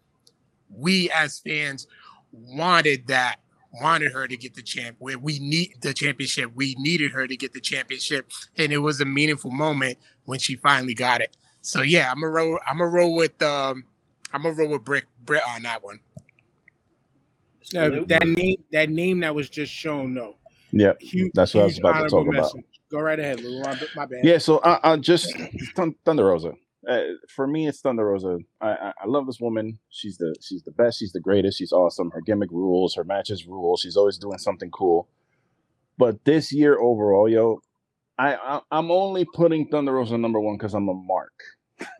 [0.70, 1.88] we as fans
[2.32, 3.38] wanted that
[3.82, 7.36] wanted her to get the champ where we need the championship we needed her to
[7.38, 11.82] get the championship and it was a meaningful moment when she finally got it so
[11.82, 13.84] yeah i'm a roll i'm a roll with um
[14.34, 16.00] i'm a roll with brick brick on that one
[17.76, 18.08] Uh, Salute.
[18.08, 20.36] that name, that name that was just shown, though.
[20.72, 20.94] Yeah.
[21.02, 22.64] Huge, That's what I was about to honorable talk about.
[22.90, 23.60] Go right ahead, Lou.
[23.62, 24.24] My, my bad.
[24.24, 25.36] Yeah, so I, I just
[25.76, 26.54] Thun- Thunder Rosa.
[26.88, 28.40] Uh, for me, it's Thunder Rosa.
[28.62, 29.78] I, I I love this woman.
[29.90, 31.00] She's the she's the best.
[31.00, 31.58] She's the greatest.
[31.58, 32.12] She's awesome.
[32.12, 32.96] Her gimmick rules.
[32.96, 33.76] Her matches rule.
[33.76, 35.10] She's always doing something cool.
[35.98, 37.60] But this year overall, yo,
[38.18, 41.34] I, I I'm only putting Thunder Rosa number one because I'm a mark.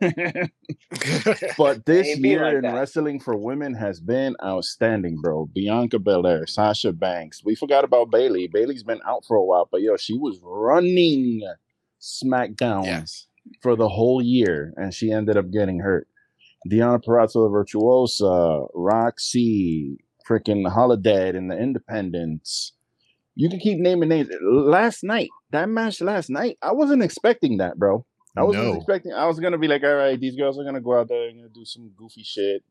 [1.56, 2.74] but this year like in that.
[2.74, 5.46] wrestling for women has been outstanding, bro.
[5.54, 7.44] Bianca Belair, Sasha Banks.
[7.44, 8.48] We forgot about Bayley.
[8.48, 11.42] Bayley's been out for a while, but yo, she was running
[12.00, 13.27] SmackDown yes
[13.60, 16.08] for the whole year, and she ended up getting hurt.
[16.68, 22.72] Deonna Purrazzo, the Virtuosa, Rok-C, freaking Holiday in the Independents.
[23.34, 24.28] You can keep naming names.
[24.42, 28.04] Last night, that match last night, I wasn't expecting that, bro.
[28.36, 28.74] I wasn't No.
[28.74, 29.12] expecting.
[29.12, 31.38] I was gonna be like, all right, these girls are gonna go out there and
[31.38, 32.62] gonna do some goofy shit.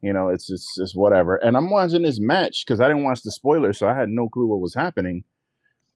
[0.00, 1.36] You know, it's just it's whatever.
[1.36, 4.28] And I'm watching this match because I didn't watch the spoilers, so I had no
[4.28, 5.24] clue what was happening.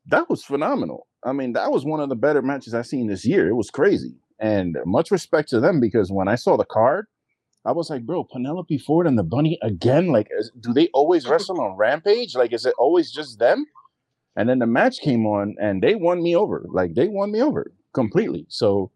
[0.07, 1.07] That was phenomenal.
[1.22, 3.49] I mean, that was one of the better matches I've seen this year.
[3.49, 4.14] It was crazy.
[4.41, 7.07] And much respect to them because when I saw the card,
[7.64, 10.09] I was like, bro, Penelope Ford and the Bunny again.
[10.09, 12.34] Like, is, do they always wrestle on Rampage?
[12.34, 13.66] Like, is it always just them?
[14.36, 16.64] And then the match came on and they won me over.
[16.68, 18.47] Like, they won me over completely.
[18.49, 18.93] So,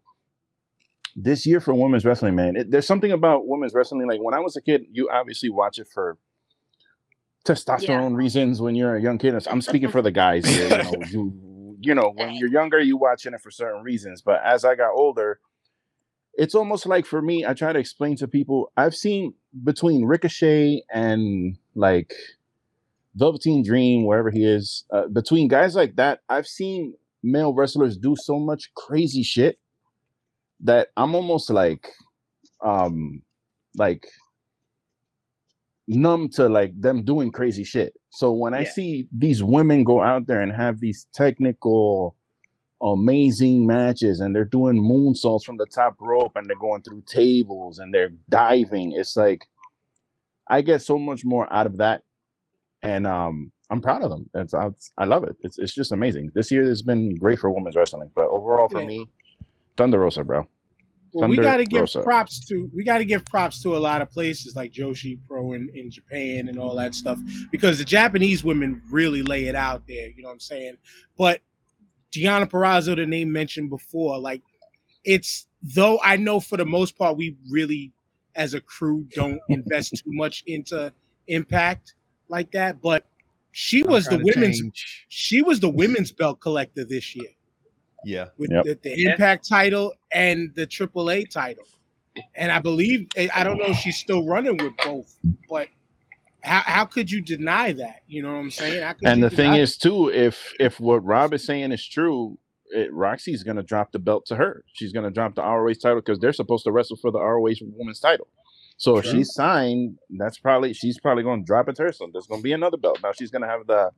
[1.15, 4.07] this year for women's wrestling, man, it, there's something about women's wrestling.
[4.07, 6.17] Like, when I was a kid, you obviously watch it for
[7.45, 9.35] testosterone reasons when you're a young kid.
[9.47, 10.63] I'm speaking for the guys here.
[10.63, 11.52] You know, you,
[11.85, 14.21] you know, when you're younger, you watching it for certain reasons.
[14.21, 15.39] But as I got older,
[16.35, 20.83] it's almost like for me, I try to explain to people I've seen between Ricochet
[20.91, 22.13] and like
[23.15, 28.15] Velveteen Dream, wherever he is, uh, between guys like that, I've seen male wrestlers do
[28.15, 29.59] so much crazy shit
[30.61, 31.87] that I'm almost like,
[32.61, 33.21] um,
[33.75, 34.07] like
[35.87, 37.93] numb to like them doing crazy shit.
[38.09, 42.15] So when I see these women go out there and have these technical,
[42.81, 47.79] amazing matches, and they're doing moonsaults from the top rope, and they're going through tables,
[47.79, 49.45] and they're diving, it's like
[50.47, 52.03] I get so much more out of that,
[52.81, 54.29] and um, I'm proud of them.
[54.35, 55.35] It's, I, I love it.
[55.41, 56.31] It's it's just amazing.
[56.35, 58.87] This year has been great for women's wrestling, but overall for Yeah.
[58.87, 59.09] me,
[59.77, 60.47] Thunder Rosa, bro.
[61.13, 62.01] Well, we got to give Rosa.
[62.01, 65.53] props to we got to give props to a lot of places like Joshi Pro
[65.53, 67.19] in, in Japan and all that stuff
[67.51, 70.09] because the Japanese women really lay it out there.
[70.09, 70.77] You know what I'm saying?
[71.17, 71.41] But
[72.11, 74.41] Deonna Purrazzo, the name mentioned before, like
[75.03, 77.91] it's though I know for the most part we really
[78.35, 80.91] as a crew don't invest too much into
[81.27, 81.93] Impact
[82.27, 83.05] like that, but
[83.51, 85.05] she was the women's change.
[85.09, 87.29] she was the women's belt collector this year
[88.05, 88.27] Yeah.
[88.37, 88.65] with Yep.
[88.65, 89.11] the, the Yeah.
[89.11, 91.65] Impact title and the AAA title.
[92.35, 95.15] And I believe I don't know if she's still running with both,
[95.49, 95.67] but
[96.43, 98.01] how, how could you deny that?
[98.07, 98.83] You know what I'm saying?
[98.83, 102.37] How could And the thing is, too, if if what Rob is saying is true,
[102.67, 104.63] it, Rok-C's gonna drop the belt to her.
[104.73, 107.99] She's gonna drop the ROH title because they're supposed to wrestle for the ROH Women's
[107.99, 108.27] title.
[108.77, 109.13] So if Sure.
[109.15, 111.91] she's signed, that's probably she's probably gonna drop it to her.
[111.93, 112.99] So there's gonna be another belt.
[113.01, 113.89] Now she's gonna have the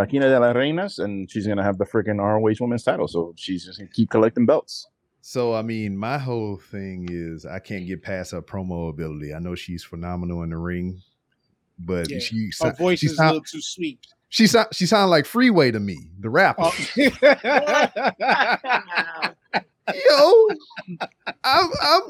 [0.00, 3.06] La Reina de las Reinas, and she's gonna have the freaking ROH Women's title.
[3.08, 4.86] So she's just gonna keep collecting belts.
[5.20, 9.34] So I mean, my whole thing is I can't get past her promo ability.
[9.34, 11.02] I know she's phenomenal in the ring,
[11.78, 12.18] but Yeah.
[12.20, 14.06] she her sou- voice she is a little too sweet.
[14.30, 16.62] she sound, she sound like Freeway to me, the rapper.
[16.64, 16.74] Oh.
[20.08, 20.48] Yo,
[21.44, 22.02] I'm I'm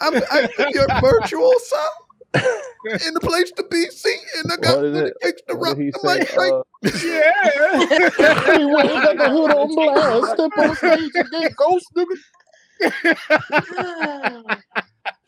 [0.00, 1.86] I'm, I'm your virtual son
[3.06, 5.14] in the place to be seen, and I got What is what it?
[5.20, 6.18] it takes to What rock did he the say?
[6.18, 6.52] mic right.
[6.52, 6.62] Uh,
[7.06, 8.34] yeah.
[8.42, 10.32] "Hey, wait, got the hood on blast.
[10.32, 12.16] Step on stage and get ghost, nigga."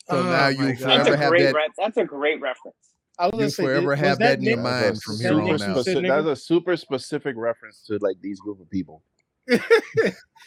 [0.07, 1.55] So Oh now you That's forever a have great that.
[1.55, 2.75] re- That's a great reference.
[3.17, 5.29] I was You gonna say, forever have that in your mind That's a from here
[5.29, 5.77] super on out.
[5.77, 9.01] speci- That's a super specific reference to like these group of people.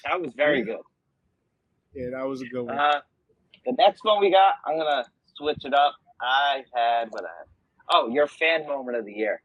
[0.05, 0.79] That was very good.
[1.93, 2.79] Yeah, that was a good one.
[2.79, 3.01] Uh,
[3.67, 5.05] the next one we got, I'm gonna
[5.37, 5.95] switch it up.
[6.21, 7.47] I had what I had.
[7.91, 9.43] Oh, your fan moment of the year.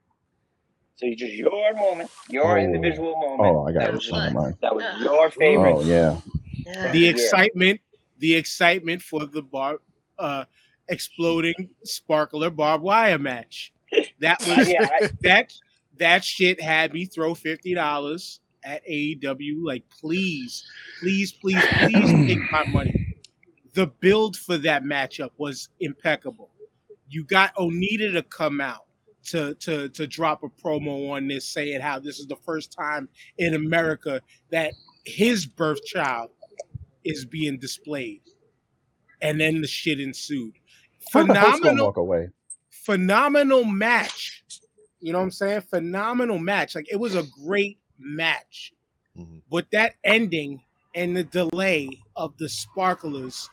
[0.96, 2.62] So it's just your moment, your Oh.
[2.62, 3.42] individual moment.
[3.56, 3.94] Oh, I got that it.
[3.96, 5.74] was, Never that was your favorite.
[5.76, 6.20] Oh yeah.
[6.66, 6.92] Yeah.
[6.92, 7.82] the excitement,
[8.20, 9.80] the excitement for the bar,
[10.20, 10.46] uh,
[10.90, 13.74] exploding sparkler barbed wire match.
[14.20, 15.54] That was yeah, I, that
[15.98, 19.64] that shit had me throw fifty dollars at AEW.
[19.66, 20.64] Like, please,
[21.00, 23.16] please, please, please take my money.
[23.74, 26.50] The build for that matchup was impeccable.
[27.14, 28.86] You got Onita to come out
[29.26, 33.07] to to to drop a promo on this, saying how this is the first time
[33.38, 34.74] in America that
[35.05, 36.32] his birth child
[37.03, 38.22] is being displayed,
[39.22, 40.53] and then the shit ensued.
[41.14, 42.30] How the host gonna Phenomenal walk away.
[42.70, 44.43] phenomenal match.
[44.99, 45.61] You know what I'm saying?
[45.61, 46.76] Phenomenal match.
[46.76, 48.74] Like it was a great match.
[49.18, 49.41] Mhm.
[49.51, 50.64] But that ending
[50.95, 53.49] and the delay of the sparklers,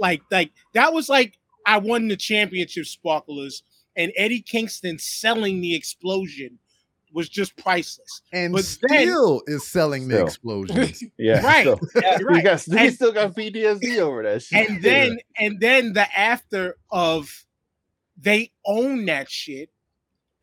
[0.00, 1.38] like like that was like
[1.68, 3.62] I won the championship sparklers
[3.96, 6.58] and Eddie Kingston selling the explosion
[7.12, 8.22] was just priceless.
[8.32, 10.92] and But then- still is selling the explosion.
[11.18, 11.40] Yeah.
[11.44, 11.64] Right.
[11.64, 14.68] So, yeah, he, got, he And- still got PTSD over that shit.
[14.70, 17.44] and then and then the after of
[18.16, 19.70] they own that shit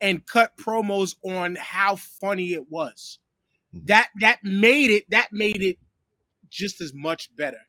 [0.01, 3.19] and cut promos on how funny it was
[3.75, 3.87] Mhm.
[3.87, 5.77] that that made it that made it
[6.49, 7.61] just as much better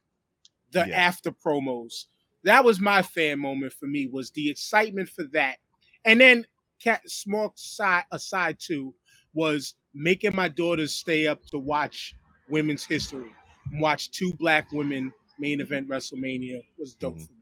[0.72, 0.94] the Yeah.
[0.96, 2.06] after promos
[2.46, 5.58] that was my fan moment for me was the excitement for that
[6.06, 6.46] and then
[6.82, 8.94] cat small side aside too
[9.34, 12.14] was making my daughters stay up to watch
[12.48, 13.30] women's history,
[13.70, 17.26] and watch two black women main event WrestleMania was dope Mhm.
[17.26, 17.38] for me.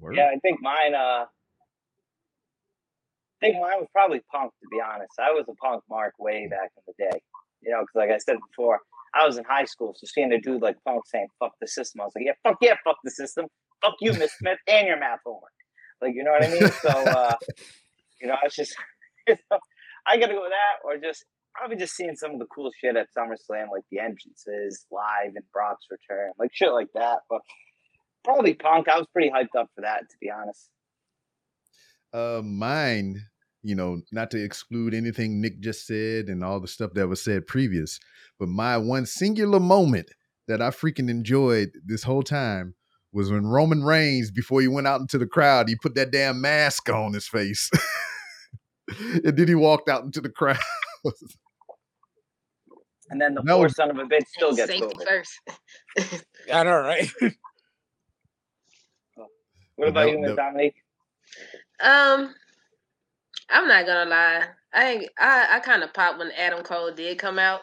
[0.00, 0.16] Word.
[0.16, 0.94] Yeah, I think mine.
[0.94, 1.28] Uh, I
[3.40, 4.52] think mine was probably Punk.
[4.60, 7.20] To be honest, I was a Punk mark way back in the day.
[7.64, 8.80] You know, because like I said before,
[9.14, 12.00] I was in high school, so seeing a dude like Punk saying "fuck the system,"
[12.00, 13.46] I was like, "Yeah, fuck yeah, fuck the system,
[13.80, 15.50] fuck you, Miss Smith, and your math homework."
[16.02, 16.68] Like, you know what I mean?
[16.68, 17.36] So, uh,
[18.20, 18.74] you know, I was just,
[19.28, 22.96] I gotta go with that, or just probably just seeing some of the cool shit
[22.96, 27.20] at SummerSlam, like the entrances live and Brock's return, like shit like that.
[27.30, 27.40] But
[28.24, 28.88] probably Punk.
[28.88, 30.68] I was pretty hyped up for that, to be honest.
[32.12, 33.20] Uh, mine,
[33.64, 37.20] you know, not to exclude anything Nick just said and all the stuff that was
[37.24, 37.98] said previous,
[38.38, 40.10] but my one singular moment
[40.46, 42.74] that I freaking enjoyed this whole time
[43.12, 46.40] was when Roman Reigns, before he went out into the crowd, he put that damn
[46.40, 47.70] mask on his face.
[49.24, 50.58] and then he walked out into the crowd.
[53.10, 55.06] And then the That poor son of a bitch still gets Safety COVID.
[55.06, 56.24] first.
[56.52, 57.06] I know, right?
[59.76, 60.74] What about That- you, Miss that- Dominique?
[61.80, 62.34] Um,
[63.50, 64.48] I'm not gonna lie.
[64.72, 67.62] I ain't- I I kind of popped when Adam Cole did come out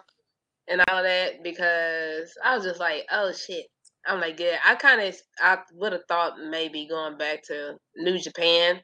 [0.68, 3.66] and all that because I was just like, oh shit.
[4.06, 4.60] I'm like, yeah.
[4.66, 8.82] I kind of I would have thought maybe going back to New Japan,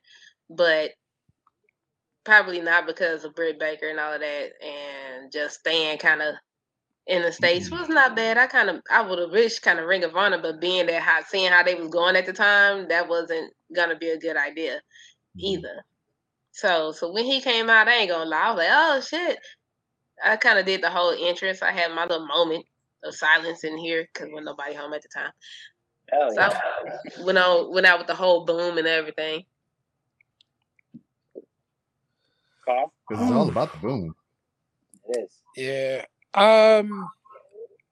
[0.50, 0.92] but
[2.26, 6.36] probably not because of Britt Baker and all of that, and just staying kind of
[7.08, 7.80] in the states mm-hmm.
[7.80, 8.38] was not bad.
[8.38, 11.02] I kind of I would have wished kind of Ring of Honor, but being that
[11.02, 14.38] how seeing how they was going at the time, that wasn't gonna be a good
[14.38, 15.40] idea mm-hmm.
[15.40, 15.86] either.
[16.58, 19.38] So so when he came out, I ain't gonna lie, I was like, oh shit.
[20.26, 21.62] I kind of did the whole entrance.
[21.62, 22.66] I had my little moment
[23.04, 25.32] of silence in here because when nobody home at the time.
[26.12, 26.60] Hell So yeah.
[27.20, 29.44] I went on went out with the whole boom and everything.
[32.66, 32.92] Carl?
[33.08, 34.16] Because it's all about the boom.
[35.10, 35.32] It is.
[35.56, 36.06] Yeah.
[36.34, 37.08] Um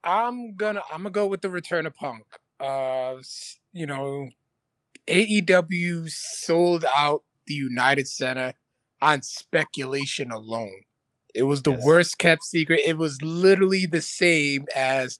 [0.02, 2.24] I'm gonna I'm gonna go with the return of Punk.
[2.58, 3.18] Uh
[3.72, 4.28] you know,
[5.06, 8.52] AEW sold out the United Center
[9.00, 10.82] on speculation alone.
[11.34, 11.84] It was the Yes.
[11.84, 12.80] worst kept secret.
[12.84, 15.18] It was literally the same as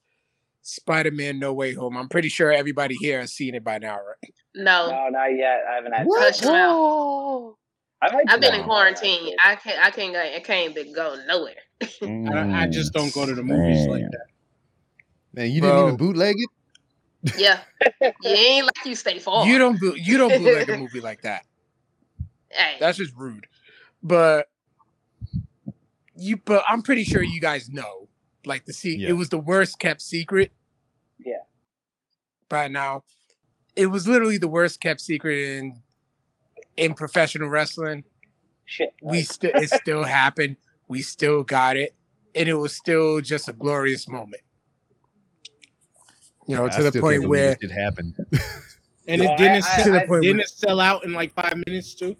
[0.62, 1.96] Spider-Man No Way Home.
[1.96, 4.34] I'm pretty sure everybody here has seen it by now, right?
[4.54, 5.62] No, No, not yet.
[5.70, 6.06] I haven't had.
[6.06, 6.22] What?
[6.22, 7.54] hush him.
[8.02, 9.34] I might I've been in quarantine.
[9.42, 9.78] I can't.
[9.84, 10.20] I can't go.
[10.20, 11.54] I can't be- go nowhere.
[11.82, 14.26] I, I mm, just don't go to the movies like that.
[15.32, 17.32] Man, you didn't even bootleg it?
[17.38, 17.60] Yeah,
[18.22, 19.46] you ain't like you stay far.
[19.46, 21.44] You don't boo- you don't bootleg a movie like that.
[22.56, 23.46] Hey, That's just rude.
[24.02, 24.48] But
[26.16, 28.08] you but I'm pretty sure you guys know.
[28.44, 29.10] Like the see Yeah.
[29.10, 30.52] it was the worst kept secret.
[31.18, 31.42] Yeah.
[32.48, 33.04] By now.
[33.74, 35.82] It was literally the worst kept secret in
[36.76, 38.04] in professional wrestling.
[38.64, 38.94] Shit.
[39.02, 40.56] We still it still happened.
[40.88, 41.94] We still got it.
[42.34, 44.42] And it was still just a glorious moment.
[46.46, 48.14] You know, I to the point where it happened.
[49.08, 51.54] And No, it didn't, I- I- sell, I- didn't it sell out in like five
[51.64, 52.16] minutes too?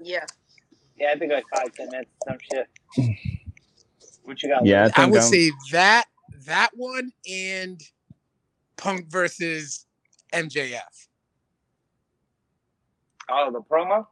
[0.00, 0.24] Yeah.
[0.96, 2.68] yeah, I think like five, ten minutes, some shit.
[4.24, 4.64] What you got?
[4.64, 6.04] Yeah, I I would I'm- say that
[6.46, 7.80] that one and
[8.76, 9.86] Punk versus
[10.32, 10.80] MJF.
[13.28, 14.06] Oh, the promo.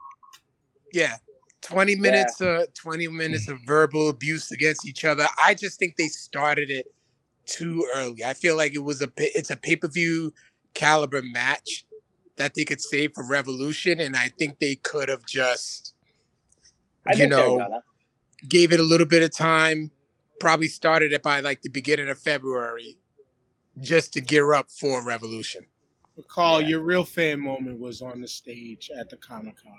[0.92, 1.16] Yeah.
[1.62, 5.26] 20 minutes uh 20 minutes of verbal abuse against each other.
[5.44, 6.86] I just think they started it
[7.46, 8.24] too early.
[8.24, 10.32] I feel like it was a pa- it's a pay-per-view
[10.74, 11.84] caliber match
[12.36, 15.94] that they could save for Revolution and I think they could have just
[17.06, 17.82] I you know
[18.48, 19.90] gave it a little bit of time,
[20.38, 22.96] probably started it by like the beginning of February
[23.80, 25.66] just to gear up for Revolution.
[26.28, 26.68] Carl, Yeah.
[26.68, 29.72] your real fan moment was on the stage at the Comic Con.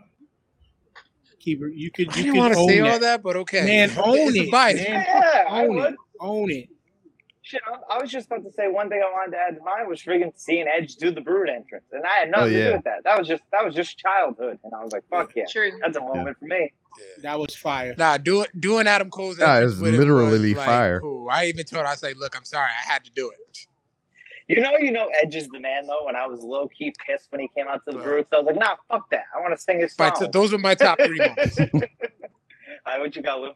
[1.40, 1.74] Keep it.
[1.74, 2.10] You could.
[2.10, 2.92] I You didn't could want to say that.
[2.94, 3.66] all that, but okay.
[3.66, 4.78] Man, own It's it, man.
[4.78, 5.96] Yeah, I Own it.
[6.20, 6.70] Own it.
[7.44, 9.64] Shit, I, I was just about to say one thing I wanted to add to
[9.64, 12.58] mine was friggin' seeing Edge do the Brood entrance, and I had oh, nothing Oh,
[12.60, 13.04] to do with that.
[13.04, 15.72] That was just that was just childhood, and I was like, fuck yeah, True.
[15.82, 16.72] that's a moment for me.
[17.24, 17.96] That was fire.
[17.98, 21.00] Nah, doing doing Adam Cole's Nah, entrance it's with it literally was, like, fire.
[21.02, 21.30] Cool.
[21.32, 23.38] I even told her, I say, like, look, I'm sorry, I had to do it.
[24.48, 26.06] You know, you know, Edge is the man though.
[26.06, 28.38] When I was low key pissed when he came out to the Brood, Broods, I
[28.38, 29.24] was like, nah, fuck that.
[29.36, 30.26] I want to sing his My song.
[30.26, 31.58] t- those were my top three moments.
[31.60, 31.70] All
[32.86, 33.52] right, what you got, Lou?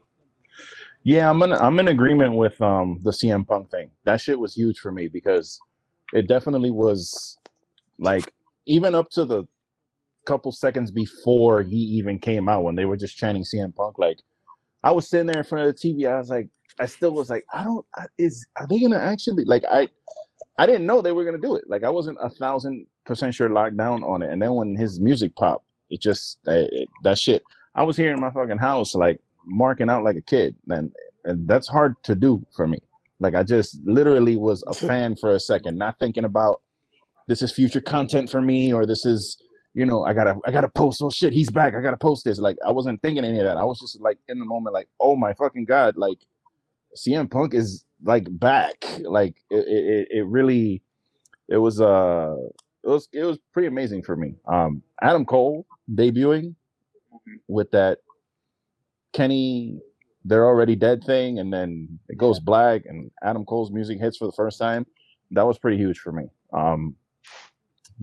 [1.05, 3.91] Yeah, I'm in I'm in agreement with um the CM Punk thing.
[4.05, 5.59] That shit was huge for me because
[6.13, 7.37] it definitely was
[7.99, 8.33] like
[8.67, 9.45] even up to the
[10.27, 14.19] couple seconds before he even came out when they were just chanting CM Punk like
[14.83, 16.49] I was sitting there in front of the TV I was like
[16.79, 17.85] I still was like I don't
[18.17, 19.89] is are they going to actually like I
[20.59, 21.65] I didn't know they were going to do it.
[21.69, 24.99] Like I wasn't a thousand percent sure locked down on it and then when his
[24.99, 27.43] music popped it just it, it- that shit
[27.75, 30.91] I was here in my fucking house like marking out like a kid, and
[31.23, 32.79] and that's hard to do for me.
[33.19, 36.61] Like I just literally was a fan for a second, not thinking about
[37.27, 39.37] this is future content for me or this is
[39.73, 41.01] you know I gotta I gotta post.
[41.01, 41.75] Oh shit, he's back.
[41.75, 42.39] I gotta post this.
[42.39, 43.57] Like I wasn't thinking any of that.
[43.57, 46.19] I was just like in the moment, like oh my fucking god, like
[46.95, 48.85] CM Punk is like back.
[49.01, 50.81] Like it it, it really
[51.47, 52.35] it was uh
[52.83, 54.35] it was it was pretty amazing for me.
[54.45, 56.55] Um Adam Cole debuting
[57.47, 57.99] with that
[59.15, 59.79] Kenny
[60.25, 64.25] they're already dead thing and then it goes black and Adam Cole's music hits for
[64.25, 64.85] the first time.
[65.31, 66.25] That was pretty huge for me.
[66.51, 66.95] Um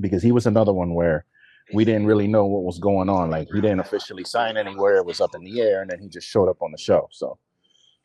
[0.00, 1.26] because he was another one where
[1.74, 3.30] we didn't really know what was going on.
[3.30, 6.08] Like he didn't officially sign anywhere, it was up in the air, and then he
[6.08, 7.08] just showed up on the show.
[7.10, 7.38] So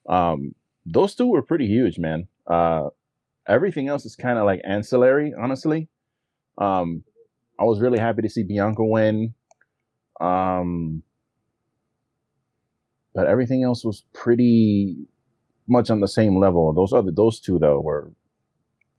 [0.10, 0.56] um
[0.86, 2.28] those two were pretty huge, man.
[2.48, 2.90] Uh
[3.48, 5.88] everything else is kind of like ancillary, honestly.
[6.58, 7.04] Um
[7.60, 9.36] I was really happy to see Bianca win.
[10.20, 11.04] Um
[13.18, 14.96] but everything else was pretty
[15.68, 16.72] much on the same level.
[16.72, 18.12] Those other those two though were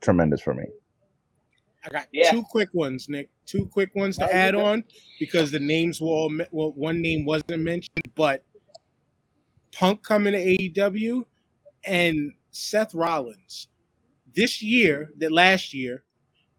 [0.00, 0.64] tremendous for me.
[1.84, 2.32] I got Yeah.
[2.32, 3.30] two quick ones, Nick.
[3.46, 4.82] Two quick ones to Oh, add on
[5.20, 8.42] because the names were all well, one name wasn't mentioned, but
[9.70, 11.24] Punk coming to AEW
[11.84, 13.68] and Seth Rollins
[14.34, 16.02] this year, that last year,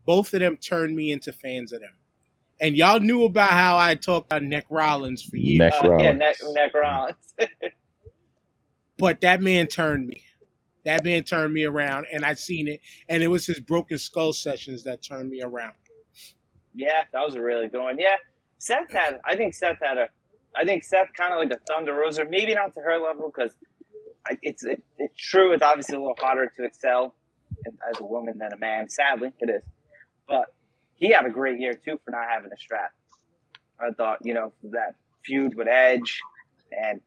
[0.05, 1.91] both of them turned me into fans of them.
[2.62, 6.14] And y'all knew about how I talked about Neck Rollins for years, Neck Uh, yeah,
[6.14, 6.20] Rollins.
[6.20, 7.16] neck, neck Rollins.
[8.97, 10.24] but that man turned me.
[10.86, 12.82] That man turned me around, and I seen it.
[13.10, 15.74] And it was his Broken Skull sessions that turned me around.
[16.74, 17.97] Yeah, that was a really good one.
[17.99, 18.16] Yeah,
[18.57, 19.20] Seth had.
[19.26, 20.10] I think Seth had a.
[20.55, 23.53] I think Seth kind of like a Thunder Rosa, maybe not to her level because
[24.41, 25.53] it's it, it's true.
[25.53, 27.16] It's obviously a little harder to excel
[27.89, 28.89] as a woman than a man.
[28.89, 29.64] Sadly, it is.
[30.28, 30.45] But
[31.00, 32.91] he had a great year too for not having a strap.
[33.80, 34.95] I thought you know that
[35.26, 36.20] feud with Edge
[36.78, 37.02] and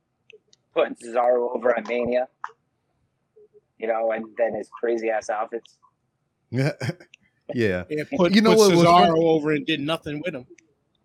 [0.74, 2.28] putting Cesaro over at Mania.
[3.78, 5.76] You know, and then his crazy ass outfits.
[6.50, 6.72] yeah.
[7.54, 7.82] Yeah,
[8.16, 9.24] put, You know put what Cesaro funny?
[9.24, 10.46] over and did nothing with him.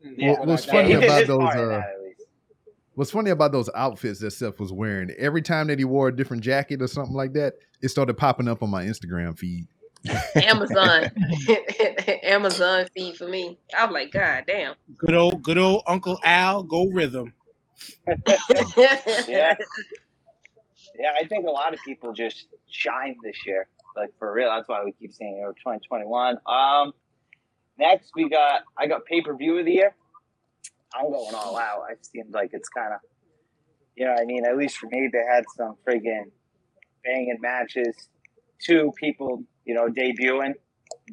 [0.03, 1.93] Yeah, what's Yeah, funny he about those, uh, that.
[2.93, 6.15] What's funny about those outfits that Seth was wearing, every time that he wore a
[6.15, 9.67] different jacket or something like that, it started popping up on my Instagram feed.
[10.35, 11.11] Amazon,
[12.23, 13.57] Amazon feed for me.
[13.77, 14.75] I was like, God damn.
[14.97, 17.33] Good old, good old Uncle Al, go rhythm.
[19.27, 19.55] yeah.
[20.99, 23.67] Yeah, I think a lot of people just shined this year.
[23.95, 24.49] Like for real.
[24.49, 26.37] That's why we keep saying you know 2021.
[26.45, 26.93] Um
[27.77, 29.95] next we got I got pay per view of the year.
[30.95, 31.83] I'm going all out.
[31.91, 32.99] It seems like it's kind of
[33.95, 34.45] you know I mean.
[34.45, 36.31] At least for me, they had some friggin'
[37.03, 37.95] banging matches.
[38.59, 40.53] Two people, you know, debuting.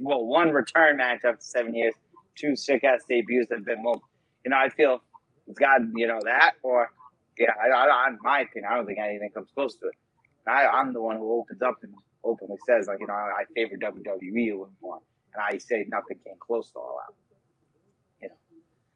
[0.01, 1.95] Well, one return match after seven years.
[2.37, 4.01] Two sick ass debuts that have been more.
[4.45, 5.03] You know, I feel
[5.47, 6.91] it's got you know that or
[7.39, 9.95] yeah, I, I, in my opinion, I don't think anything comes close to it.
[10.47, 11.93] I, I'm the one who opens up and
[12.23, 15.01] openly says, like, you know, I, I favor WWE a little more,
[15.35, 17.15] and I say nothing came close to all out.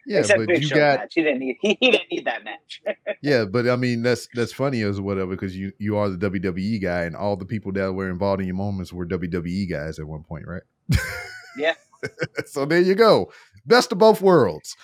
[0.09, 1.13] Yeah, Except but Big you Show got match.
[1.15, 1.57] He didn't need.
[1.61, 2.83] He, he didn't need that match.
[3.23, 6.81] yeah, but I mean that's that's funny as whatever because you you are the WWE
[6.83, 10.07] guy and all the people that were involved in your moments were WWE guys at
[10.07, 10.63] one point, right?
[11.59, 11.75] Yeah.
[12.47, 13.33] so there you go,
[13.67, 14.77] best of both worlds.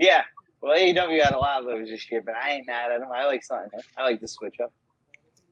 [0.00, 0.22] yeah.
[0.60, 3.08] Well, AEW had a lot of those this year, but I ain't mad at him.
[3.14, 3.80] I like something.
[3.96, 4.72] I like the switch up.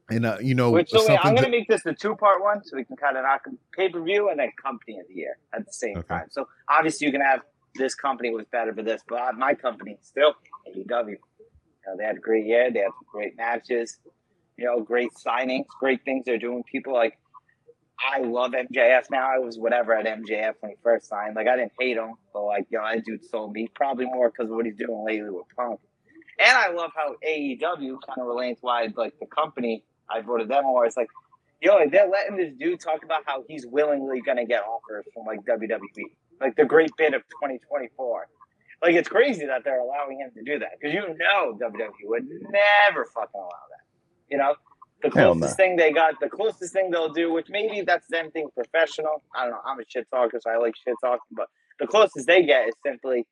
[0.09, 2.15] And uh, you know Which, so wait, I'm going to to- make this a two
[2.17, 3.43] part one so we can kind of knock
[3.73, 6.07] pay per view and then company of the year at the same Okay.
[6.09, 6.27] time.
[6.31, 7.41] So obviously you can have
[7.75, 10.33] this company was better for this, but my company still
[10.67, 11.07] AEW.
[11.09, 11.17] You
[11.87, 12.71] know, they had a great year.
[12.71, 13.97] They had great matches.
[14.57, 16.63] You know, great signings, great things they're doing.
[16.63, 17.17] People like
[17.99, 19.29] I love MJF now.
[19.33, 21.35] I was whatever at MJF when he first signed.
[21.35, 24.49] Like I didn't hate him, but like yo, that dude sold me probably more because
[24.49, 25.79] of what he's doing lately with Punk.
[26.39, 27.59] And I love how AEW
[28.07, 30.85] kind of relates why like the company I voted them over.
[30.85, 31.09] It's like,
[31.61, 35.41] yo, they're letting this dude talk about how he's willingly gonna get offers from like
[35.45, 35.79] WWE,
[36.41, 38.27] like the great bid of 2024.
[38.81, 42.27] Like it's crazy that they're allowing him to do that because you know WWE would
[42.27, 43.85] never fucking allow that.
[44.29, 44.55] You know,
[45.03, 48.49] the closest thing they got, the closest thing they'll do, which maybe that's them being
[48.55, 49.23] professional.
[49.35, 49.61] I don't know.
[49.65, 51.47] I'm a shit talker, so I like shit talking, but
[51.79, 53.25] the closest they get is simply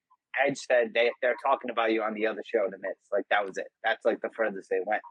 [0.45, 2.95] Edge said they they're talking about you on the other show, the Miz.
[3.11, 3.67] Like that was it.
[3.83, 5.01] That's like the furthest they went.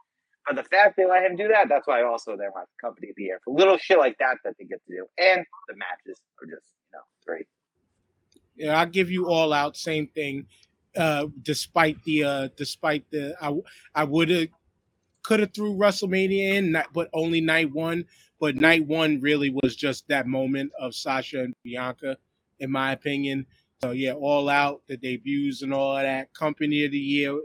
[0.47, 3.15] But the fact they let him do that, that's why also they're my company of
[3.17, 6.19] the year for little shit like that that they get to do, and the matches
[6.41, 7.47] are just you know great.
[8.59, 9.77] Yeah, I'll give you all out.
[9.77, 10.47] Same thing.
[10.97, 13.53] Uh, despite the uh, despite the I
[13.95, 14.49] I would have
[15.23, 18.05] could have threw WrestleMania in, not, but only night one.
[18.39, 22.17] But night one really was just that moment of Sasha and Bianca,
[22.59, 23.45] in my opinion.
[23.83, 26.33] So yeah, all out the debuts and all of that.
[26.33, 27.39] Company of the year,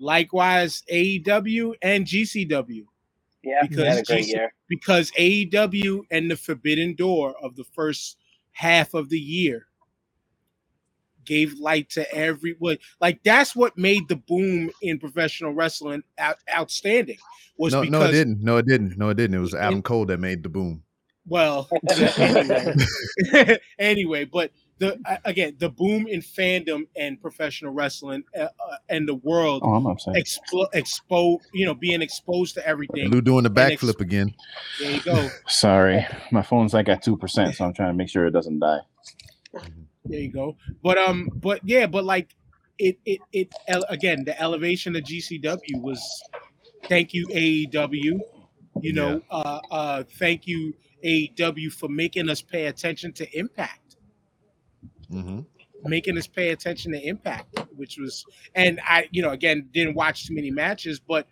[0.00, 2.84] Likewise, AEW and GCW
[3.44, 4.54] Yeah, Because had a great GC year.
[4.68, 8.18] because AEW and the Forbidden Door of the first
[8.52, 9.68] half of the year
[11.24, 12.78] gave light to everyone.
[13.00, 17.18] Like that's what made the boom in professional wrestling out, outstanding.
[17.58, 18.40] Was No, because no, it didn't.
[18.42, 18.98] No, it didn't.
[18.98, 19.36] No, it didn't.
[19.36, 20.82] It was It- Adam Cole that made the boom.
[21.24, 22.74] Well, anyway,
[23.78, 29.06] anyway, but the uh, again the boom in fandom and professional wrestling uh, uh, and
[29.08, 30.16] the world Oh, I'm upset.
[30.16, 33.08] explo- expo you know being exposed to everything.
[33.08, 34.34] Lou doing the And ex- backflip again.
[34.80, 35.28] There you go.
[35.46, 38.58] Sorry, my phone's like at two percent, so I'm trying to make sure it doesn't
[38.58, 38.80] die.
[40.04, 40.56] There you go.
[40.82, 42.34] But um, but yeah, but like
[42.78, 43.54] it it it
[43.88, 46.00] again the elevation of GCW was
[46.84, 48.18] thank you AEW.
[48.80, 50.74] You know, uh uh thank you
[51.04, 53.82] AEW for making us pay attention to Impact.
[55.12, 55.40] Mm-hmm.
[55.90, 58.24] making us pay attention to impact which was
[58.54, 61.26] and i you know again didn't watch too many matches but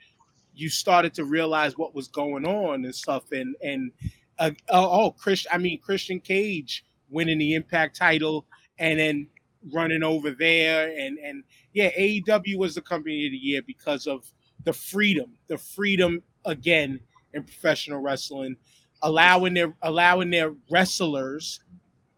[0.54, 3.90] you started to realize what was going on and stuff and and
[4.38, 8.44] uh, oh, christian i mean christian cage winning the impact title
[8.80, 9.28] and then
[9.72, 11.44] running over there and and
[11.74, 14.32] yeah aew was the company of the year because of
[14.64, 17.00] the freedom the freedom again
[17.34, 18.56] in professional wrestling
[19.02, 21.60] allowing their allowing their wrestlers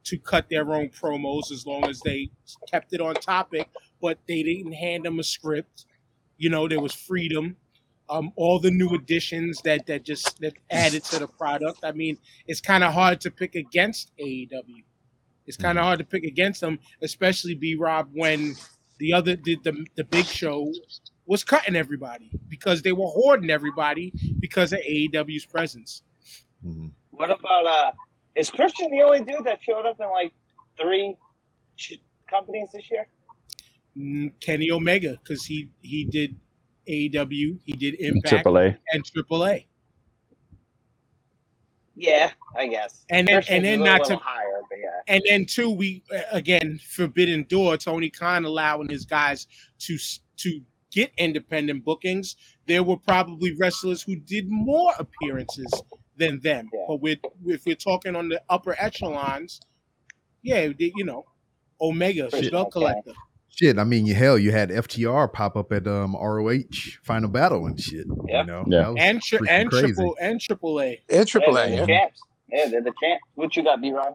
[0.05, 2.31] to cut their own promos as long as they
[2.71, 3.69] kept it on topic,
[4.01, 5.87] but they didn't hand them a script.
[6.39, 7.57] You know, there was freedom.
[8.11, 11.81] Um, all the new additions that that just that added to the product.
[11.85, 14.85] I mean, it's kind of hard to pick against AEW.
[15.53, 18.55] It's kind of hard to pick against them, especially B Rob when
[18.97, 20.73] the other did the the big show
[21.27, 26.05] was cutting everybody because they were hoarding everybody because of AEW's presence.
[26.67, 26.87] Mm-hmm.
[27.11, 27.93] What about uh?
[28.35, 30.33] Is Christian the only dude that showed up in like
[30.81, 31.17] three
[31.77, 32.01] sh-
[32.31, 33.07] companies this year?
[33.95, 36.35] Mm, Kenny Omega because he he did
[36.89, 38.79] AEW, he did Impact Triple A.
[38.95, 39.67] and AAA,
[41.95, 43.05] Yeah, I guess.
[43.11, 45.15] and then and then not to higher, but yeah.
[45.15, 49.47] and then two we again Forbidden Door, Tony Khan allowing his guys
[49.81, 49.99] to
[50.39, 50.61] to
[50.91, 52.37] get independent bookings.
[52.67, 55.71] There were probably wrestlers who did more appearances
[56.17, 56.85] than them, Yeah.
[56.89, 59.61] but with if we're talking on the upper echelons,
[60.43, 61.25] yeah, you know,
[61.81, 62.71] Omega, Spell okay.
[62.71, 63.13] Collector.
[63.55, 66.63] Shit, I mean, you hell, you had FTR pop up at um ROH
[67.03, 68.07] Final Battle and shit.
[68.27, 68.41] Yeah.
[68.41, 68.83] You know, Yeah.
[68.93, 69.87] That and tri- and crazy.
[69.89, 71.01] triple and triple A.
[71.11, 71.81] And Triple A, yeah.
[71.81, 72.21] the champs.
[72.51, 73.23] Yeah, they're the champs.
[73.35, 74.15] What you got, B Ron?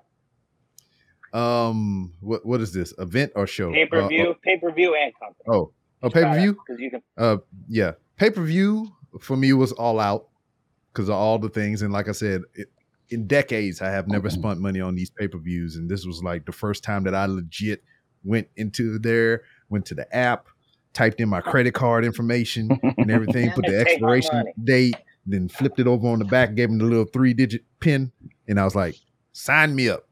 [1.33, 3.71] Um, what what is this event or show?
[3.71, 5.43] Pay per Uh, view, pay per view, and company.
[5.49, 6.53] oh, oh, pay per view.
[6.53, 7.01] Because you can.
[7.17, 7.37] Uh,
[7.67, 8.87] yeah, pay per view
[9.19, 10.29] for me was all out
[10.93, 12.69] because of all the things, and like I said, it,
[13.09, 16.23] in decades I have never spent money on these pay per views, and this was
[16.23, 17.83] like the first time that I legit
[18.27, 20.47] went into there, went to the app,
[20.93, 24.95] typed in my credit card information and everything, put the expiration date,
[25.25, 28.11] then flipped it over on the back, gave him the little three digit pin,
[28.47, 28.95] and I was like,
[29.33, 30.03] sign me up.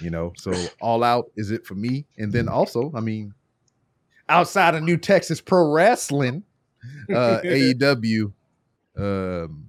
[0.00, 2.06] You know, so all out is it for me.
[2.16, 3.34] And then also, I mean,
[4.30, 6.44] outside of New Texas Pro Wrestling,
[7.10, 8.32] uh AEW
[8.96, 9.66] um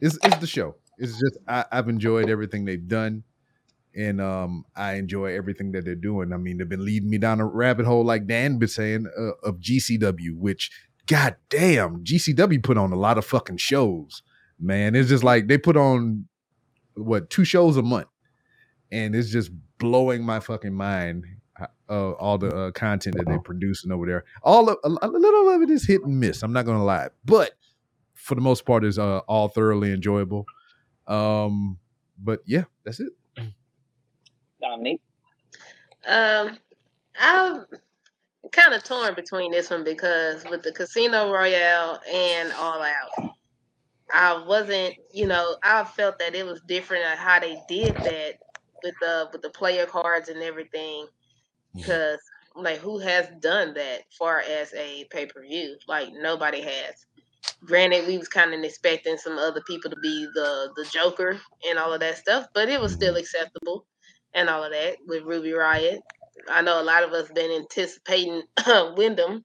[0.00, 0.74] is is the show.
[0.98, 3.22] It's just I, I've enjoyed everything they've done.
[3.96, 6.32] And um I enjoy everything that they're doing.
[6.32, 9.32] I mean, they've been leading me down a rabbit hole, like Dan been saying, uh,
[9.48, 10.70] of GCW, which
[11.06, 14.22] god damn, GCW put on a lot of fucking shows.
[14.58, 16.26] Man, it's just like they put on
[16.94, 18.08] what two shows a month,
[18.90, 21.26] and it's just blowing my fucking mind.
[21.88, 25.50] Uh, all the uh, content that they're producing over there, all of, a, a little
[25.50, 26.42] of it is hit and miss.
[26.42, 27.52] I'm not gonna lie, but
[28.14, 30.46] for the most part, is uh, all thoroughly enjoyable.
[31.06, 31.78] Um,
[32.18, 33.12] but yeah, that's it.
[34.62, 35.00] Dominique.
[36.06, 36.58] Um,
[37.20, 37.66] I'm
[38.50, 43.34] kind of torn between this one because with the Casino Royale and All Out,
[44.12, 48.34] I wasn't, you know, I felt that it was different on how they did that
[48.82, 51.06] with the with the player cards and everything.
[51.74, 52.18] Because
[52.54, 55.76] like, who has done that far as a pay per view?
[55.88, 57.06] Like nobody has.
[57.64, 61.78] Granted, we was kind of expecting some other people to be the the Joker and
[61.78, 63.86] all of that stuff, but it was still acceptable
[64.34, 66.00] and all of that with Ruby Riott.
[66.50, 68.42] I know a lot of us been anticipating
[68.96, 69.44] Windham,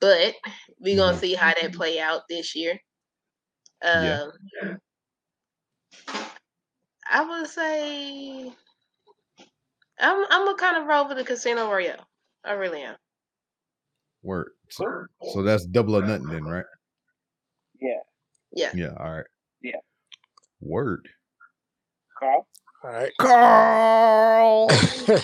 [0.00, 0.34] but
[0.80, 1.20] we're gonna Mhm.
[1.20, 2.78] see how that play out this year.
[3.82, 4.18] Um, Yeah.
[7.10, 8.52] I would say
[10.00, 12.06] I'm I'm gonna kind of roll with the Casino Royale.
[12.44, 12.96] I really am.
[14.22, 14.52] Word.
[14.70, 16.64] So, so that's double or nothing then, right?
[17.80, 18.00] Yeah.
[18.52, 18.72] Yeah.
[18.74, 18.94] Yeah.
[18.98, 19.26] All right.
[19.62, 19.80] Yeah.
[20.60, 21.08] Word.
[22.18, 22.46] Carl.
[22.86, 23.12] All right.
[23.18, 24.68] Carl.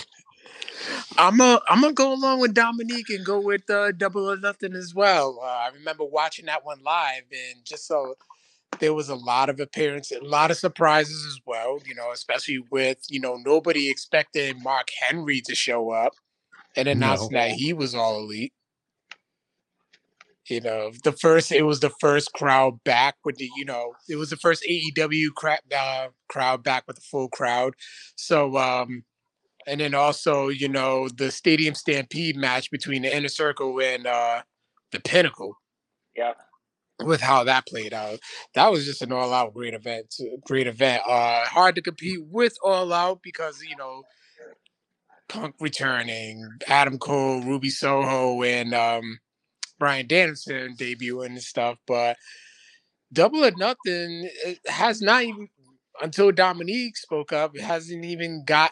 [1.17, 4.73] I'm a I'm gonna go along with Dominique and go with uh, Double or Nothing
[4.73, 5.39] as well.
[5.41, 8.15] Uh, I remember watching that one live, and just so
[8.79, 11.79] there was a lot of appearances, a lot of surprises as well.
[11.85, 16.15] You know, especially with you know nobody expecting Mark Henry to show up
[16.75, 17.39] and announcing No.
[17.39, 18.51] that he was all elite.
[20.49, 24.17] You know, the first it was the first crowd back with the you know it
[24.17, 27.75] was the first AEW crowd uh, crowd back with the full crowd.
[28.17, 29.03] So um
[29.67, 34.41] and then also you know the Stadium Stampede match between the Inner Circle and uh
[34.91, 35.55] the Pinnacle
[36.15, 36.33] yeah
[37.03, 38.19] with how that played out.
[38.55, 40.13] That was just an all out great event.
[40.45, 41.03] Great event.
[41.07, 44.03] Uh hard to compete with all out because you know
[45.29, 49.19] Punk returning, Adam Cole, Ruby Soho, and um
[49.83, 52.15] Bryan Danielson debuting and stuff, but
[53.11, 54.29] Double or Nothing
[54.65, 55.49] has not even
[56.01, 58.71] until Dominique spoke up, it hasn't even got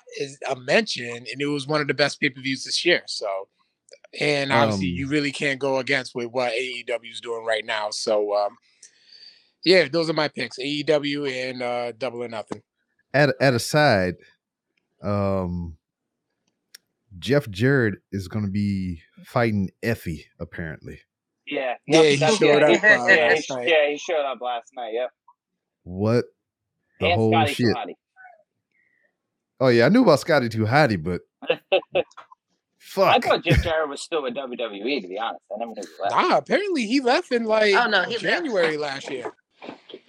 [0.50, 3.02] a mention, and it was one of the best pay per views this year.
[3.08, 3.28] So,
[4.22, 7.90] and obviously, Um, you really can't go against with what AEW is doing right now.
[7.92, 8.56] So, um,
[9.66, 12.64] yeah, those are my picks: AEW and uh, Double or Nothing.
[13.14, 14.16] at at a side,
[15.04, 15.76] um,
[17.22, 21.00] Jeff Jarrett is going to be fighting Effy apparently.
[21.48, 21.76] Yeah.
[21.88, 23.68] Yeah, he that's- showed yeah, up, uh, yeah, he, last night.
[23.68, 24.94] yeah, he showed up last night.
[24.94, 25.10] Yep.
[25.84, 26.26] What
[27.00, 27.76] the and whole Scotty shit?
[27.76, 27.94] Shotty.
[29.60, 31.22] Oh yeah, I knew about Scotty Too Hottie, but
[32.80, 33.16] fuck.
[33.16, 35.02] I thought Jeff Jarrett was still with WWE.
[35.02, 36.16] To be honest, I never knew he left.
[36.16, 38.22] Nah, apparently he left in like Oh, no, he left.
[38.22, 39.32] January last year.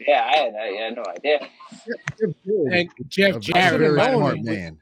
[0.07, 1.49] Yeah, I had, I had no idea.
[2.73, 4.79] And Jeff a Jarrett, very alone smart man.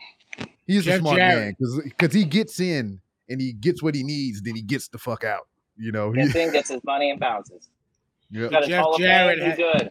[0.74, 1.56] He's Jeff a smart Jarrett.
[1.60, 4.98] man because he gets in and he gets what he needs, then he gets the
[4.98, 5.48] fuck out.
[5.76, 7.70] You know, he, Gets in, gets his money, and bounces.
[8.30, 8.48] yeah.
[8.66, 9.48] Jeff Jarrett Fame.
[9.50, 9.90] Had- good.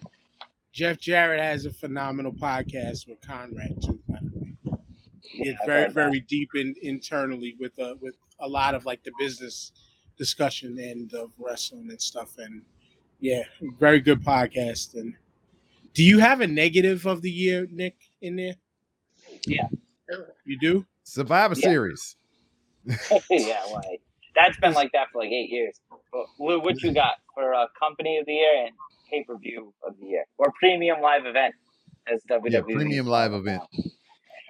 [0.72, 4.00] Jeff Jarrett has a phenomenal podcast with Conrad too.
[4.08, 4.56] By the way,
[5.34, 5.94] Yeah, it's very that.
[5.94, 9.72] very deep in internally with uh, with a lot of like the business
[10.18, 12.38] discussion and of wrestling and stuff.
[12.38, 12.62] And
[13.20, 13.44] yeah,
[13.80, 14.94] very good podcast.
[14.94, 15.16] And
[15.94, 18.56] do you have a negative of the year, Nick, in there?
[19.48, 19.68] Yeah.
[20.46, 20.86] You do.
[21.04, 21.70] Survivor Yeah.
[21.70, 22.16] Series.
[23.30, 24.02] yeah, like
[24.36, 25.80] that's been like that for like eight years.
[26.12, 28.72] But Lou, what you got for uh, company of the year and
[29.12, 31.54] pay per view of the year or premium live event
[32.12, 32.52] as WWE?
[32.52, 33.64] Yeah, premium live event.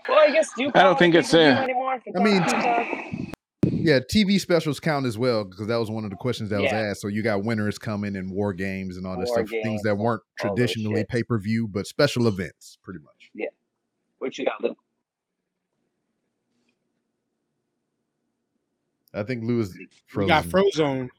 [0.07, 2.02] Well, I guess do you I don't think it's, pay-per-view uh, anymore.
[2.15, 3.36] I mean, Peacock?
[3.72, 6.72] Yeah, TV specials count as well because that was one of the questions that was
[6.72, 7.02] asked.
[7.02, 9.95] So you got winners coming and war games and all that War stuff, things that
[9.95, 13.30] weren't traditionally pay per view, but special events, pretty much.
[13.34, 13.48] Yeah.
[14.18, 14.76] What you got, Lou?
[19.14, 20.27] I think Lou is We frozen.
[20.27, 21.10] got Frozone.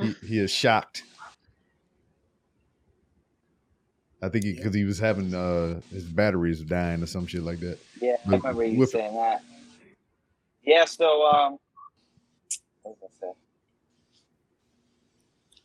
[0.00, 1.04] he, he is shocked.
[4.20, 7.78] I think because he, was having uh his batteries dying or some shit like that.
[8.00, 9.42] Yeah, I remember you with- saying that.
[10.64, 11.58] Yeah, so um,
[12.82, 13.32] what was I say?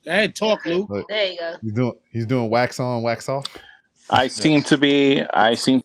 [0.05, 0.85] Go ahead, talk, Lou.
[0.87, 1.55] But There you go.
[1.61, 3.45] he's doing he's doing wax on, wax off.
[4.09, 5.81] I seem to be I seem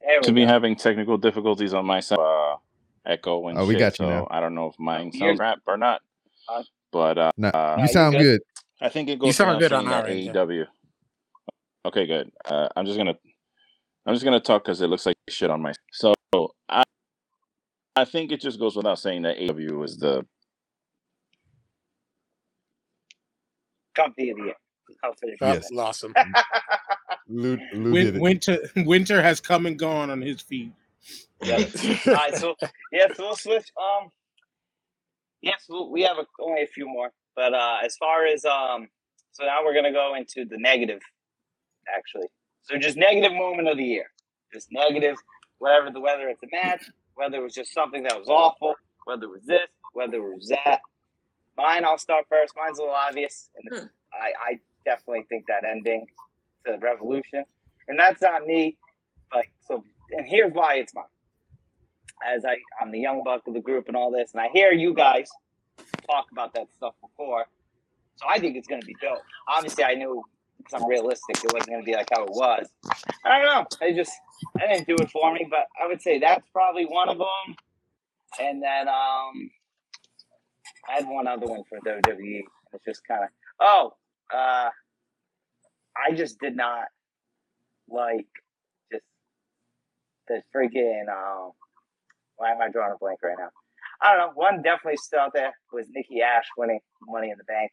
[0.00, 2.18] There we to be having technical difficulties on my side.
[2.18, 2.56] Uh,
[3.06, 4.28] echo and Oh, we shit, got you so now.
[4.30, 6.02] I don't know if mine You're- sounds crap or not.
[6.48, 6.62] Uh,
[6.92, 8.22] But uh, No, uh, you you sound good?
[8.22, 8.40] good.
[8.80, 9.26] I think it goes.
[9.28, 10.32] You sound good on our that yeah.
[10.32, 10.66] AEW.
[11.86, 12.30] Okay, good.
[12.44, 13.14] Uh, I'm just gonna,
[14.06, 15.72] I'm just gonna talk because it looks like shit on my.
[15.92, 16.14] So
[16.68, 16.82] I,
[17.94, 20.26] I think it just goes without saying that AEW is the
[23.94, 24.54] company of the year.
[25.02, 25.70] I'll finish with Yes.
[25.72, 26.14] Lost him.
[27.28, 30.72] Lou, Lou Win- winter winter has come and gone on his feet.
[31.42, 31.56] Yeah.
[32.06, 32.56] All right, so
[32.92, 33.70] yeah, so we'll switch.
[33.76, 34.08] Um,
[35.42, 38.88] yes, we'll, we have a, only a few more, but uh, as far as um,
[39.32, 41.00] so now we're gonna go into the negative,
[41.94, 42.28] actually.
[42.62, 44.10] So just negative moment of the year,
[44.52, 45.16] just negative,
[45.58, 49.24] whatever the whether it's a match, whether it was just something that was awful, whether
[49.24, 50.80] it was this, whether it was that.
[51.56, 52.54] Mine, I'll start first.
[52.56, 56.06] Mine's a little obvious, and it's, I, I definitely think that ending
[56.66, 57.44] to the Revolution,
[57.88, 58.76] and that's not me,
[59.30, 61.04] but so and here's why it's mine
[62.24, 64.72] as I, I'm the young buck of the group and all this, and I hear
[64.72, 65.28] you guys
[66.08, 67.46] talk about that stuff before.
[68.16, 69.18] So I think it's to be dope.
[69.48, 70.22] Obviously, I knew
[70.56, 72.66] because I'm realistic, it wasn't to be like how it was.
[73.24, 73.66] I don't know.
[73.86, 74.12] I just,
[74.58, 77.56] I didn't do it for me, but I would say that's probably one of them.
[78.40, 79.50] And then um,
[80.88, 82.42] I had one other one for WWE.
[82.72, 83.30] It's just kind of,
[83.60, 83.92] oh,
[84.34, 84.70] uh,
[85.96, 86.86] I just did not
[87.88, 88.26] like
[88.92, 89.04] just
[90.28, 91.52] the freaking um,
[92.36, 93.50] why am I drawing a blank right now?
[94.02, 94.32] I don't know.
[94.34, 97.70] One definitely still out there was Nikki Ash winning Money in the Bank.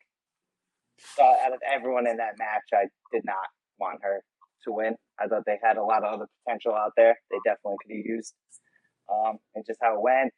[1.16, 3.48] So out of everyone in that match, I did not
[3.80, 4.24] want her
[4.66, 4.96] to win.
[5.20, 7.18] I thought they had a lot of other potential out there.
[7.30, 8.34] They definitely could have used.
[9.12, 10.32] Um, and just how it went.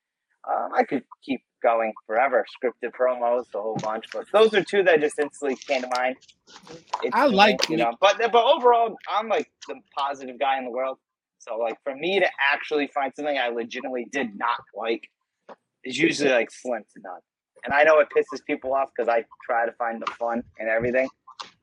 [0.50, 2.46] Um, I could keep going forever.
[2.58, 6.18] Scripted promos, a whole bunch, but those are two that just instantly came to mind.
[7.14, 10.98] I like you know, but but overall, I'm like the positive guy in the world.
[11.48, 15.10] So like for me to actually find something I legitimately did not like
[15.84, 17.20] is usually like slim to none.
[17.64, 20.70] And I know it pisses people off because I try to find the fun and
[20.70, 21.08] everything.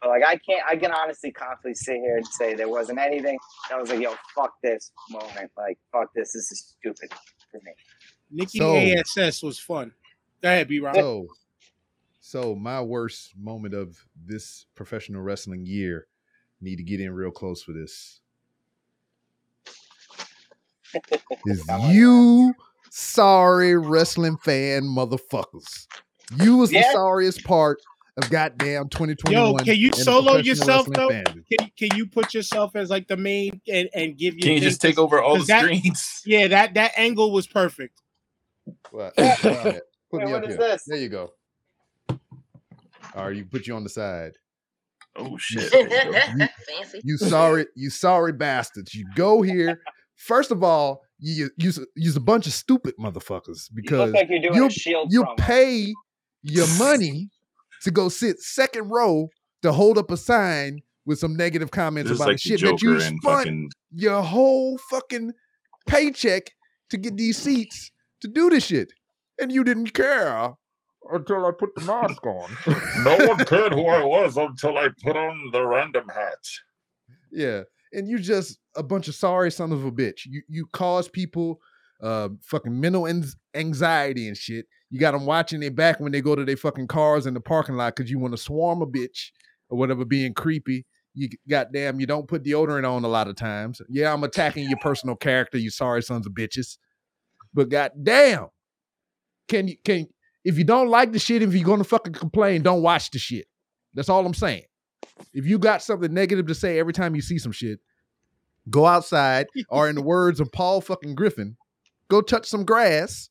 [0.00, 3.38] But like I can't I can honestly confidently sit here and say there wasn't anything
[3.70, 5.50] that was like, yo, fuck this moment.
[5.56, 6.32] Like, fuck this.
[6.32, 7.10] This is stupid
[7.50, 7.72] for me.
[8.30, 9.92] Nikki So- ASS was fun.
[10.42, 10.96] Go ahead, B Rob.
[10.96, 11.26] So,
[12.20, 16.06] so my worst moment of this professional wrestling year.
[16.60, 18.20] Need to get in real close for this.
[21.46, 22.54] Is you
[22.90, 25.86] sorry wrestling fan motherfuckers?
[26.42, 27.78] You was the sorriest part
[28.16, 29.32] of goddamn 2021.
[29.32, 31.08] Yo, can you solo yourself, though?
[31.08, 34.40] Can, can you put yourself as like the main and, and give you?
[34.42, 36.22] Can you just take over all the that- screens?
[36.26, 38.00] Yeah, that that angle was perfect.
[38.90, 39.12] What?
[39.16, 40.68] Where Put Wait, me what up is here.
[40.68, 40.84] this?
[40.86, 41.32] There you go.
[43.14, 44.32] All right, you put you on the side.
[45.16, 45.70] Oh shit!
[45.72, 46.06] There
[46.36, 46.46] you.
[46.68, 47.00] Fancy.
[47.02, 48.94] You sorry, you sorry bastards.
[48.94, 49.80] You go here.
[50.22, 54.30] First of all, you use use a bunch of stupid motherfuckers You because look like
[54.30, 55.92] you you pay
[56.42, 57.28] your money
[57.82, 59.28] to go sit second row
[59.62, 63.00] to hold up a sign with some negative comments This about like shit that you
[63.00, 63.70] spent fucking.
[63.92, 65.32] your whole fucking
[65.88, 66.52] paycheck
[66.90, 67.90] to get these seats
[68.20, 68.92] to do this shit,
[69.40, 70.52] and you didn't care
[71.10, 72.48] until I put the mask on.
[73.04, 76.44] No one cared who I was until I put on the random hat.
[77.32, 77.62] Yeah,
[77.92, 80.20] and you just a bunch of sorry son of a bitch.
[80.26, 81.60] You you cause people
[82.02, 83.08] uh fucking mental
[83.54, 84.66] anxiety and shit.
[84.90, 87.40] You got them watching their back when they go to their fucking cars in the
[87.40, 89.30] parking lot because you want to swarm a bitch
[89.68, 90.86] or whatever, being creepy.
[91.14, 93.80] You goddamn, you don't put deodorant on a lot of times.
[93.88, 96.78] Yeah, I'm attacking your personal character, you sorry sons of bitches.
[97.54, 98.48] But goddamn,
[99.48, 100.08] can you can
[100.44, 103.46] if you don't like the shit, if you're gonna fucking complain, don't watch the shit.
[103.94, 104.64] That's all I'm saying.
[105.34, 107.80] If you got something negative to say every time you see some shit,
[108.70, 111.56] go outside, or in the words of Paul fucking Griffin,
[112.08, 113.30] go touch some grass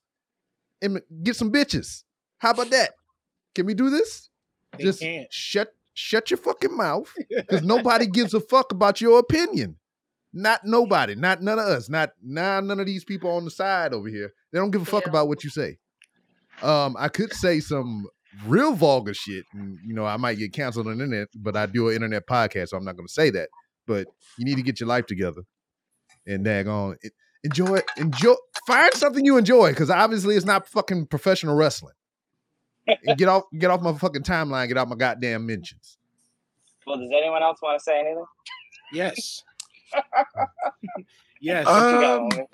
[0.82, 2.04] and get some bitches.
[2.40, 2.92] How about that?
[3.56, 4.30] Can we do this?
[4.78, 5.32] They Just can't.
[5.32, 9.76] shut shut your fucking mouth because nobody gives a fuck about your opinion.
[10.34, 13.94] Not nobody, not none of us, not nah, none of these people on the side
[13.94, 14.32] over here.
[14.52, 15.10] They don't give a fuck Yeah.
[15.10, 15.78] about what you say.
[16.62, 18.08] Um, I could say some
[18.46, 21.66] real vulgar shit, and you know, I might get canceled on the internet, but I
[21.66, 23.50] do an internet podcast, so I'm not gonna say that.
[23.88, 25.42] But you need to get your life together
[26.26, 27.14] and daggone it.
[27.44, 28.36] Enjoy, enjoy,
[28.68, 31.96] find something you enjoy, because obviously it's not fucking professional wrestling.
[32.88, 35.98] And get off, get off my fucking timeline, get out my goddamn mentions.
[36.86, 38.26] Well, does anyone else want to say anything?
[38.92, 39.44] Yes.
[41.42, 41.66] yes.
[41.66, 42.48] What you got, Um.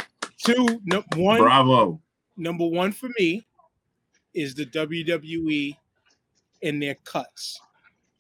[0.43, 0.81] Two.
[0.85, 1.39] No, one.
[1.39, 2.01] Bravo.
[2.35, 3.45] Number one for me
[4.37, 5.75] is the WWE
[6.61, 7.59] and their cuts.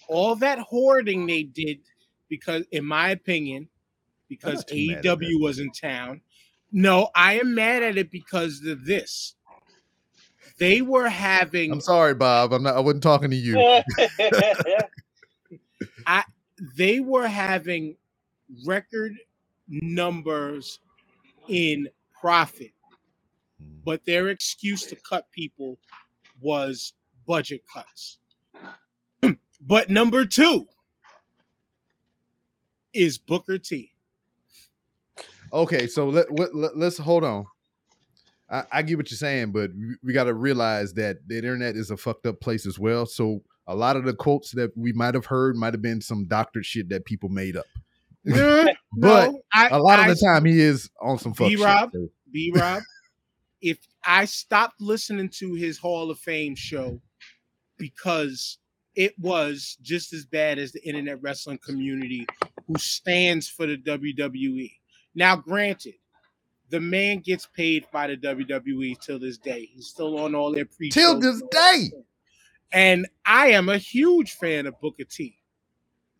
[0.09, 1.79] All that hoarding they did
[2.27, 3.69] because, in my opinion,
[4.27, 5.19] because not too mad at that.
[5.19, 6.21] AEW was in town.
[6.71, 9.35] No, I am mad at it because of this.
[10.59, 12.51] They were having I'm sorry, Bob.
[12.51, 12.75] I'm not.
[12.75, 13.59] I wasn't talking to you.
[16.07, 16.23] I.
[16.75, 17.95] they were having
[18.65, 19.13] record
[19.69, 20.79] numbers
[21.47, 21.87] in
[22.19, 22.71] profit,
[23.61, 23.77] hmm.
[23.85, 25.77] but their excuse to cut people
[26.41, 26.93] was
[27.27, 28.19] budget cuts.
[29.61, 30.67] but number two
[32.93, 33.91] is Booker T.
[35.53, 37.45] Okay, so let, let, let us hold on.
[38.49, 41.75] I, I get what you're saying, but we, we got to realize that the internet
[41.75, 43.05] is a fucked up place as well.
[43.05, 46.25] So a lot of the quotes that we might have heard might have been some
[46.25, 47.65] doctored shit that people made up.
[48.25, 51.57] No, But I, A lot I- of the time, he is on some fuck shit.
[51.59, 51.91] B-Rob?
[52.31, 52.81] B Rob,
[53.61, 57.01] if I stopped listening to his Hall of Fame show
[57.77, 58.57] because
[58.95, 62.25] it was just as bad as the internet wrestling community
[62.65, 64.71] who stands for the WWE.
[65.15, 65.93] Now, granted,
[66.69, 69.65] the man gets paid by the WWE till this day.
[69.73, 71.91] He's still on all their pre Till this day.
[72.71, 75.37] and I am a huge fan of Booker T.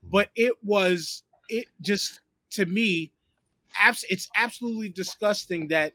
[0.03, 3.11] But it was it just to me,
[3.77, 5.93] abs- it's absolutely disgusting that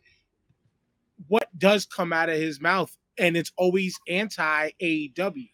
[1.28, 5.50] what does come out of his mouth, and it's always anti AEW.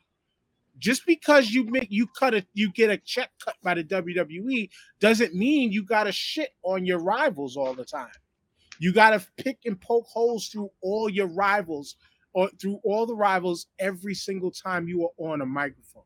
[0.78, 4.70] Just because you make you cut a you get a check cut by the WWE
[5.01, 8.12] doesn't mean you got to shit on your rivals all the time.
[8.78, 11.97] You got to pick and poke holes through all your rivals
[12.32, 16.05] or through all the rivals every single time you are on a microphone.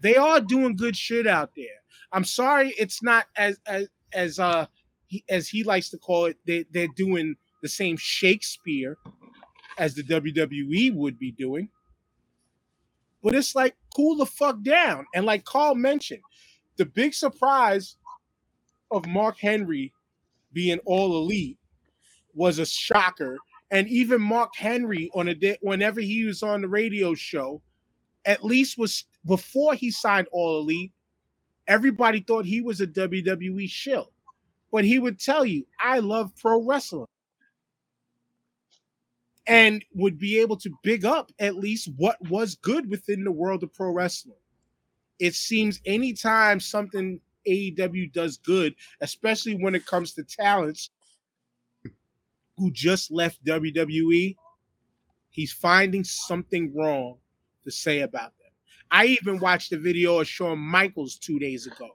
[0.00, 1.66] They are doing good shit out there.
[2.12, 4.66] I'm sorry, it's not as as as uh
[5.06, 6.36] he, as he likes to call it.
[6.46, 8.98] They they're doing the same Shakespeare
[9.78, 11.68] as the WWE would be doing.
[13.22, 15.06] But it's like cool the fuck down.
[15.14, 16.22] And like Carl mentioned,
[16.76, 17.96] the big surprise
[18.90, 19.92] of Mark Henry
[20.52, 21.58] being all elite
[22.34, 23.38] was a shocker.
[23.70, 27.62] And even Mark Henry on a day whenever he was on the radio show,
[28.24, 30.92] at least was before he signed all elite,
[31.68, 34.12] everybody thought he was a WWE shill.
[34.70, 37.06] But he would tell you, I love pro wrestling.
[39.46, 43.62] And would be able to big up at least what was good within the world
[43.62, 44.36] of pro wrestling.
[45.18, 50.90] It seems anytime something AEW does good, especially when it comes to talents
[52.56, 54.36] who just left WWE,
[55.30, 57.16] he's finding something wrong
[57.64, 58.50] to say about them.
[58.90, 61.88] I even watched a video of Shawn Michaels two days ago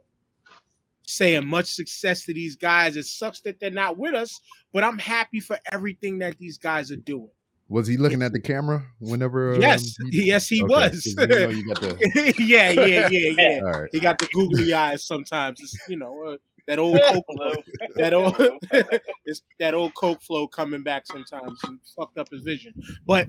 [1.04, 2.98] saying much success to these guys.
[2.98, 4.42] It sucks that they're not with us,
[4.74, 7.30] but I'm happy for everything that these guys are doing.
[7.70, 9.56] Was he looking at the camera whenever?
[9.56, 10.92] um, Yes, he- yes, he Okay, was.
[10.92, 13.60] 'cause you know you got the- yeah, yeah, yeah, yeah.
[13.64, 13.90] All right.
[13.92, 15.60] He got the googly eyes sometimes.
[15.60, 16.38] It's, you know, uh,
[16.68, 17.64] that old coke flow,
[17.96, 18.36] that old
[19.26, 22.74] it's that old coke flow coming back sometimes and fucked up his vision.
[23.06, 23.28] But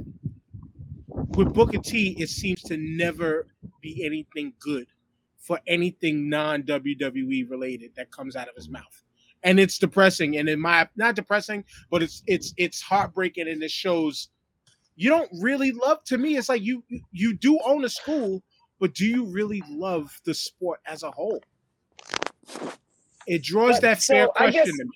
[1.08, 3.46] with Booker T, it seems to never
[3.80, 4.86] be anything good
[5.38, 9.04] for anything non WWE related that comes out of his mouth.
[9.44, 10.36] And it's depressing.
[10.38, 14.28] And in my not depressing, but it's it's it's heartbreaking and it shows
[14.96, 16.82] you don't really love to me, it's like you
[17.12, 18.42] you do own a school,
[18.80, 21.40] but do you really love the sport as a whole?
[23.26, 24.90] It draws But- that fair question guess- to me.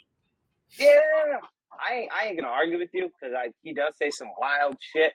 [0.79, 1.39] Yeah,
[1.87, 5.13] I ain't, I ain't gonna argue with you because he does say some wild shit.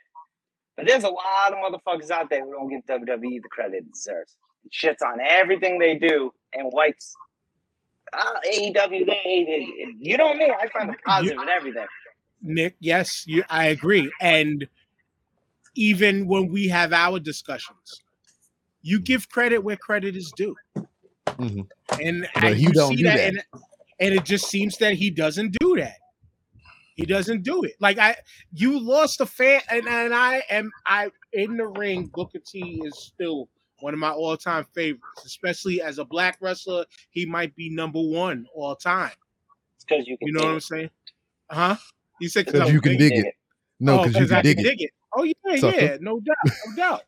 [0.76, 3.91] But there's a lot of motherfuckers out there who don't give WWE the credit it
[3.91, 4.36] deserves.
[4.72, 7.16] Shits on everything they do and wipes.
[8.14, 9.68] Uh, AEW, they, they,
[10.00, 10.46] you know me.
[10.46, 11.86] I find the positive in everything.
[12.42, 14.12] Nick, yes, you, I agree.
[14.22, 14.68] And
[15.76, 18.02] even when we have our discussions,
[18.82, 20.56] you give credit where credit is due.
[21.28, 21.68] Mhm.
[22.02, 23.28] And But I, he you don't see do that, that.
[23.28, 23.44] And,
[24.00, 25.98] and it just seems that he doesn't do that.
[26.96, 27.74] He doesn't do it.
[27.80, 28.16] Like I,
[28.54, 32.10] you lost a fan, and, and I am I in the ring.
[32.14, 36.86] Booker T is still one of my all-time favorites, especially as a black wrestler.
[37.12, 39.12] He might be number one all time.
[39.78, 40.62] It's because you can You know dig what I'm it.
[40.62, 40.90] saying?
[41.52, 41.78] Huh?
[42.20, 43.30] You said Because I you can dig it.
[43.80, 44.91] No, Oh, because you 'cause I can dig it.
[45.16, 45.91] Oh yeah, Sucker.
[45.91, 47.04] yeah, no doubt, no doubt,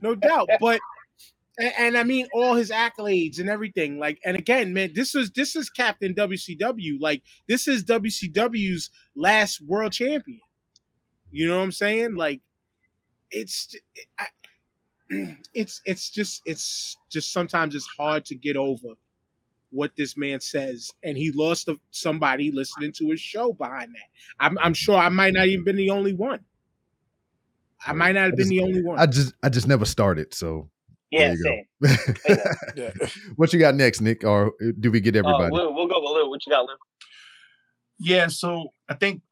[0.00, 0.50] no doubt.
[0.58, 0.82] But
[1.58, 3.98] and, and I mean all his accolades and everything.
[3.98, 7.00] Like, and again, man, this is this is Captain WCW.
[7.00, 10.40] Like, this is WCW's last world champion.
[11.30, 12.16] You know what I'm saying?
[12.16, 12.42] Like,
[13.30, 13.74] it's
[14.18, 14.26] I,
[15.10, 18.88] it's it's just it's just sometimes it's hard to get over
[19.70, 24.08] what this man says, and he lost a, somebody listening to his show behind that.
[24.44, 26.40] I'm, I'm sure I might not even been the only one.
[27.86, 28.98] I might not have been the only one.
[28.98, 30.32] I just I just never started.
[30.34, 30.70] So
[31.10, 32.06] Yeah, There you same.
[32.76, 32.90] Yeah.
[33.36, 34.24] what you got next, Nick?
[34.24, 35.54] Or uh, do we get Uh, everybody?
[35.54, 36.30] Lou, we'll go with Lou.
[36.30, 36.74] What you got, Lou?
[37.98, 39.22] Yeah, so I think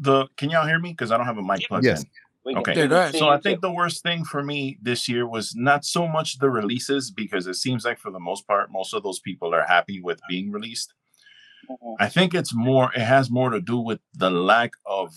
[0.00, 0.90] the can y'all hear me?
[0.90, 2.02] Because I don't have a mic plugged Yes.
[2.02, 2.10] in.
[2.44, 2.74] We Okay.
[2.76, 3.12] Yeah, go ahead.
[3.12, 6.38] see So I think the worst thing for me this year was not so much
[6.38, 9.64] the releases because it seems like for the most part, most of those people are
[9.64, 10.92] happy with being released.
[11.70, 11.96] Mhm.
[11.98, 15.14] I think it's more it has more to do with the lack of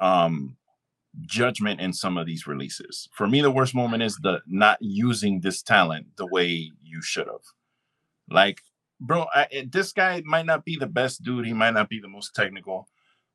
[0.00, 0.56] um
[1.22, 3.08] judgment in some of these releases.
[3.12, 7.26] For me, the worst moment is the not using this talent the way you should
[7.26, 7.44] have.
[8.28, 8.62] Like,
[9.00, 11.46] bro, I, this guy might not be the best dude.
[11.46, 12.88] He might not be the most technical,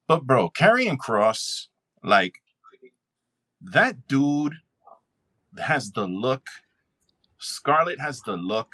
[0.07, 1.67] but bro, Karrion Kross,
[2.03, 2.39] like
[3.71, 4.53] that dude
[5.59, 6.47] has the look.
[7.39, 8.73] Scarlett has the look.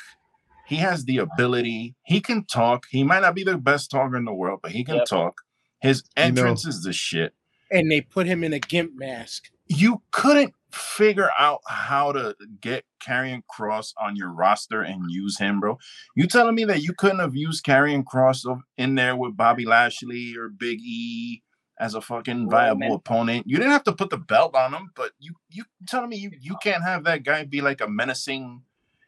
[0.67, 1.95] He has the ability.
[2.03, 2.85] He can talk.
[2.89, 5.05] He might not be the best talker in the world, but he can Yep.
[5.07, 5.41] talk.
[5.81, 7.33] His You know- entrance is the shit.
[7.71, 9.49] and they put him in a gimp mask.
[9.67, 15.59] You couldn't figure out how to get Karrion Kross on your roster and use him,
[15.59, 15.79] bro.
[16.15, 18.45] You telling me that you couldn't have used Karrion Kross
[18.77, 21.41] in there with Bobby Lashley or Big E
[21.79, 22.91] as a fucking viable Roman.
[22.95, 23.47] opponent?
[23.47, 26.31] You didn't have to put the belt on him, but you you telling me you,
[26.39, 28.61] you can't have that guy be like a menacing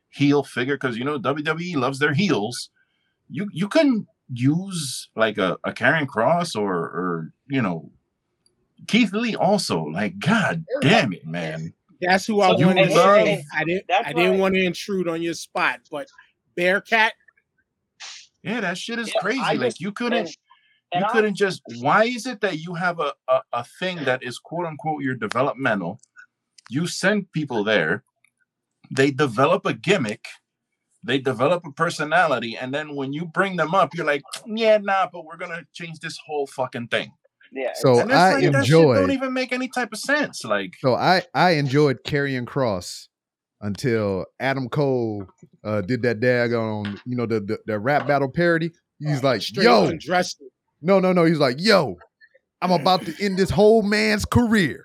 [0.09, 2.69] heel figure because you know WWE loves their heels.
[3.29, 7.91] You you couldn't use like a, a Karrion Kross or or you know
[8.87, 11.73] Keith Lee also like God damn it, man.
[12.01, 13.45] That's who I So, wanted to and- say.
[13.55, 13.85] I didn't.
[14.05, 16.07] I didn't want to intrude on your spot, but
[16.55, 17.13] Bearcat.
[18.43, 19.39] Yeah, that shit is Yeah, crazy.
[19.41, 20.29] I like just- you couldn't
[20.95, 23.97] and- and you couldn't just why is it that you have a, a a thing
[24.05, 25.99] that is quote unquote your developmental
[26.69, 28.03] you send people there
[28.91, 30.25] they develop a gimmick
[31.03, 35.07] they develop a personality and then when you bring them up you're like yeah nah
[35.11, 37.11] but we're gonna change this whole fucking thing
[37.51, 37.73] Yeah.
[37.75, 38.97] So And it's I like, that shit enjoyed.
[38.97, 40.43] don't even make any type of sense.
[40.43, 43.07] Like, So I I enjoyed Karrion Kross
[43.61, 45.27] until Adam Cole
[45.63, 48.71] uh did that dag on you know, the the, the rap battle parody.
[48.99, 50.41] He's like, yo, undressed.
[50.81, 51.25] No, no, no.
[51.25, 51.97] He's like, yo,
[52.61, 54.83] I'm about to end this whole man's career.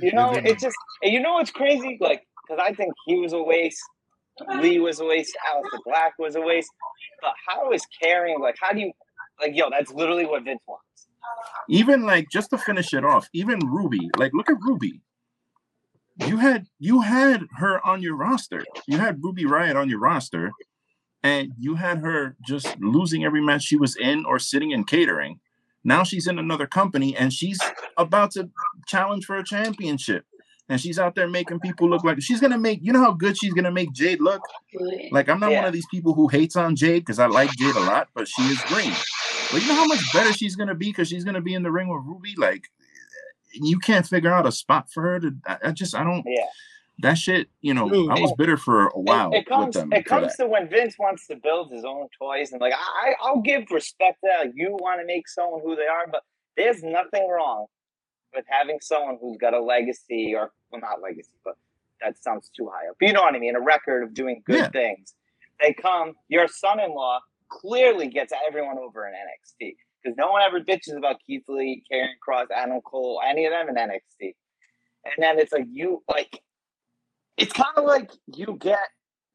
[0.00, 1.98] You know, then- it's just you know what's crazy?
[2.00, 3.82] Like, because I think he was a waste,
[4.60, 6.70] Lee was a waste, Alistair Black was a waste.
[7.22, 8.40] But how is caring?
[8.40, 8.92] Like, how do you?
[9.40, 10.84] Like, yo, that's literally what Vince wants.
[11.68, 15.00] even like just to finish it off, even Ruby, like look at Ruby.
[16.26, 18.64] You had you had her on your roster.
[18.86, 20.50] You had Ruby Riot on your roster,
[21.22, 25.40] and you had her just losing every match she was in or sitting in catering.
[25.84, 27.58] Now she's in another company and she's
[27.96, 28.50] about to
[28.86, 30.24] challenge for a championship.
[30.68, 33.36] And she's out there making people look like she's gonna make you know how good
[33.36, 34.40] she's gonna make Jade look?
[35.10, 37.74] Like I'm not one of these people who hates on Jade because I like Jade
[37.74, 38.92] a lot, but she is green.
[39.50, 41.72] But you know how much better she's gonna be because she's gonna be in the
[41.72, 42.34] ring with Ruby.
[42.36, 42.68] Like
[43.52, 45.34] you can't figure out a spot for her to.
[45.46, 46.24] I, I just I don't.
[46.24, 46.46] Yeah.
[47.02, 49.66] That shit, you know, Dude, I was bitter for a while It, it comes.
[49.66, 49.92] with them.
[49.92, 53.40] It comes to when Vince wants to build his own toys, and like I, I'll
[53.40, 56.22] give respect that you want to make someone who they are, but
[56.56, 57.66] there's nothing wrong
[58.34, 61.54] with having someone who's got a legacy, or well, not legacy, but
[62.00, 62.96] that sounds too high up.
[63.00, 63.56] But you know what I mean?
[63.56, 64.70] A record of doing good Yeah.
[64.70, 65.14] things.
[65.60, 66.14] They come.
[66.28, 67.20] Your son-in-law
[67.50, 72.14] clearly gets everyone over in NXT because no one ever bitches about Keith Lee, Karrion
[72.26, 74.34] Kross, Adam Cole, any of them in NXT.
[75.04, 76.40] And then it's like you like
[77.40, 78.80] it's kind of like you get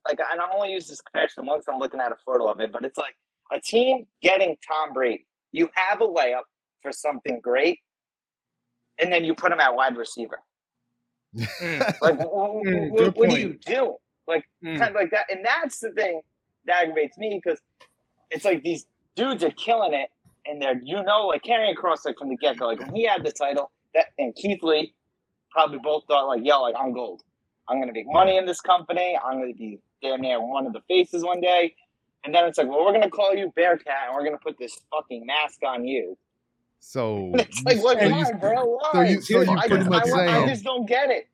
[0.07, 2.71] like and I only use this comparison once I'm looking at a photo of it,
[2.71, 3.15] but it's like
[3.53, 5.27] a team getting Tom Brady.
[5.53, 6.43] You have a layup
[6.83, 7.79] for something great,
[8.99, 10.39] and then you put him at wide receiver.
[11.61, 13.95] Mm, Like, wh- wh- Mm, wh- good what do you do?
[14.27, 14.77] Like, mm.
[14.77, 16.21] kind of like that, and that's the thing
[16.65, 17.59] that aggravates me because
[18.31, 20.09] it's like these dudes are killing it,
[20.45, 22.67] and they're you know like Karrion Kross like from the get go.
[22.67, 24.93] Like when he had the title, that and Keith Lee
[25.51, 27.23] probably both thought like, yo, like I'm gold.
[27.67, 29.17] I'm gonna make money in this company.
[29.23, 31.75] I'm gonna be damn near one of the faces one day.
[32.23, 34.79] And then it's like, well, we're gonna call you Bearcat, and we're gonna put this
[34.91, 36.17] fucking mask on you.
[36.79, 37.99] So It's like, what?
[37.99, 38.65] so why, you, bro?
[38.65, 38.89] Why?
[38.93, 41.27] so you so you I, pretty just, much I, I just don't get it.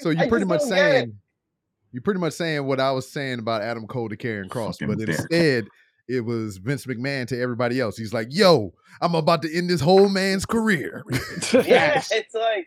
[0.00, 0.90] so you I pretty much don't get it.
[0.90, 1.18] saying
[1.92, 4.98] you pretty much saying what I was saying about Adam Cole to Karrion Kross, but
[4.98, 5.06] bear.
[5.14, 5.68] instead
[6.08, 7.96] it was Vince McMahon to everybody else.
[7.96, 11.04] He's like, "Yo, I'm about to end this whole man's career."
[11.52, 12.66] Yeah, it's like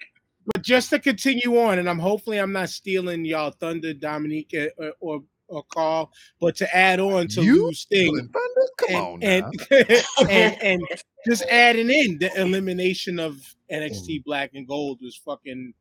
[0.53, 4.68] But just to continue on, and I'm hopefully I'm not stealing y'all thunder, Dominique uh,
[4.78, 8.69] or or, or Carl, but to add on to You Lou's thing, Stealing thunder?
[8.88, 9.78] Come on, and now.
[10.22, 10.84] and, and and
[11.28, 13.36] just adding in the elimination of
[13.69, 13.82] Mm.
[13.91, 15.74] NXT Black and Gold was fucking.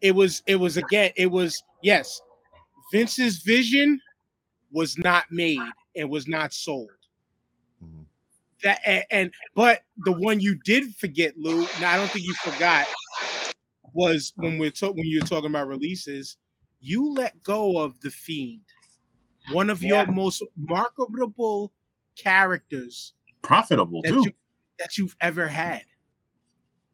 [0.00, 2.20] It was it was again it was yes,
[2.92, 4.00] Vince's vision
[4.70, 5.58] was not made
[5.96, 6.90] and was not sold.
[7.84, 8.04] Mhm.
[8.62, 11.62] That and, and but the one you did forget, Lou.
[11.80, 12.86] Now I don't think you forgot
[13.92, 14.42] was oh.
[14.44, 16.36] when we're talking when you're talking about releases.
[16.80, 18.62] You let go of the Fiend,
[19.52, 20.02] one of Yeah.
[20.04, 21.72] your most marketable
[22.16, 24.22] characters Profitable that too.
[24.24, 24.32] you
[24.78, 25.82] that you've ever had.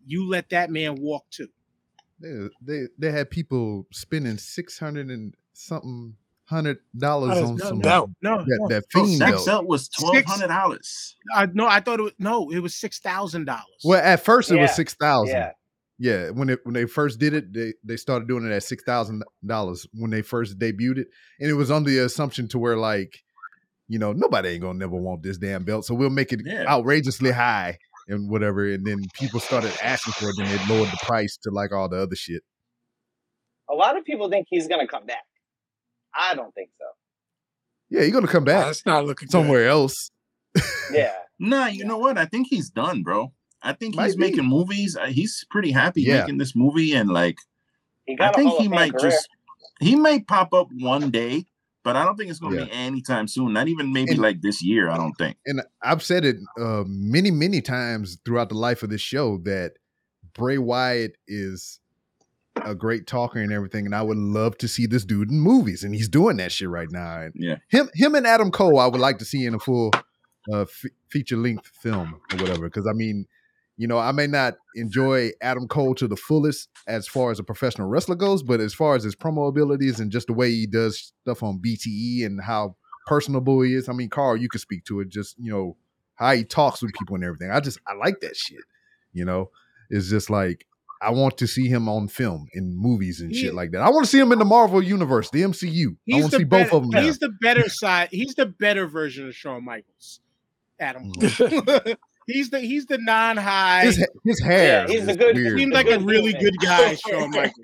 [0.06, 1.48] You let that man walk too.
[2.20, 7.64] They, they they had people spending six hundred and something hundred dollars Oh, on no,
[7.66, 8.10] some no.
[8.22, 9.66] No, that, no, that Bro, fiend Sex belt.
[9.66, 11.16] Was twelve hundred dollars.
[11.34, 13.82] I, no, I thought it was no, it was six thousand dollars.
[13.84, 15.34] Well, at first it was six thousand.
[15.34, 15.52] yeah.
[15.98, 18.84] Yeah, when it when they first did it, they they started doing it at six
[18.84, 21.08] thousand dollars when they first debuted it,
[21.40, 23.12] and it was under the assumption to where like,
[23.88, 26.64] you know, nobody ain't gonna never want this damn belt, so we'll make it Yeah.
[26.68, 30.98] outrageously high and whatever, and then people started asking for it, and they lowered the
[31.02, 32.42] price to like all the other shit.
[33.70, 35.24] a lot of people think he's gonna come back.
[36.14, 36.86] I don't think so.
[37.90, 39.32] Yeah, you're gonna come back That's not looking good.
[39.32, 40.10] somewhere else.
[40.92, 41.12] Yeah.
[41.38, 42.16] Nah, you know what?
[42.18, 43.32] I think he's done, bro.
[43.62, 44.20] I think Might he's be.
[44.20, 44.96] making movies.
[44.96, 46.20] Uh, He's pretty happy Yeah.
[46.20, 47.36] making this movie, and like
[48.20, 49.10] I think he might career.
[49.10, 49.28] just
[49.80, 51.44] he might pop up one day,
[51.84, 52.64] but I don't think it's gonna Yeah.
[52.64, 53.52] be anytime soon.
[53.52, 54.88] Not even maybe And- like this year.
[54.90, 55.36] I don't think.
[55.46, 59.72] and I've said it uh, many, many times throughout the life of this show that
[60.34, 61.80] Bray Wyatt is
[62.64, 65.84] a great talker and everything, and I would love to see this dude in movies,
[65.84, 67.22] and he's doing that shit right now.
[67.22, 67.56] And Yeah.
[67.68, 69.92] him, him, and Adam Cole, I would like to see in a full
[70.52, 72.64] uh, f- feature length film or whatever.
[72.70, 73.26] Because I mean,
[73.78, 77.44] you know, I may not enjoy Adam Cole to the fullest as far as a
[77.44, 80.66] professional wrestler goes, but as far as his promo abilities and just the way he
[80.66, 82.74] does stuff on BTE and how
[83.06, 85.08] personable he is, I mean, Carl, you could speak to it.
[85.08, 85.76] Just you know
[86.16, 87.52] how he talks with people and everything.
[87.52, 88.64] I just I like that shit.
[89.12, 89.50] You know,
[89.90, 90.66] it's just like
[91.00, 93.82] I want to see him on film in movies and He- shit like that.
[93.82, 95.96] I want to see him in the Marvel universe, the MCU.
[96.12, 96.90] I want to see both of them.
[96.90, 97.02] Now.
[97.02, 98.08] He's the better side.
[98.10, 100.18] He's the better version of Shawn Michaels.
[100.80, 101.12] Adam.
[101.12, 101.92] Mm-hmm.
[102.28, 102.34] Cole.
[102.34, 103.84] He's the he's the non-high.
[103.84, 104.86] His, his hair.
[104.86, 105.58] Yeah, he's is a good- weird.
[105.58, 107.54] seems like a really good guy, Shawn Michaels.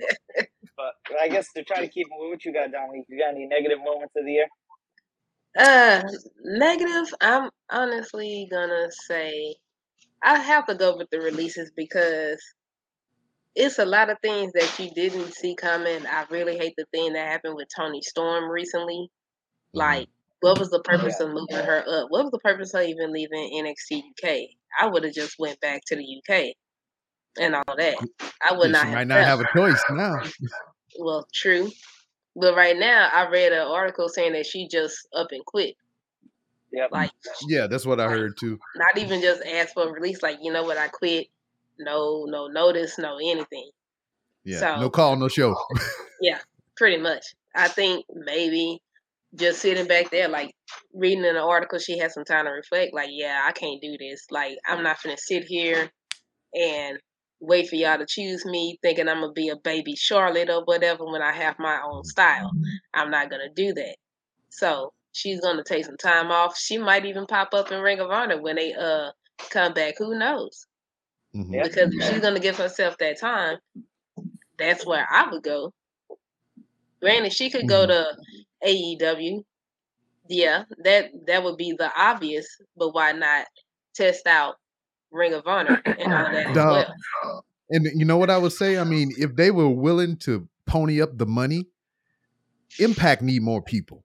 [0.76, 3.04] But I guess to try to keep what you got, Dominique.
[3.08, 4.46] You got any negative moments of the year?
[5.56, 6.02] Uh,
[6.42, 7.14] negative.
[7.20, 9.54] I'm honestly gonna say
[10.22, 12.42] I have to go with the releases because
[13.54, 16.04] it's a lot of things that you didn't see coming.
[16.06, 19.08] I really hate the thing that happened with Toni Storm recently.
[19.72, 20.08] Like,
[20.44, 22.10] what was the purpose of moving her up?
[22.10, 24.40] What was the purpose of even leaving NXT UK?
[24.78, 26.54] I would have just went back to the UK
[27.40, 27.96] and all that.
[28.46, 30.16] I would Yeah, not have might not done have a choice now.
[30.98, 31.70] well, true.
[32.36, 35.76] But right now, I read an article saying that she just up and quit.
[36.72, 36.90] Yep.
[36.92, 37.10] Like,
[37.48, 38.58] Yeah, that's what I heard too.
[38.76, 40.22] not even just ask for a release.
[40.22, 40.76] Like, you know what?
[40.76, 41.28] I quit.
[41.78, 43.70] No, no notice, no anything.
[44.44, 45.56] Yeah, So- no call, no show.
[46.20, 46.38] Yeah,
[46.76, 47.34] pretty much.
[47.54, 48.82] I think maybe
[49.36, 50.54] just sitting back there, like
[50.92, 52.94] reading an article, she had some time to reflect.
[52.94, 54.26] Like, yeah, I can't do this.
[54.30, 55.90] Like, I'm not gonna sit here
[56.54, 56.98] and
[57.40, 61.04] wait for y'all to choose me, thinking I'm gonna be a baby Charlotte or whatever
[61.04, 62.50] when I have my own style.
[62.94, 63.96] I'm not gonna do that.
[64.50, 66.56] So she's gonna take some time off.
[66.56, 69.10] She might even pop up in Ring of Honor when they uh
[69.50, 69.94] come back.
[69.98, 70.66] Who knows?
[71.34, 71.62] Mhm.
[71.62, 73.58] Because if she's gonna give herself that time,
[74.58, 75.72] that's where I would go.
[77.04, 78.66] Granted, she could go mm-hmm.
[78.66, 79.44] to AEW.
[80.26, 82.46] Yeah, that that would be the obvious,
[82.78, 83.44] but why not
[83.94, 84.54] test out
[85.12, 86.86] Ring of Honor and all that as Dog.
[87.22, 87.44] well?
[87.68, 88.78] And you know what I would say?
[88.78, 91.66] I mean, if they were willing to pony up the money,
[92.78, 94.02] Impact need more people.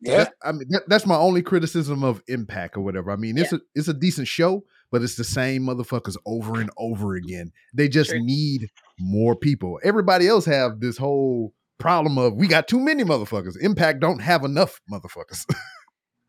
[0.00, 0.18] Yeah.
[0.18, 3.10] That- I mean, that, that's my only criticism of Impact or whatever.
[3.10, 4.62] I mean, it's a it's a decent show,
[4.92, 7.50] but it's the same motherfuckers over and over again.
[7.74, 8.24] They just True.
[8.24, 8.70] need
[9.00, 9.80] more people.
[9.82, 13.54] Everybody else have this whole problem of we got too many motherfuckers.
[13.60, 15.44] Impact don't have enough motherfuckers.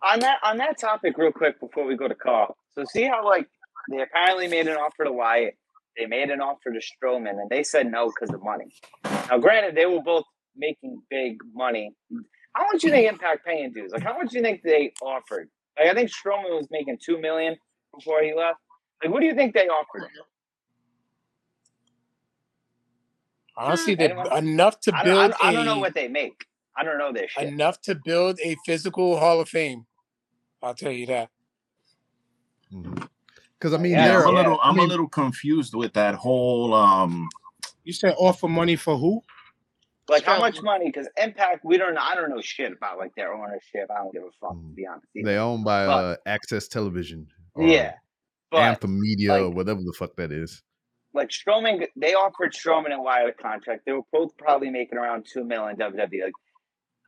[0.04, 2.58] on that on that topic real quick before we go to call.
[2.74, 3.48] So see how like
[3.90, 5.56] they apparently made an offer to Wyatt,
[5.98, 8.66] they made an offer to Strowman, and they said no because of money.
[9.04, 11.92] Now, granted, they were both making big money.
[12.56, 13.92] How much do you think Impact paying dues?
[13.92, 15.50] Like, how much do you think they offered?
[15.78, 17.56] Like, I think Strowman was making two million
[17.94, 18.60] before he left.
[19.04, 20.24] Like, what do you think they offered him?
[23.58, 24.38] Honestly, they Anyone?
[24.38, 26.46] enough to I don't, build I, I don't know what they make.
[26.78, 27.44] I don't know their shit.
[27.48, 29.86] enough to build a physical Hall of Fame.
[30.62, 31.30] I'll tell you that.
[32.72, 35.94] Because I mean, Yeah, they're I'm a little I I'm mean- a little confused with
[35.94, 37.30] that whole um
[37.84, 39.22] You said offer money for who?
[40.10, 40.86] Like how much money?
[40.86, 41.98] Because Impact, we don't.
[41.98, 43.90] I don't know shit about like their ownership.
[43.90, 44.76] I don't give a fuck to Mm.
[44.76, 45.08] be honest.
[45.16, 47.28] they own by But- uh, AXS Television.
[47.58, 47.94] yeah,
[48.52, 50.62] but Anthem Media, or whatever the fuck that is.
[51.16, 53.84] Like Strowman, they offered Strowman and Wyatt a contract.
[53.86, 55.98] They were both probably making around two million WWE.
[56.24, 56.34] Like,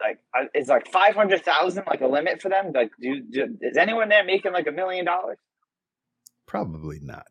[0.01, 2.71] like uh, is like five hundred thousand like a limit for them?
[2.73, 5.37] Like, do, do is anyone there making like a million dollars?
[6.47, 7.27] Probably not.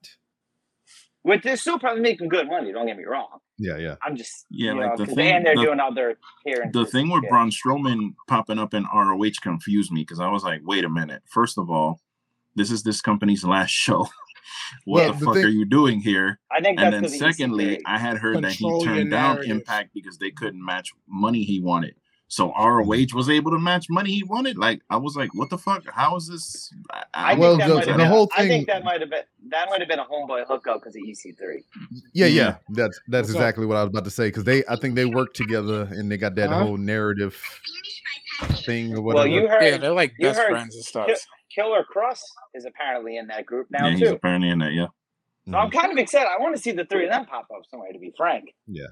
[1.23, 2.71] Which they're still probably making good money.
[2.73, 3.39] Don't get me wrong.
[3.59, 3.97] Yeah, yeah.
[4.05, 6.73] I'm just Yeah, you like know, the 'cause thing- and they're the- doing other appearances.
[6.73, 7.31] the thing with shit.
[7.31, 11.23] Braun Strowman popping up in ROH confused me because I was like, wait a minute.
[11.29, 12.01] First of all,
[12.55, 14.07] this is this company's last show.
[14.85, 16.39] What Well, the the fuck thing- are you doing here?
[16.51, 19.51] I think And that's then secondly, I had heard that he turned down narrative.
[19.51, 21.95] Impact because they couldn't match money he wanted.
[22.29, 23.17] So ROH mm-hmm.
[23.17, 24.59] was able to match money he wanted.
[24.59, 25.85] Like I was like, what the fuck?
[25.89, 26.73] How is this?
[26.91, 28.83] I, I I- Well, think that the- might have the been, whole I think that
[28.85, 31.63] might have been that might have been a homeboy hookup because of EC3.
[32.13, 32.27] Yeah, yeah.
[32.27, 32.57] Yeah.
[32.71, 33.37] That's that's What's up?
[33.37, 34.27] exactly what I was about to say.
[34.27, 36.65] Because they, I think they worked together and they got that Huh?
[36.65, 37.41] whole narrative
[38.65, 39.29] thing or Well, whatever.
[39.29, 41.09] you heard Yeah, they're like best heard- friends and stuff.
[41.57, 42.21] Ki- Killer Kross
[42.55, 44.15] is apparently in that group now yeah, he's too.
[44.15, 44.73] apparently in that.
[44.73, 44.87] Yeah,
[45.51, 46.29] So I'm kind of excited.
[46.29, 47.93] I want to see the three of them pop up somewhere.
[47.93, 48.55] To be frank.
[48.67, 48.87] Yeah.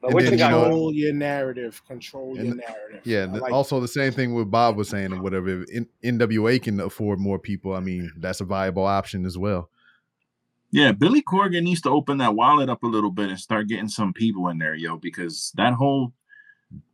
[0.00, 0.52] But And what you you got?
[0.52, 1.82] Control your narrative.
[1.86, 3.00] Control your narrative.
[3.04, 3.22] yeah.
[3.22, 5.64] I like also, the same thing with Bob was saying or whatever.
[5.68, 7.72] If NWA can afford more people.
[7.74, 9.70] I mean, that's a viable option as well.
[10.70, 10.92] yeah.
[10.92, 14.12] Billy Corgan needs to open that wallet up a little bit and start getting some
[14.12, 16.12] people in there, yo, because that whole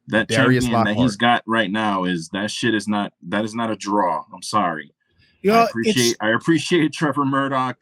[0.08, 3.54] that Darius champion that he's got right now is that shit is not that is
[3.54, 4.24] not a draw.
[4.32, 4.92] I'm sorry.
[5.42, 7.78] Yo, I appreciate I appreciate Trevor Murdoch.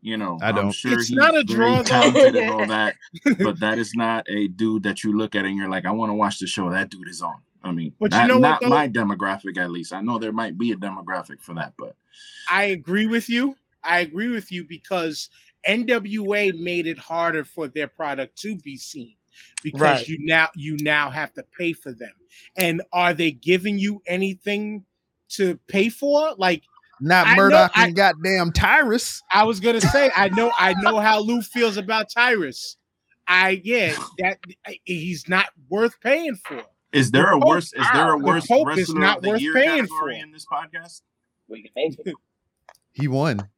[0.00, 0.72] You know, I I'm don't.
[0.72, 1.88] sure It's he's not a very draw, though.
[1.88, 2.94] talented and all that,
[3.40, 6.10] but that is not a dude that you look at and you're like, I want
[6.10, 7.36] to watch the show that dude is on.
[7.64, 8.68] I mean, But you know not though?
[8.68, 9.92] my demographic at least.
[9.92, 11.96] I know there might be a demographic for that, but
[12.48, 13.56] I agree with you.
[13.82, 15.28] I agree with you because
[15.68, 19.14] NWA made it harder for their product to be seen
[19.62, 20.08] because Right.
[20.08, 22.12] you now you now have to pay for them.
[22.56, 24.84] And are they giving you anything
[25.30, 26.34] to pay for?
[26.36, 26.62] Like
[27.00, 29.22] Not I know- Murdoch I- and goddamn Tyrus.
[29.32, 32.76] I was gonna say, I know I know how Lou feels about Tyrus.
[33.26, 34.38] I yeah, that
[34.84, 36.62] he's not worth paying for.
[36.92, 39.22] is there a Pope- worse is there a the worse Pope is wrestler not of
[39.22, 40.22] the worth year paying category for.
[40.24, 41.02] in this podcast?
[41.48, 42.14] We can make it.
[42.92, 43.48] He won.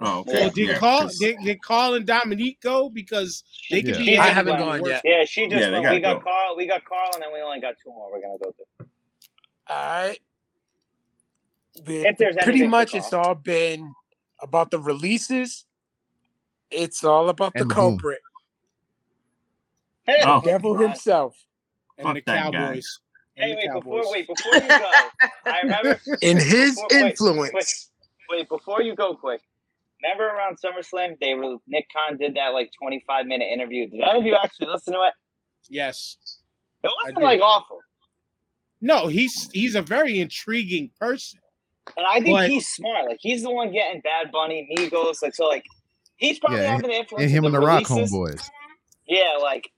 [0.00, 0.32] Oh, okay.
[0.32, 4.04] Well, did Yeah, Carl 'cause- did, did Carl and Dominique go because they could Yeah.
[4.04, 4.18] be?
[4.18, 5.02] I haven't gone yet.
[5.04, 5.94] Yeah, she just Yeah, went.
[5.94, 6.24] We got go.
[6.24, 6.56] Carl.
[6.56, 8.10] We got Carl, and then we only got two more.
[8.10, 8.86] We're gonna go to.
[9.68, 9.76] All
[10.08, 10.18] right.
[11.76, 13.92] If there's Pretty much, it's all been
[14.40, 15.64] about the releases.
[16.70, 17.98] It's all about And the the boom.
[17.98, 18.20] culprit,
[20.06, 20.40] Hey, Oh.
[20.44, 21.36] devil himself,
[21.98, 22.22] and Fuck the.
[22.22, 23.00] Cowboys.
[23.36, 24.90] And Hey, the wait, before wait, before you go,
[25.46, 26.00] I remember.
[26.22, 27.90] in his Before- wait, influence.
[28.30, 29.40] Wait, before you go, quick.
[30.02, 33.88] Remember around SummerSlam, they were Nick Khan did that like twenty five minute interview.
[33.88, 35.14] Did any of you actually listen to it?
[35.68, 36.16] Yes.
[36.82, 37.78] It I wasn't like awful,
[38.82, 41.40] No, he's he's a very intriguing person.
[41.96, 43.06] And I think But- he's smart.
[43.06, 45.22] Like he's the one getting Bad Bunny, Migos.
[45.22, 45.64] Like so, like
[46.16, 47.22] he's probably Yeah, having the influence.
[47.24, 48.12] And him and the Rock releases.
[48.12, 48.50] homeboys.
[49.06, 49.70] Yeah, like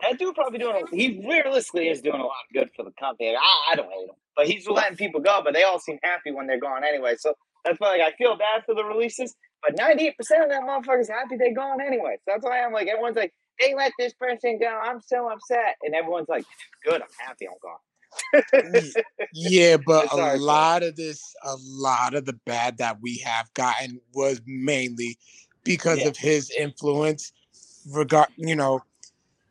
[0.00, 0.82] that dude probably doing.
[0.90, 3.34] A, he realistically is doing a lot of good for the company.
[3.36, 5.40] I, I don't hate him, but he's letting people go.
[5.44, 7.14] But they all seem happy when they're gone anyway.
[7.18, 7.34] So
[7.64, 9.34] that's why like I feel bad for the releases.
[9.62, 12.16] But ninety eight percent of them motherfuckers happy they're gone anyway.
[12.24, 14.66] So that's why I'm like everyone's like they let this person go.
[14.66, 16.44] I'm so upset, and everyone's like,
[16.84, 17.00] good.
[17.02, 17.76] I'm happy I'm gone.
[19.32, 23.52] Yeah, but It's a lot of this, a lot of the bad that we have
[23.54, 25.18] gotten was mainly
[25.64, 26.08] because Yeah.
[26.08, 27.32] of his influence.
[27.90, 28.80] Regard, you know,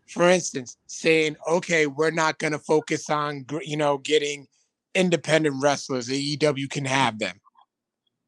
[0.07, 4.47] for instance, saying, "Okay, we're not going to focus on, you know, getting
[4.95, 6.07] independent wrestlers.
[6.09, 7.41] AEW can have them."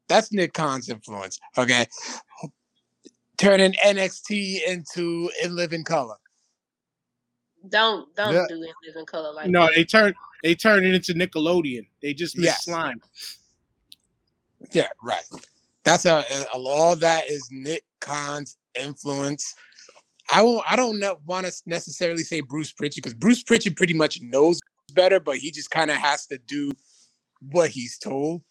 [0.08, 1.40] That's Nick Khan's influence.
[1.56, 1.86] Okay,
[3.38, 6.16] turning NXT into In Living Color.
[7.68, 8.46] Don't don't Yeah.
[8.48, 9.74] do it living color like No, that.
[9.74, 11.86] they turn they turn it into Nickelodeon.
[12.02, 12.64] They just miss Yes.
[12.64, 13.00] slime.
[14.72, 15.24] Yeah, right.
[15.84, 19.54] That's uh, a, a all that is Nick Khan's influence.
[20.32, 20.64] I won't.
[20.70, 24.58] I don't want to necessarily say Bruce Pritchard because Bruce Pritchard pretty much knows
[24.94, 26.72] better, but he just kind of has to do
[27.50, 28.42] what he's told.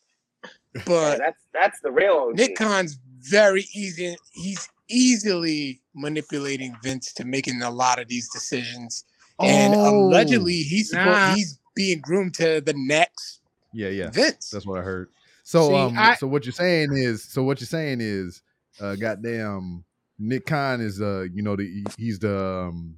[0.75, 2.35] Yeah, But that's that's the real OG.
[2.35, 4.15] Nick Khan's very easy.
[4.33, 9.05] He's easily manipulating Vince to making a lot of these decisions,
[9.39, 9.89] and Oh.
[10.07, 11.35] allegedly he's suppo- Nah.
[11.35, 13.41] he's being groomed to the next
[13.73, 14.11] Yeah, yeah.
[14.11, 14.49] Vince.
[14.51, 15.09] That's what I heard.
[15.43, 18.41] So See, um I- so what you're saying is so what you're saying is
[18.79, 19.83] uh goddamn
[20.19, 22.37] Nick Khan is uh you know the he's the
[22.69, 22.97] um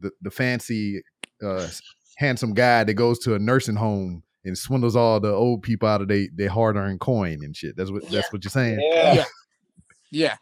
[0.00, 1.02] the, the fancy
[1.42, 1.68] uh
[2.16, 6.02] handsome guy that goes to a nursing home and swindles all the old people out
[6.02, 7.74] of they their hard earned coin and shit.
[7.76, 8.10] That's what Yeah.
[8.20, 8.78] that's what you're saying.
[8.80, 9.24] Yeah.
[10.10, 10.36] Yeah,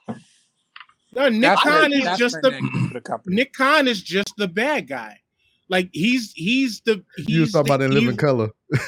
[1.14, 3.36] No, Nick that's Khan for- is just the the company.
[3.36, 5.20] Nick Khan is just the bad guy.
[5.68, 8.50] Like he's he's the he's You was talking the about in living color.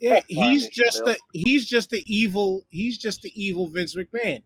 [0.00, 4.42] Yeah, he's just the he's just the evil he's just the evil Vince McMahon.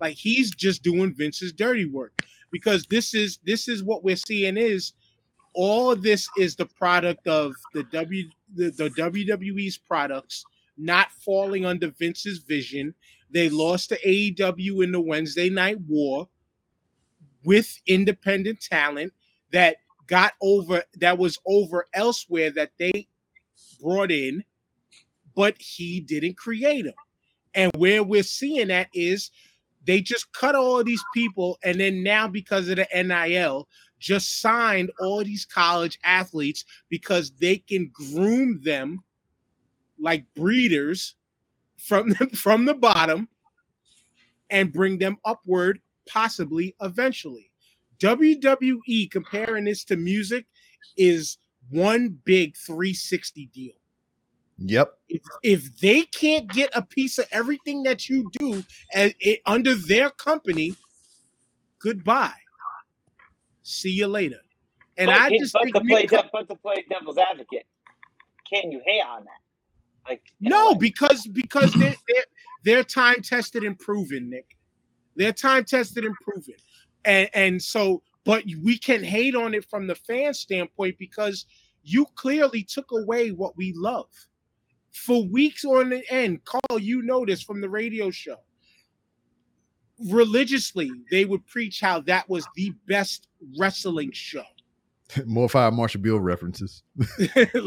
[0.00, 2.12] Like he's just doing Vince's dirty work
[2.50, 4.92] because this is this is what we're seeing is
[5.54, 10.44] all of this is the product of the W the, the WWE's products
[10.78, 12.94] not falling under Vince's vision.
[13.30, 16.28] They lost to AEW in the Wednesday Night War
[17.44, 19.12] with independent talent
[19.52, 19.76] that
[20.06, 23.06] got over that was over elsewhere that they
[23.80, 24.44] brought in,
[25.34, 26.94] but he didn't create them.
[27.54, 29.30] And where we're seeing that is
[29.86, 33.68] they just cut all these people, and then now because of the NIL,
[33.98, 39.02] just signed all these college athletes because they can groom them
[39.98, 41.14] like breeders
[41.76, 43.28] from the, from the bottom
[44.50, 47.50] and bring them upward, possibly eventually.
[48.00, 50.46] WWE comparing this to music
[50.96, 51.38] is
[51.70, 53.72] one big 360 deal.
[54.58, 54.94] Yep.
[55.08, 59.74] If, if they can't get a piece of everything that you do as it, under
[59.74, 60.76] their company,
[61.80, 62.32] goodbye.
[63.62, 64.40] See you later.
[64.96, 67.66] And but, I just but think to play Nick- but to play devil's advocate,
[68.48, 70.08] can you hate on that?
[70.08, 72.24] Like no, because because they're, they're
[72.64, 74.56] they're time tested and proven, Nick.
[75.16, 76.54] They're time tested and proven,
[77.04, 81.46] and and so, but we can hate on it from the fan standpoint because
[81.82, 84.06] you clearly took away what we love
[84.92, 86.44] for weeks on the end.
[86.44, 88.36] Carl, you know this from the radio show.
[90.08, 93.28] Religiously, they would preach how that was the best
[93.58, 94.42] wrestling show.
[95.26, 96.82] More fire Marshall Bill references.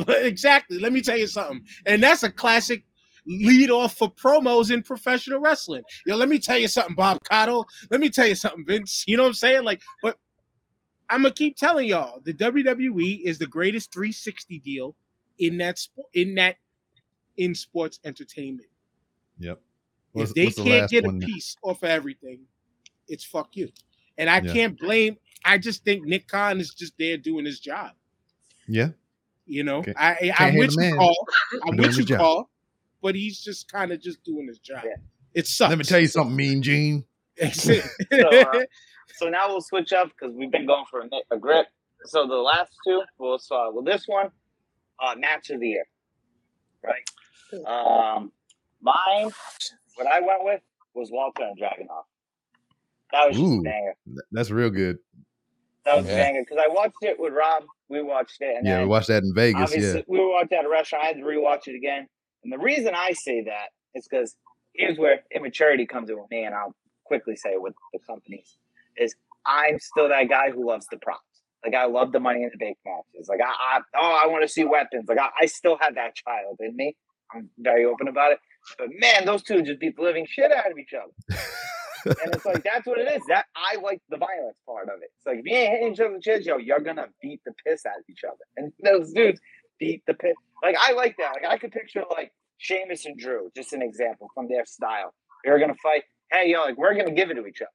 [0.09, 0.79] exactly.
[0.79, 1.63] Let me tell you something.
[1.85, 2.83] And that's a classic
[3.27, 5.83] lead off for promos in professional wrestling.
[6.05, 7.65] Yo, let me tell you something, Bob Cotto.
[7.91, 9.03] Let me tell you something, Vince.
[9.07, 9.63] You know what I'm saying?
[9.63, 10.17] Like, but
[11.09, 14.95] I'm gonna keep telling y'all the WWE is the greatest 360 deal
[15.39, 16.55] in that sport in that
[17.37, 18.67] in sports entertainment.
[19.39, 19.59] Yep.
[20.15, 22.39] if they can't last get a piece off of everything,
[23.07, 23.69] it's fuck you.
[24.17, 24.51] And I Yeah.
[24.53, 25.17] can't blame.
[25.45, 27.91] I just think Nick Khan is just there doing his job.
[28.67, 28.89] Yeah.
[29.45, 31.27] You know, Can't- I, I with you, call.
[31.67, 32.19] I'm with you, job.
[32.19, 32.49] Paul.
[33.01, 34.81] But he's just kind of just doing his job.
[34.83, 34.95] Yeah.
[35.33, 35.69] It sucks.
[35.69, 37.05] Let me tell you something, Mean Gene.
[37.53, 38.59] so, uh,
[39.17, 41.67] so now we'll switch up because we've been going for a, a grip.
[42.05, 44.31] So the last two, we'll start with this one,
[44.99, 45.85] uh, match of the year,
[46.83, 47.07] right?
[47.67, 48.31] Um,
[48.81, 49.29] mine,
[49.95, 50.61] what I went with
[50.95, 52.03] was Walter and Dragunov.
[53.11, 53.59] That was just Ooh.
[53.59, 53.95] a banger.
[54.31, 54.97] That's real good.
[55.85, 56.17] That was a Yeah.
[56.17, 57.63] banger because I watched it with Rob.
[57.89, 59.75] We watched it, and Yeah, we watched that in Vegas.
[59.75, 60.01] Yeah.
[60.07, 61.03] we watched that at a restaurant.
[61.05, 62.07] I had to rewatch it again,
[62.47, 64.33] and the reason I say that is because
[64.73, 68.55] here's where immaturity comes in with me, and I'll quickly say with the companies
[68.95, 69.15] is
[69.45, 71.23] I'm still that guy who loves the props.
[71.65, 73.27] Like I love the money in the bank matches.
[73.27, 75.09] Like I, I oh I want to see weapons.
[75.09, 76.95] Like I, I still have that child in me.
[77.35, 78.39] I'm very open about it.
[78.77, 81.41] But man, those two just beat the living shit out of each other.
[82.23, 83.23] and it's like that's what it is.
[83.27, 85.09] That I like the violence part of it.
[85.17, 87.51] It's like if you ain't hitting each other with chins, yo, you're gonna beat the
[87.65, 88.37] piss out of each other.
[88.55, 89.41] And those dudes
[89.79, 90.35] beat the pit.
[90.63, 91.33] Like I like that.
[91.35, 95.13] Like I could picture like Sheamus and Drew, just an example from their style.
[95.43, 96.03] They're gonna fight.
[96.31, 97.69] Hey, yo, like we're gonna give it to each other.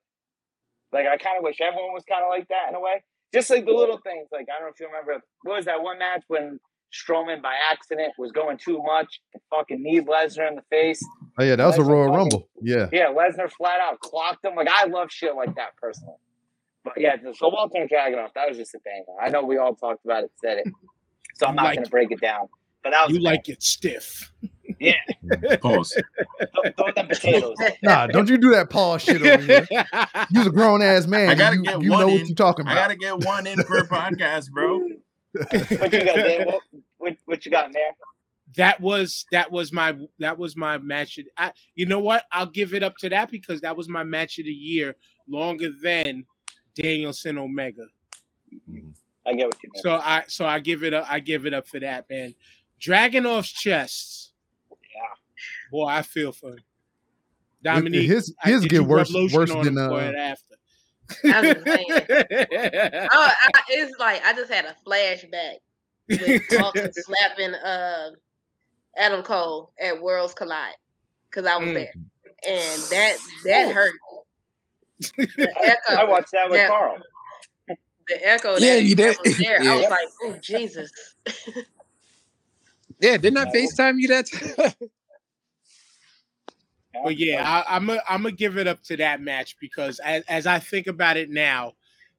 [0.92, 3.02] Like I kind of wish everyone was kind of like that in a way.
[3.32, 4.28] Just like the little things.
[4.32, 6.58] Like I don't know if you remember what was that one match when
[6.92, 11.02] Strowman by accident was going too much and fucking kneed Lesnar in the face.
[11.38, 12.48] Oh yeah, that was a Royal fucking- Rumble.
[12.60, 12.88] Yeah.
[12.92, 14.54] Yeah, Lesnar flat out clocked him.
[14.54, 16.16] Like I love shit like that personally.
[16.84, 19.04] But yeah, so Walter and Dragunov, that was just a banger.
[19.22, 20.66] I know we all talked about it, said it,
[21.34, 22.48] so I'm You not like going to break it down.
[22.82, 24.32] But that was You a like it stiff.
[24.80, 24.94] Yeah.
[25.60, 26.02] Pause.
[26.38, 27.56] throw, throw them potatoes.
[27.82, 29.66] Nah, don't you do that Paul shit over here.
[30.30, 31.28] You's a grown ass man.
[31.28, 32.76] I gotta you get you one know what you're talking about.
[32.76, 34.80] I gotta get one in per podcast, bro.
[35.32, 36.46] What you got, Dan?
[36.46, 36.60] What,
[36.98, 37.92] what, what you got, man?
[38.56, 41.18] that was that was my that was my match.
[41.18, 42.24] Of, I, you know what?
[42.32, 44.96] I'll give it up to that because that was my match of the year,
[45.28, 46.24] longer than
[46.74, 47.84] Danielson Omega.
[48.70, 48.90] Mm-hmm.
[49.26, 49.82] I get what you mean.
[49.82, 51.06] So I so I give it up.
[51.08, 52.34] I give it up for that man.
[52.80, 54.32] Dragunov's chest.
[54.70, 54.76] Yeah.
[55.70, 56.58] Boy, I feel for him.
[57.62, 60.56] Dominique, his his did get worse worse on than uh, after.
[61.24, 61.86] I was just saying.
[63.12, 65.56] Oh, I, it's like I just had a flashback
[66.08, 68.10] with Walter slapping uh,
[68.96, 70.74] Adam Cole at Worlds Collide
[71.30, 71.74] because I was Mm.
[71.74, 71.92] there,
[72.48, 73.92] and that that hurt.
[75.16, 76.68] The echo, I watched that with Yeah.
[76.68, 76.96] Carl.
[78.08, 78.56] The echo.
[78.58, 79.18] Yeah, that, you that did.
[79.24, 79.60] was there.
[79.62, 80.90] I was like, oh Jesus.
[83.00, 83.50] Yeah, didn't I No.
[83.50, 84.26] FaceTime you that?
[84.30, 84.72] time?
[87.04, 90.22] But yeah, I, I'm a, I'm gonna give it up to that match because as,
[90.28, 91.72] as I think about it now,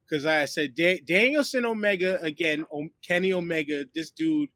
[0.04, 4.50] because like I said da- Danielson Omega again, o- Kenny Omega, this dude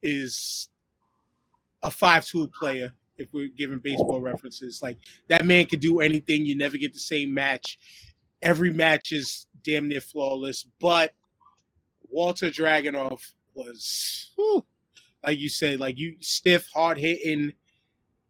[0.00, 0.68] is
[1.82, 2.92] a five-tool player.
[3.18, 4.96] If we're giving baseball references, like
[5.26, 6.46] that man could do anything.
[6.46, 7.78] You never get the same match.
[8.40, 10.66] Every match is damn near flawless.
[10.80, 11.14] But
[12.10, 13.20] Walter Dragunov
[13.54, 14.64] was, whew,
[15.24, 17.52] like you said, like you stiff, hard hitting.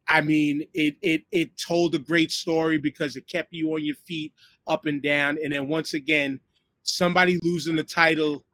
[0.09, 3.97] I mean, it it it told a great story because it kept you on your
[4.07, 4.33] feet,
[4.67, 5.39] up and down.
[5.43, 6.41] And then once again,
[6.83, 8.45] somebody losing the title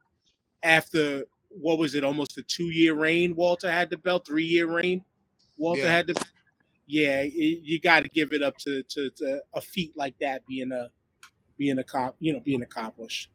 [0.63, 3.33] after what was it, almost a two year reign?
[3.35, 5.03] Walter had the belt, three year reign.
[5.57, 5.91] Walter Yeah.
[5.91, 6.25] had the,
[6.87, 7.21] yeah.
[7.21, 7.31] it-
[7.63, 10.89] you got to give it up to, to to a feat like that being a
[11.57, 13.29] being a you know being accomplished.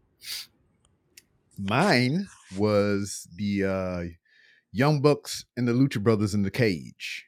[1.58, 4.02] mine was the uh
[4.72, 7.24] Young Bucks and the Lucha Brothers in the cage.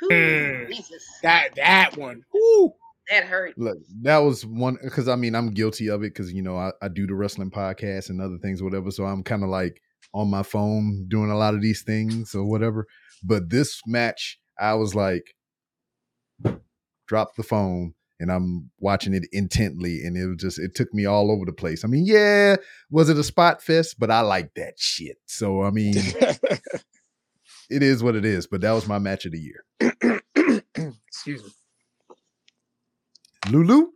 [0.00, 0.68] Whew, Mm.
[0.68, 2.74] Jesus, That that one, Woo.
[3.10, 3.56] that hurt.
[3.56, 6.72] Look, that was one because I mean I'm guilty of it because you know I,
[6.82, 8.90] I do the wrestling podcast and other things, whatever.
[8.90, 9.80] So I'm kind of like
[10.12, 12.86] on my phone doing a lot of these things or whatever.
[13.22, 15.34] But this match, I was like,
[17.06, 21.06] drop the phone and I'm watching it intently, and it was just it took me
[21.06, 21.84] all over the place.
[21.84, 22.56] I mean, yeah,
[22.90, 23.96] was it a spot fest?
[23.98, 25.18] But I like that shit.
[25.26, 25.94] So I mean,
[27.70, 28.46] it is what it is.
[28.46, 29.64] But that was my match of the year.
[31.08, 31.50] Excuse me.
[33.50, 33.88] Lulu,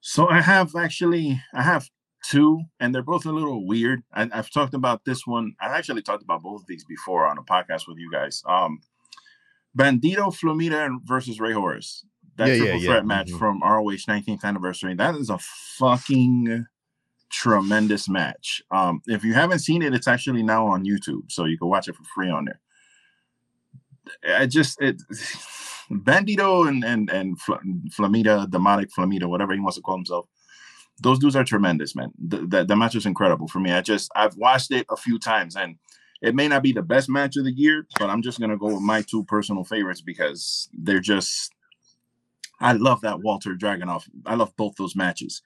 [0.00, 1.88] So I have actually I have
[2.24, 4.02] two, and they're both a little weird.
[4.12, 5.54] I, I've talked about this one.
[5.60, 8.42] I actually talked about both of these before on a podcast with you guys.
[8.46, 8.80] Um,
[9.76, 12.04] Bandito Flamita versus Rey Horus.
[12.36, 12.86] That Yeah, yeah, triple yeah.
[12.92, 13.38] threat match Mhm.
[13.38, 14.94] from ROH 19th anniversary.
[14.94, 16.66] That is a fucking
[17.30, 18.62] tremendous match.
[18.70, 21.88] Um, if you haven't seen it, it's actually now on YouTube, so you can watch
[21.88, 22.60] it for free on there.
[24.36, 25.00] I just it
[25.90, 27.54] Bandito and and and Fl-
[27.90, 30.26] Flamita, demonic Flamita, whatever he wants to call himself.
[31.00, 32.12] Those dudes are tremendous, man.
[32.18, 33.72] The, the, the match is incredible for me.
[33.72, 35.76] I just I've watched it a few times, and
[36.20, 38.66] it may not be the best match of the year, but I'm just gonna go
[38.74, 41.52] with my two personal favorites because they're just.
[42.62, 44.04] I love that Walter Dragunov.
[44.26, 45.42] I love both those matches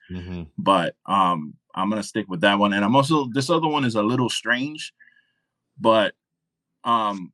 [0.57, 3.95] but um i'm gonna stick with that one and i'm also this other one is
[3.95, 4.93] a little strange
[5.79, 6.13] but
[6.83, 7.31] um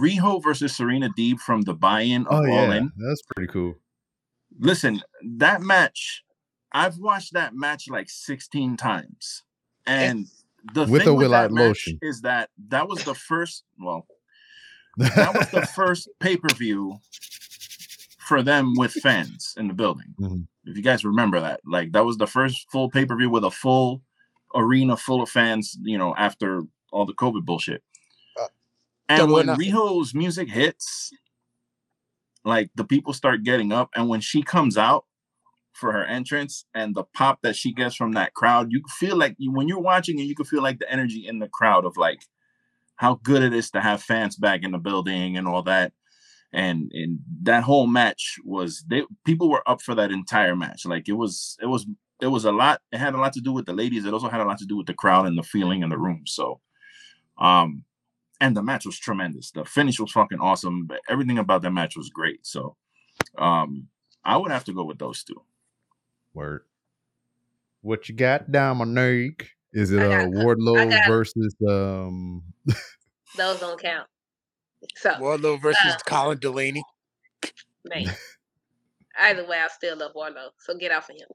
[0.00, 2.92] Riho versus Serena Deeb from the buy-in of Oh All yeah, In.
[2.96, 3.74] that's pretty cool.
[4.58, 5.02] Listen,
[5.36, 6.24] that match,
[6.72, 9.42] I've watched that match like 16 times.
[9.86, 10.26] And
[10.72, 11.98] the With thing or with that match lotion?
[12.00, 14.06] is that that was the first, well,
[14.96, 16.98] that was the first pay-per-view
[18.26, 20.14] for them with fans in the building.
[20.20, 20.48] Mhm.
[20.64, 24.02] If you guys remember that, like that was the first full pay-per-view with a full
[24.54, 27.84] arena full of fans, you know, after all the COVID bullshit.
[28.40, 28.48] Uh,
[29.08, 29.70] and when nothing.
[29.70, 31.12] Riho's music hits,
[32.44, 35.04] like the people start getting up, and when she comes out
[35.72, 39.36] for her entrance and the pop that she gets from that crowd, you feel like
[39.38, 41.96] you, when you're watching it, you can feel like the energy in the crowd of
[41.96, 42.22] like
[42.96, 45.92] how good it is to have fans back in the building and all that.
[46.52, 50.86] And and that whole match was they people were up for that entire match.
[50.86, 51.86] Like it was it was
[52.20, 52.80] it was a lot.
[52.92, 54.04] It had a lot to do with the ladies.
[54.04, 55.98] It also had a lot to do with the crowd and the feeling in the
[55.98, 56.22] room.
[56.26, 56.60] So,
[57.38, 57.84] um,
[58.40, 59.50] and the match was tremendous.
[59.50, 60.86] The finish was fucking awesome.
[60.86, 62.46] But everything about that match was great.
[62.46, 62.76] So,
[63.36, 63.88] um,
[64.24, 65.42] I would have to go with those two.
[66.32, 66.62] Word.
[67.82, 69.50] What you got down my neck?
[69.72, 72.42] Is it I uh got- Wardlow versus um
[73.36, 74.06] Those don't count.
[74.96, 76.82] So Wardlow versus Uh, Colin Delaney.
[77.84, 78.14] man.
[79.18, 80.50] Either way, I still love Wardlow.
[80.58, 81.28] So get off of him.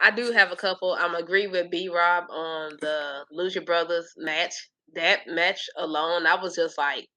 [0.00, 0.96] I do have a couple.
[0.98, 4.54] I'm agree with B Rob on the Lucha Brothers match.
[4.94, 7.08] That match alone, I was just like,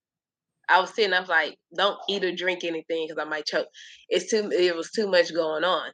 [0.67, 1.13] I was sitting.
[1.13, 3.67] I was like, don't eat or drink anything because I might choke.
[4.09, 4.49] It's too.
[4.51, 5.91] It was too much going on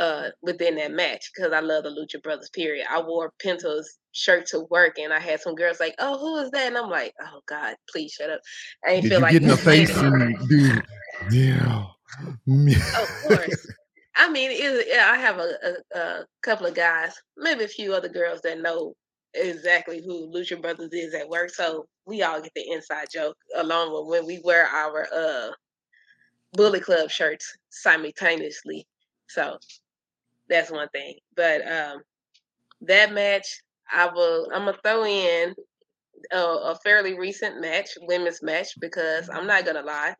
[0.00, 2.50] uh within that match because I love the Lucha Brothers.
[2.50, 2.86] Period.
[2.90, 6.50] I wore Penta's shirt to work, and I had some girls like, "Oh, who is
[6.50, 8.40] that?" And I'm like, "Oh God, please shut up."
[8.84, 10.82] I ain't did feel you like get in the face and dude
[11.30, 11.86] yeah.
[12.98, 13.66] Of course.
[14.16, 15.54] I mean, it, yeah, I have a,
[15.94, 18.94] a, a couple of guys, maybe a few other girls that know
[19.34, 21.50] exactly who Lucha Brothers is at work.
[21.50, 25.50] So we all get the inside joke along with when we wear our uh
[26.52, 28.86] Bullet Club shirts simultaneously.
[29.28, 29.58] So
[30.50, 31.14] that's one thing.
[31.34, 32.02] But um
[32.82, 33.46] that match,
[33.92, 34.48] I will.
[34.54, 35.54] I'm gonna throw in
[36.32, 40.14] a, a fairly recent match, women's match, because I'm not gonna lie.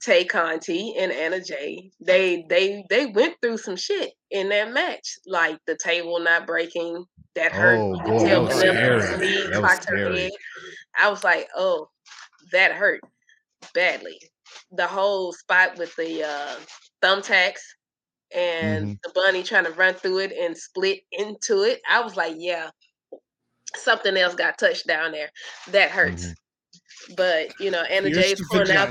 [0.00, 5.16] Tay Conti and Anna Jay, they they they went through some shit in that match,
[5.26, 7.04] like the table not breaking.
[7.34, 7.78] That hurt.
[7.78, 9.00] Oh, boy, that was scary.
[9.50, 10.30] That was scary.
[11.00, 11.88] I was like, oh,
[12.52, 13.00] that hurt
[13.74, 14.20] badly.
[14.72, 16.56] The whole spot with the uh,
[17.02, 17.60] thumbtacks
[18.34, 18.98] and Mhm.
[19.04, 21.80] the bunny trying to run through it and split into it.
[21.88, 22.70] I was like, yeah,
[23.76, 25.30] something else got touched down there.
[25.68, 26.26] That hurts.
[26.26, 26.34] Mhm.
[27.16, 28.90] But you know, Anna Here's Jay's pulling out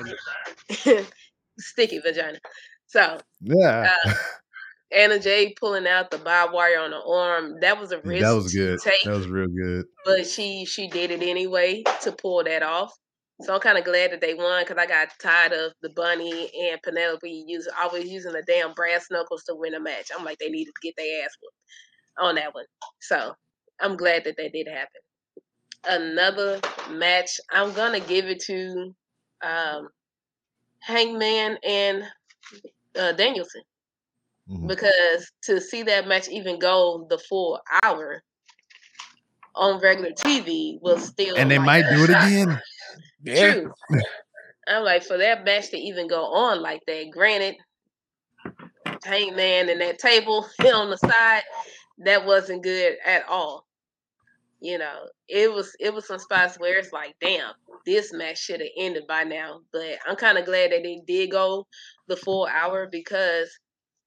[1.59, 2.39] sticky vagina.
[2.88, 3.89] So Yeah.
[4.05, 4.14] uh,
[4.91, 7.59] Anna Jay pulling out the barbed wire on the arm.
[7.61, 8.80] That was a risk that was to good.
[8.84, 9.85] take, That was real good.
[10.05, 12.93] but she she did it anyway to pull that off.
[13.41, 16.49] So I'm kind of glad that they won because I got tired of the bunny
[16.72, 20.09] and Penelope use always using the damn brass knuckles to win a match.
[20.18, 21.55] I'm like they needed to get their ass whooped
[22.30, 22.65] on that one.
[23.01, 23.35] So
[23.80, 25.01] I'm glad that that did happen.
[25.88, 26.59] Another
[26.91, 28.95] match, I'm gonna give it to
[29.43, 29.89] um,
[30.80, 32.03] Hangman and
[32.97, 33.61] uh, Danielson
[34.49, 34.68] Mhm.
[34.68, 38.23] because to see that match even go the full hour
[39.55, 42.59] on regular TV was still And they like might do it again.
[43.23, 43.53] Yeah.
[43.53, 43.73] True.
[44.68, 47.10] I'm like for that match to even go on like that.
[47.11, 47.56] Granted,
[49.03, 51.44] Hangman and that table on the side,
[51.99, 53.65] that wasn't good at all.
[54.60, 57.53] You know, it was it was some spots where it's like, damn,
[57.85, 59.61] this match should have ended by now.
[59.72, 61.68] But I'm kind of glad that they did go
[62.07, 63.49] the full hour because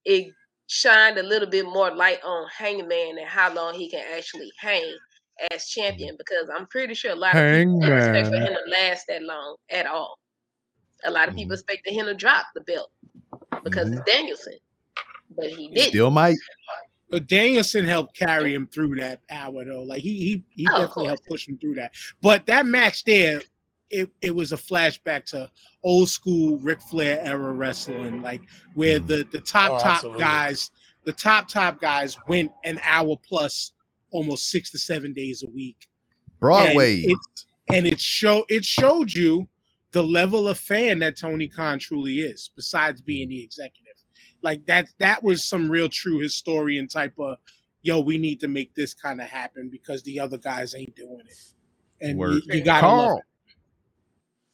[0.04, 0.32] it
[0.66, 4.96] shined a little bit more light on Hangman and how long he can actually hang
[5.50, 6.16] as champion.
[6.16, 9.22] Because I'm pretty sure a lot of people didn't expect for him to last that
[9.22, 10.18] long at all.
[11.04, 11.60] A lot of people Mhm.
[11.60, 12.90] expected him to drop the belt
[13.64, 13.98] because Mhm.
[13.98, 14.54] it's Danielson,
[15.30, 15.88] but he didn't.
[15.90, 16.36] Still might.
[17.10, 19.82] But Danielson helped carry him through that hour though.
[19.82, 21.92] Like he he he Oh, definitely helped push him through that.
[22.22, 23.42] But that match there,
[23.90, 25.50] it, it was a flashback to
[25.82, 28.42] old school Ric Flair era wrestling, like
[28.74, 29.06] where Mhm.
[29.08, 30.20] the the top Oh, top absolutely.
[30.20, 30.70] guys,
[31.04, 33.72] the top top guys went an hour plus,
[34.10, 35.88] almost six to seven days a week.
[36.38, 37.02] Broadway.
[37.02, 37.18] And it,
[37.72, 39.48] and it show it showed you
[39.92, 43.94] the level of fan that Tony Khan truly is, besides being the executive.
[44.42, 47.36] Like that that was some real true historian type of
[47.82, 51.20] yo, we need to make this kind of happen because the other guys ain't doing
[51.26, 51.36] it.
[52.00, 52.42] And you, Word.
[52.46, 53.22] you gotta Carl.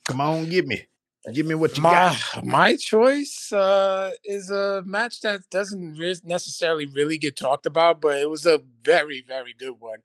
[0.07, 0.87] Come on, give me.
[1.33, 1.91] Give me what you my
[2.35, 2.45] got.
[2.45, 8.19] my choice uh, is a match that doesn't re- necessarily really get talked about, but
[8.19, 9.99] it was a very very good one.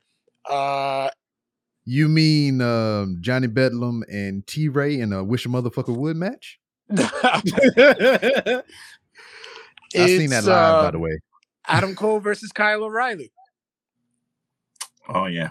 [0.50, 1.10] Uh,
[1.86, 6.60] You mean um, Johnny Bedlam and T Ray in a Wish a Motherfucker Would match?
[6.92, 7.44] I've
[9.94, 11.20] seen that It's, live, by uh, the way.
[11.68, 13.32] Adam Cole versus Kyle O'Reilly.
[15.10, 15.50] Oh yeah.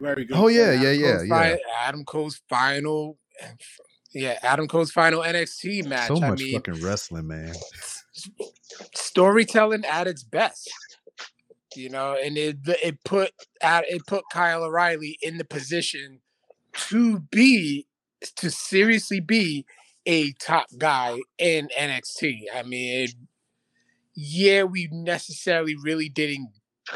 [0.00, 0.36] Very good.
[0.36, 1.28] Oh yeah, yeah, Adam yeah, Cole's yeah.
[1.28, 3.18] fi- Adam Cole's final,
[4.14, 6.08] yeah, Adam Cole's final NXT match.
[6.08, 7.54] So I much mean, fucking wrestling, man.
[8.94, 10.70] storytelling at its best.
[11.74, 13.32] You know, and it it put
[13.62, 16.20] at it put Kyle O'Reilly in the position
[16.88, 17.86] to be
[18.36, 19.64] to seriously be
[20.06, 22.44] a top guy in NXT.
[22.54, 23.14] I mean, it,
[24.14, 26.50] yeah, we necessarily really didn't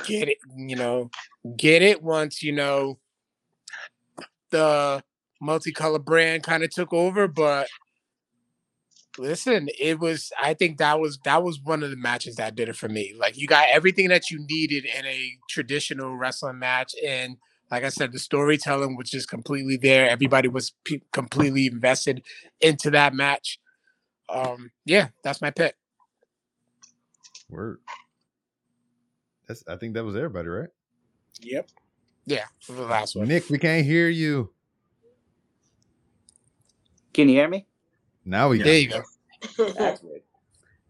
[0.05, 1.11] get it, you know,
[1.57, 2.99] get it once, you know,
[4.51, 5.03] the
[5.43, 7.69] multicolor brand kind of took over, but
[9.19, 12.69] listen, it was I think that was that was one of the matches that did
[12.69, 13.15] it for me.
[13.19, 17.37] Like you got everything that you needed in a traditional wrestling match and
[17.71, 20.09] like I said, the storytelling was just completely there.
[20.09, 22.23] Everybody was pe- completely invested
[22.61, 23.59] into that match.
[24.29, 25.75] Um, yeah, that's my pick.
[27.49, 27.79] Word.
[29.49, 30.69] That's I think that was everybody, right?
[31.41, 31.69] Yep.
[32.25, 33.29] Yeah, for the last one.
[33.29, 34.51] Nick, we can't hear you.
[37.17, 37.65] Can you hear me?
[38.27, 39.03] Now we There can.
[39.57, 39.73] you go.
[39.73, 40.21] That's weird.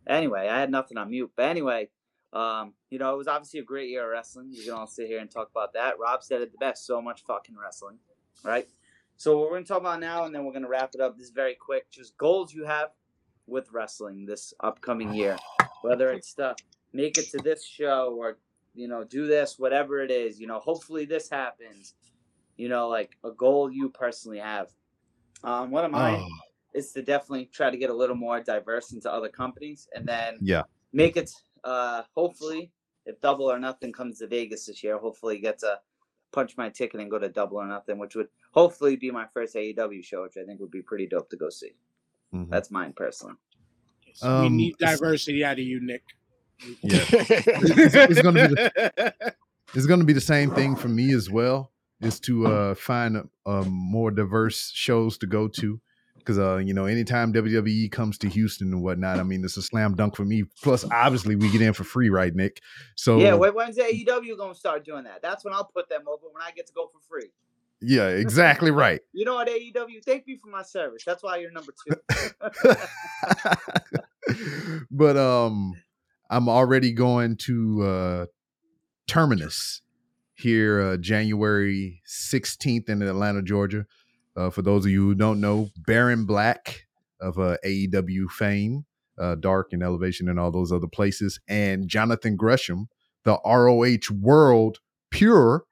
[0.09, 1.31] Anyway, I had nothing on mute.
[1.37, 1.89] But anyway,
[2.33, 4.49] um, you know, it was obviously a great year of wrestling.
[4.51, 6.01] You can all sit here and talk about that.
[6.01, 6.85] Rob said it the best.
[6.85, 7.99] So much fucking wrestling,
[8.43, 8.67] right?
[9.17, 11.17] So what we're gonna talk about now, and then we're gonna wrap it up.
[11.17, 11.93] This is very quick.
[11.93, 12.89] Just goals you have
[13.47, 15.37] with wrestling this upcoming year,
[15.83, 16.57] whether it's to
[16.93, 18.39] make it to this show or
[18.75, 20.41] you know do this, whatever it is.
[20.41, 21.95] You know, hopefully this happens.
[22.57, 24.73] You know, like a goal you personally have.
[25.45, 26.29] Um, one of mine Oh,
[26.75, 30.39] is to definitely try to get a little more diverse into other companies and then
[30.41, 30.63] yeah.
[30.93, 31.31] make it
[31.65, 32.71] uh hopefully
[33.07, 35.79] if double or nothing comes to Vegas this year, hopefully get to
[36.33, 39.55] punch my ticket and go to double or nothing, which would hopefully be my first
[39.55, 41.73] AEW show, which I think would be pretty dope to go see.
[42.35, 42.51] Mhm.
[42.51, 43.35] That's mine personally.
[44.23, 46.03] we Um, need diversity out of you, Nick.
[46.83, 47.05] Yeah.
[47.11, 49.35] it's gonna be the-
[49.75, 53.29] it's going to be the same thing for me as well is to uh find
[53.47, 55.81] um more diverse shows to go to
[56.19, 59.63] because uh you know anytime wwe comes to houston and whatnot i mean it's a
[59.63, 62.61] slam dunk for me plus obviously we get in for free right nick
[62.97, 65.23] so yeah, when, when's AEW gonna start doing that?
[65.23, 67.31] That's when I'll put them over when I get to go for free.
[67.81, 70.05] yeah exactly right You know what, AEW?
[70.05, 71.05] Thank you for my service.
[71.05, 71.97] That's why you're number two.
[74.91, 75.75] but um
[76.31, 78.27] i'm already going to uh
[79.07, 79.83] terminus
[80.37, 83.87] here uh january 16th in atlanta georgia.
[84.37, 86.87] Uh for those of you who don't know baron black
[87.21, 88.85] of uh aew fame
[89.19, 92.89] uh dark and elevation and all those other places and jonathan gresham
[93.25, 94.79] the roh world
[95.11, 95.65] pure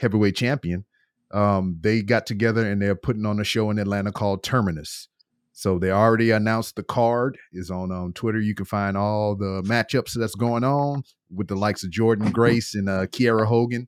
[0.00, 0.84] heavyweight champion.
[1.30, 5.08] Um they got together and they're putting on a show in atlanta called terminus
[5.52, 8.40] so they already announced the card is on um, Twitter.
[8.40, 11.02] You can find all the matchups that's going on
[11.34, 13.86] with the likes of Jordynne Grace and uh, Kiera Hogan,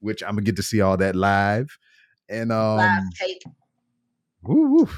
[0.00, 1.78] which I'm gonna get to see all that live.
[2.28, 3.42] And um, Live tape.
[4.42, 4.88] woo, woo.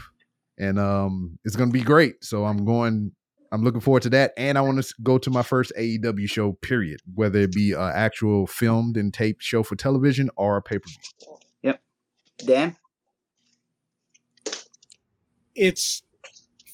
[0.59, 2.25] and um, it's gonna be great.
[2.25, 3.13] So I'm going.
[3.51, 6.53] I'm looking forward to that, and I want to go to my first AEW show.
[6.53, 7.01] Period.
[7.15, 10.87] Whether it be an actual filmed and taped show for television or a pay per
[10.87, 11.37] view.
[11.63, 11.81] Yep.
[12.45, 12.77] Dan?
[15.59, 16.03] It's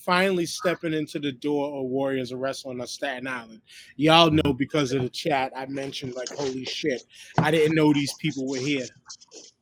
[0.05, 3.63] finally stepping into the door of Warriors of Wrestling on Staten Island.
[3.97, 7.05] Y'all know because of the chat, I mentioned like, holy shit,
[7.39, 8.87] I didn't know these people were here.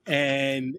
[0.07, 0.77] And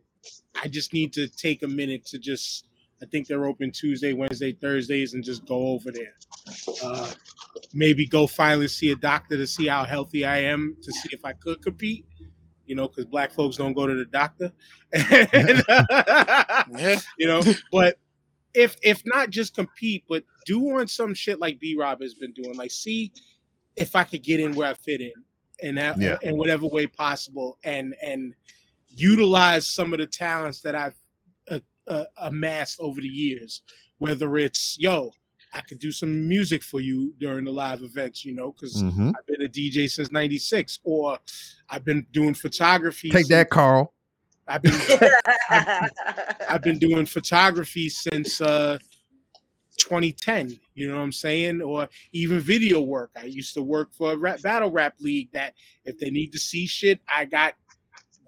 [0.62, 2.68] I just need to take a minute to just,
[3.02, 6.14] I think they're open Tuesday, Wednesday, Thursdays, and just go over there.
[6.84, 7.12] Uh,
[7.74, 11.24] maybe go finally see a doctor to see how healthy I am to see if
[11.24, 12.06] I could compete.
[12.66, 14.52] You know, because black folks don't go to the doctor.
[14.94, 15.64] And,
[16.80, 17.00] Yeah.
[17.18, 17.42] you know,
[17.72, 17.98] but
[18.54, 22.32] if if not just compete, but do on some shit like B Rob has been
[22.34, 23.12] doing, like see
[23.76, 25.14] if I could get in where I fit in,
[25.62, 26.18] and that, Yeah.
[26.22, 28.34] in whatever way possible, and and
[28.90, 30.96] utilize some of the talents that I've
[31.50, 33.62] uh, uh, amassed over the years.
[33.98, 35.12] Whether it's yo,
[35.54, 39.14] I could do some music for you during the live events, you know, because Mhm.
[39.18, 41.18] I've been a DJ since '96, or
[41.70, 43.10] I've been doing photography.
[43.10, 43.94] Take that, Carl.
[44.48, 44.80] I've been
[46.50, 48.78] I've been doing photography since uh
[49.78, 51.62] 2010, you know what I'm saying?
[51.62, 53.12] Or even video work.
[53.20, 55.54] I used to work for a rap, battle rap league that
[55.86, 57.56] if they need to see shit, I got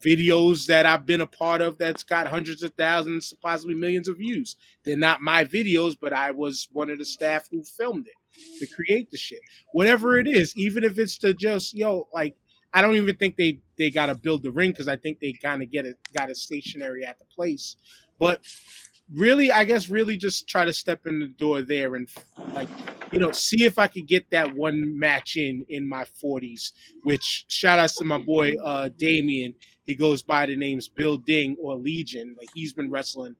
[0.03, 4.17] videos that I've been a part of that's got hundreds of thousands, possibly millions of
[4.17, 4.55] views.
[4.83, 8.67] They're not my videos, but I was one of the staff who filmed it to
[8.73, 9.39] create the shit.
[9.71, 12.35] Whatever it is, even if it's to just, yo, like
[12.75, 15.31] I don't even think they they got to build the ring because I think they
[15.31, 17.77] kind of get it got it stationary at the place.
[18.19, 18.41] But
[19.13, 22.09] really, I guess really just try to step in the door there and
[22.53, 22.67] like
[23.13, 26.73] you know see if I could get that one match in in my 40s.
[27.03, 29.55] Which shout outs to my boy uh Damien.
[29.85, 32.35] He goes by the names Bill Ding or Legion.
[32.37, 33.37] Like he's been wrestling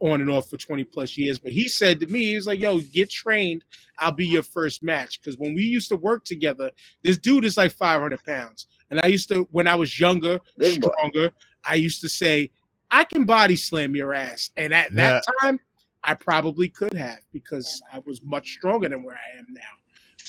[0.00, 1.38] on and off for 20 plus years.
[1.38, 3.64] But he said to me, he was like, yo, get trained.
[3.98, 5.20] I'll be your first match.
[5.20, 6.70] Because when we used to work together,
[7.02, 8.66] this dude is like 500 pounds.
[8.90, 10.90] And I used to, when I was younger, Big boy.
[10.98, 11.32] stronger,
[11.64, 12.50] I used to say,
[12.90, 14.50] I can body slam your ass.
[14.56, 15.58] And at that time,
[16.04, 19.60] I probably could have because I was much stronger than where I am now.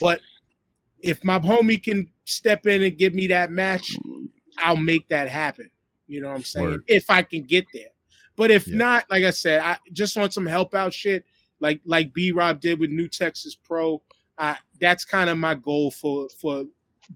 [0.02, 0.22] But
[1.00, 3.96] if my homie can step in and give me that match,
[4.58, 5.70] I'll make that happen.
[6.08, 6.66] You know what I'm saying?
[6.66, 6.84] Word.
[6.88, 7.90] If I can get there.
[8.38, 8.78] But if Yeah.
[8.78, 11.26] not, like I said, I just want some help out shit,
[11.60, 14.02] like like B Rob did with New Texas Pro.
[14.38, 16.64] Uh, that's kind of my goal for for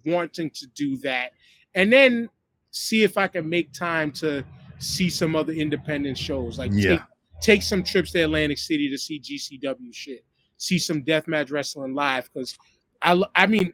[0.05, 1.31] wanting to do that,
[1.75, 2.29] and then
[2.71, 4.43] see if I can make time to
[4.79, 6.57] see some other independent shows.
[6.57, 6.89] Like Yeah.
[6.89, 7.01] take,
[7.41, 10.25] take some trips to Atlantic City to see GCW shit,
[10.57, 12.57] see some deathmatch wrestling live because
[13.01, 13.73] I I mean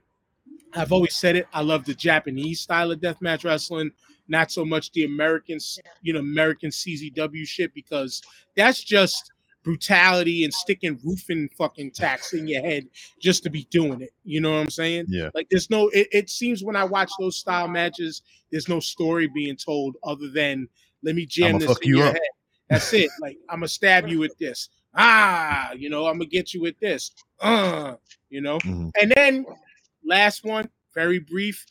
[0.73, 1.47] I've always said it.
[1.53, 3.91] I love the Japanese style of deathmatch wrestling,
[4.27, 5.59] not so much the American,
[6.01, 8.21] you know, American CZW shit, because
[8.55, 9.31] that's just
[9.63, 12.87] brutality and sticking roofing fucking tacks in your head
[13.19, 14.11] just to be doing it.
[14.23, 15.07] You know what I'm saying?
[15.09, 15.29] Yeah.
[15.33, 19.27] Like there's no it, it seems when I watch those style matches, there's no story
[19.27, 20.69] being told other than
[21.03, 22.13] let me jam I'ma this fuck in you your up.
[22.13, 22.21] head.
[22.69, 23.09] That's it.
[23.21, 24.69] Like I'm gonna stab you with this.
[24.95, 27.11] Ah, you know, I'm gonna get you with this.
[27.41, 27.95] Uh,
[28.29, 28.59] you know.
[28.59, 28.91] Mhm.
[29.01, 29.45] And then
[30.05, 31.65] last one, very brief.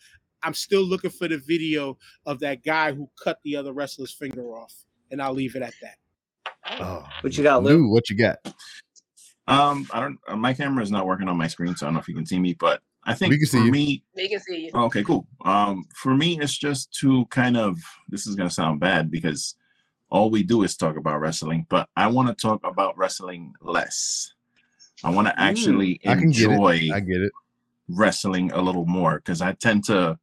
[0.46, 4.56] I'm still looking for the video of that guy who cut the other wrestler's finger
[4.56, 4.72] off,
[5.10, 5.96] and I'll leave it at that.
[6.80, 7.78] Oh, What you got, Lou?
[7.78, 8.38] Lou, what you got?
[9.48, 10.18] Um, I don't.
[10.28, 12.14] Uh, my camera is not working on my screen, so I don't know if you
[12.14, 12.54] can see me.
[12.54, 13.72] But I think We can see for you.
[13.72, 14.70] me, They can see you.
[14.72, 15.26] Okay, cool.
[15.44, 17.76] Um, for me, it's just to kind of.
[18.08, 19.56] This is gonna sound bad because
[20.10, 24.32] all we do is talk about wrestling, but I want to talk about wrestling less.
[25.02, 26.92] I want to actually I can get enjoy it.
[26.92, 27.32] I get it.
[27.88, 30.18] wrestling a little more because I tend to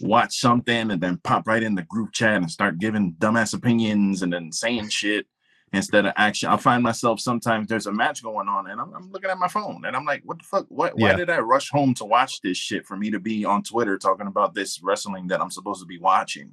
[0.00, 4.22] watch something and then pop right in the group chat and start giving dumbass opinions
[4.22, 5.26] and then saying shit
[5.72, 6.48] instead of action.
[6.48, 9.48] I'll find myself sometimes there's a match going on and I'm, I'm looking at my
[9.48, 10.66] phone and I'm like, what the fuck?
[10.68, 11.16] What, why Yeah.
[11.16, 14.26] did I rush home to watch this shit for me to be on Twitter talking
[14.26, 16.52] about this wrestling that I'm supposed to be watching?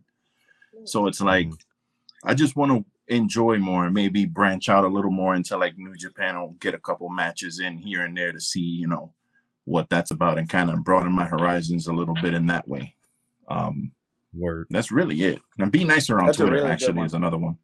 [0.86, 1.58] So it's like, Mhm.
[2.26, 5.78] I just want to enjoy more and maybe branch out a little more into like
[5.78, 9.14] New Japan or get a couple matches in here and there to see, you know,
[9.66, 12.96] what that's about and kind of broaden my horizons a little bit in that way.
[13.48, 13.92] Um,
[14.34, 14.68] Word.
[14.70, 15.42] that's really it.
[15.60, 17.06] And be nicer on That's Twitter really actually one.
[17.06, 17.58] is another one.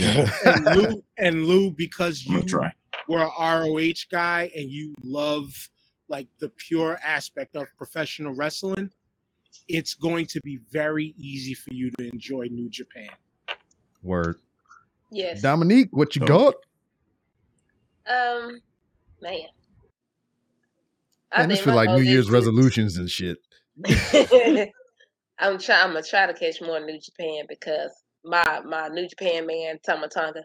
[0.00, 2.72] And Lou, and Lou, because you gonna try.
[3.08, 5.50] were a ROH guy and you love
[6.08, 8.90] like the pure aspect of professional wrestling,
[9.68, 13.10] it's going to be very easy for you to enjoy New Japan.
[14.02, 14.36] Word.
[15.10, 15.42] Yes.
[15.42, 16.54] Dominique, what you got?
[18.06, 18.60] Um,
[19.20, 19.40] man.
[21.30, 23.38] I Man, this think feel like New Year's resolutions and shit.
[25.38, 25.84] I'm trying.
[25.84, 27.92] I'm gonna try to catch more New Japan because
[28.24, 30.42] my my New Japan man Tama Tonga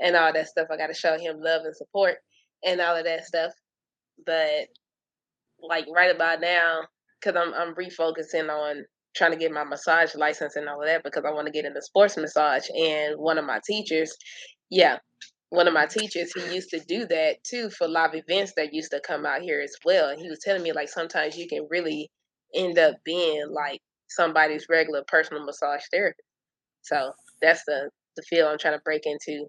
[0.00, 0.68] and all that stuff.
[0.70, 2.16] I got to show him love and support
[2.64, 3.52] and all of that stuff.
[4.26, 4.68] But
[5.60, 6.82] like right about now,
[7.20, 8.84] because I'm I'm refocusing on
[9.16, 11.64] trying to get my massage license and all of that because I want to get
[11.64, 12.66] into sports massage.
[12.76, 14.14] And one of my teachers,
[14.70, 14.98] yeah,
[15.50, 18.90] one of my teachers, he used to do that too for live events that used
[18.90, 20.10] to come out here as well.
[20.10, 22.10] And he was telling me like sometimes you can really
[22.54, 26.26] end up being like somebody's regular personal massage therapist.
[26.82, 27.12] So
[27.42, 29.46] that's the the field I'm trying to break into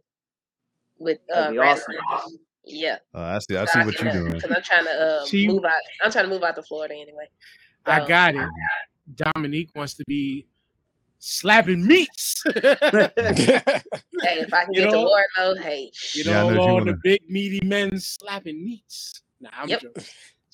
[0.98, 1.57] with uh, awesome.
[1.57, 1.98] wrestling.
[2.68, 3.56] Yeah, Uh, I see.
[3.57, 4.32] I see what you're doing.
[4.34, 5.73] Because I'm trying to uh, See- move out.
[6.03, 7.30] I'm trying to move out to Florida anyway.
[7.86, 8.49] I got it.
[9.14, 10.48] Dominique wants to be
[11.19, 12.41] slapping meats.
[14.22, 16.60] Hey, if I can You get know- to Wardlow, hey, you I know, know you
[16.61, 19.22] all wanna- the big meaty men slapping meats.
[19.40, 19.82] Nah, I'm Yep.
[19.82, 20.03] joking.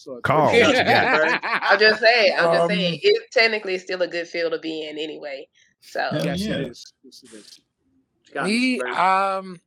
[0.02, 1.41] So, Carl, what you got?
[1.44, 2.34] I'm just saying.
[2.36, 2.99] I'm just Um, saying.
[3.03, 5.48] It technically is still a good field to be in anyway.
[5.82, 6.56] So yes, Yeah.
[6.56, 6.94] it is.
[7.03, 7.60] Yes, it is.
[8.34, 9.61] Got Me, um,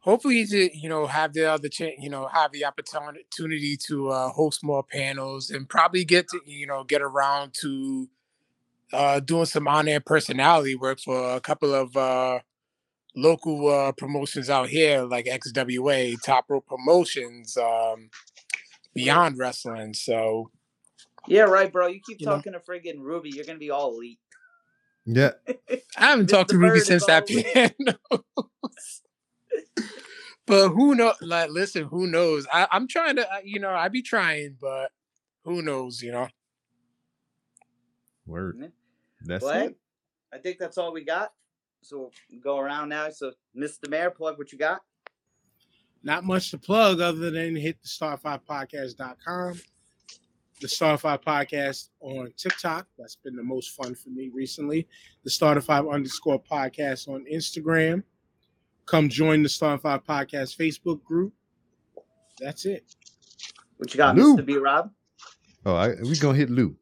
[0.00, 4.28] hopefully to you know have the other chance, you know, have the opportunity to uh,
[4.28, 8.08] host more panels and probably get to you know get around to
[8.92, 12.38] uh, doing some on-air personality work for a couple of uh,
[13.14, 18.10] local uh, promotions out here like XWA, Top Rope Promotions, um,
[18.96, 19.94] Beyond Wrestling.
[19.94, 20.50] So
[21.28, 21.86] yeah, right, bro.
[21.88, 22.36] You keep You know.
[22.36, 24.18] talking to friggin' Ruby, you're gonna be all elite.
[25.04, 25.32] Yeah.
[25.70, 27.98] I haven't talked to Ruby since that all- piano.
[30.46, 31.14] but who know?
[31.20, 32.46] Like, listen, who knows?
[32.52, 34.90] I, I'm trying to, uh, you know, I be trying, but
[35.44, 36.02] who knows?
[36.02, 36.28] You know.
[38.26, 38.56] Word.
[38.60, 38.66] Yeah.
[39.22, 39.76] That's Well, it.
[40.32, 41.32] I think that's all we got.
[41.82, 43.08] So we'll go around now.
[43.10, 43.88] So, Mr.
[43.88, 44.82] Mayor, plug what you got.
[46.06, 49.60] Not much to plug other than hit the star5podcast.com.
[50.60, 52.86] The Star5 Podcast on TikTok.
[52.96, 54.86] That's been the most fun for me recently.
[55.24, 58.04] The Star5 underscore podcast on Instagram.
[58.86, 61.32] Come join the Star5 Podcast Facebook group.
[62.38, 62.84] That's it.
[63.78, 64.36] What you got, Lou.
[64.36, 64.46] Mr.
[64.46, 64.92] B Rob?
[65.64, 66.76] Oh, I, we gonna hit Lou.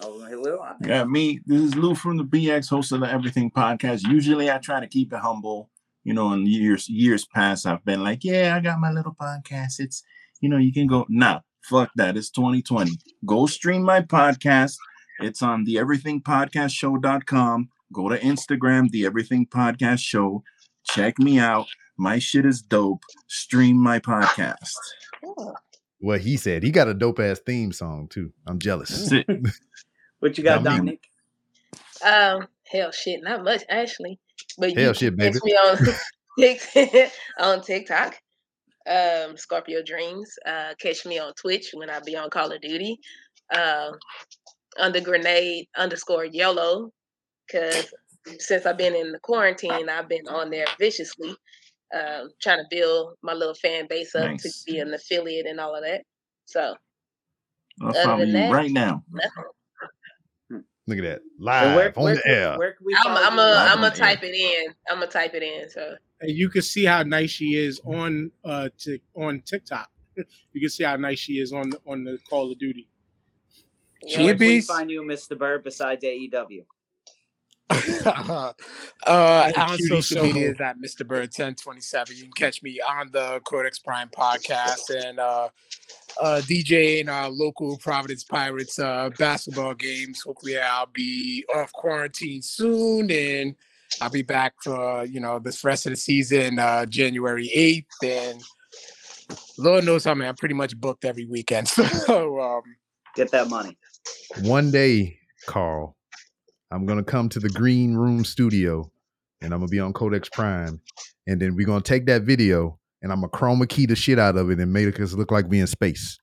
[0.00, 0.58] Oh, we're gonna hit Lou.
[0.86, 1.40] Yeah, me.
[1.44, 4.08] This is Lou from the BX, host of the Everything Podcast.
[4.08, 5.68] Usually, I try to keep it humble.
[6.04, 9.78] You know, in years years past, I've been like, "Yeah, I got my little podcast.
[9.78, 10.02] It's,
[10.40, 12.16] you know, you can go." Nah, fuck that.
[12.16, 12.92] It's 2020.
[13.24, 14.76] Go stream my podcast.
[15.20, 17.68] It's on the everythingpodcastshow.com.
[17.92, 20.42] Go to Instagram, the Everything Podcast Show.
[20.84, 21.66] Check me out.
[21.98, 23.02] My shit is dope.
[23.28, 24.74] Stream my podcast.
[26.00, 26.62] What he said.
[26.62, 28.32] He got a dope ass theme song too.
[28.46, 29.12] I'm jealous.
[30.20, 30.78] What you got, Not me.
[30.78, 31.00] Dominic?
[32.04, 34.20] Um, hell, shit, not much actually.
[34.58, 35.32] But you Hell can shit, baby.
[35.32, 35.78] catch me on
[36.38, 38.16] Tik- on TikTok.
[38.88, 40.30] Um, Scorpio Dreams.
[40.46, 42.98] Uh, catch me on Twitch when I be on Call of Duty.
[43.54, 43.92] Um,
[44.78, 46.90] under grenade underscore yellow.
[47.50, 47.92] Cause
[48.38, 51.34] since I've been in the quarantine, I've been on there viciously,
[51.94, 54.42] um, trying to build my little fan base up Nice.
[54.42, 56.02] to be an affiliate and all of that.
[56.46, 56.74] So
[57.82, 59.02] I'll Other follow than you that, right now.
[59.12, 59.30] nothing.
[60.88, 61.20] Look at that.
[61.38, 62.58] Live where, on where, the air.
[62.58, 63.40] where I'm follow I'm you?
[63.40, 64.74] a Live I'm gonna type it in.
[64.90, 65.70] I'm gonna type it in.
[65.70, 69.88] So And you can see how nice she is on uh Tik on TikTok.
[70.52, 72.88] You can see how nice she is on the on the Call of Duty.
[74.06, 74.68] She- Where can we Beast.
[74.68, 75.38] find you, Mr.
[75.38, 76.64] Bird, besides AEW?
[79.06, 81.06] uh, on social media is at Mr.
[81.06, 82.16] Bird 1027.
[82.16, 85.48] You can catch me on the Codex Prime podcast and uh,
[86.20, 90.22] uh, DJ in our local Providence Pirates uh, basketball games.
[90.22, 93.54] Hopefully, I'll be off quarantine soon and
[94.00, 98.30] I'll be back for you know this rest of the season, uh, January 8th.
[98.30, 98.42] And
[99.58, 101.68] Lord knows how man, I'm pretty much booked every weekend.
[102.06, 102.62] So um,
[103.14, 103.76] Get that money.
[104.40, 105.96] One day, Carl,
[106.72, 108.90] I'm gonna come to the green room studio
[109.42, 110.80] and I'm gonna be on Codex Prime.
[111.26, 114.36] And then we're gonna take that video and I'm gonna chroma key the shit out
[114.36, 116.18] of it and make us look like we in space.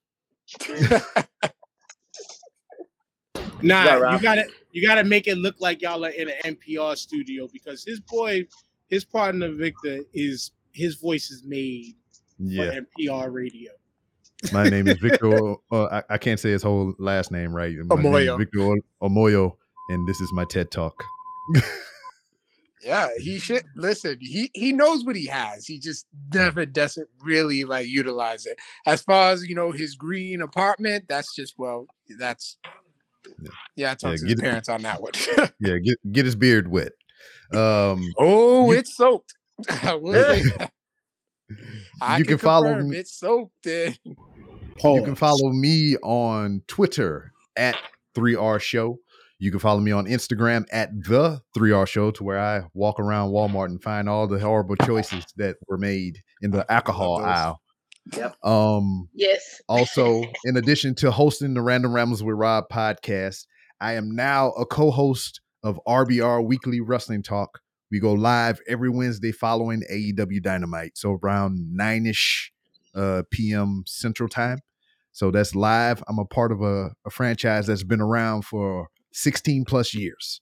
[3.62, 6.98] Nah, Yeah, you gotta you gotta make it look like y'all are in an NPR
[6.98, 8.46] studio because his boy,
[8.88, 11.96] his partner Victor is his voice is made
[12.38, 12.72] Yeah.
[12.72, 13.72] for NPR radio.
[14.54, 15.56] My name is Victor.
[15.72, 17.76] Uh, I, I can't say his whole last name right.
[17.76, 18.38] My Omoyo.
[18.38, 18.78] Victor O-
[19.10, 19.58] Omoyo,
[19.90, 21.04] and this is my TED Talk.
[22.82, 24.18] Yeah, he should listen.
[24.22, 25.66] He he knows what he has.
[25.66, 28.58] He just never doesn't really like utilize it.
[28.86, 31.06] As far as you know, his green apartment.
[31.10, 31.88] That's just well,
[32.18, 32.58] that's
[33.76, 33.92] yeah.
[33.92, 35.12] I talked Yeah, to his get it- parents on that one.
[35.60, 36.94] Yeah, get get his beard wet.
[37.54, 39.34] Um, oh, You- it's soaked.
[39.84, 40.42] I will.
[42.02, 43.68] I You can follow me- It's soaked.
[43.68, 43.92] eh.
[44.06, 47.76] You can follow me on Twitter at
[48.16, 49.00] 3R Show.
[49.42, 53.32] You can follow me on Instagram at the 3R Show, to where I walk around
[53.32, 57.62] Walmart and find all the horrible choices that were made in the alcohol aisle.
[58.18, 58.36] Yep.
[58.44, 59.62] Um, yes.
[59.70, 63.46] also, in addition to hosting the Random Rambles with Rob podcast,
[63.80, 67.62] I am now a co-host of RBR Weekly Wrestling Talk.
[67.92, 72.52] We go live every Wednesday following AEW Dynamite, so around nine ish
[72.94, 73.84] uh, p.m.
[73.88, 74.60] Central Time.
[75.14, 76.04] So that's live.
[76.10, 80.42] I'm a part of a, a franchise that's been around for 16 plus years.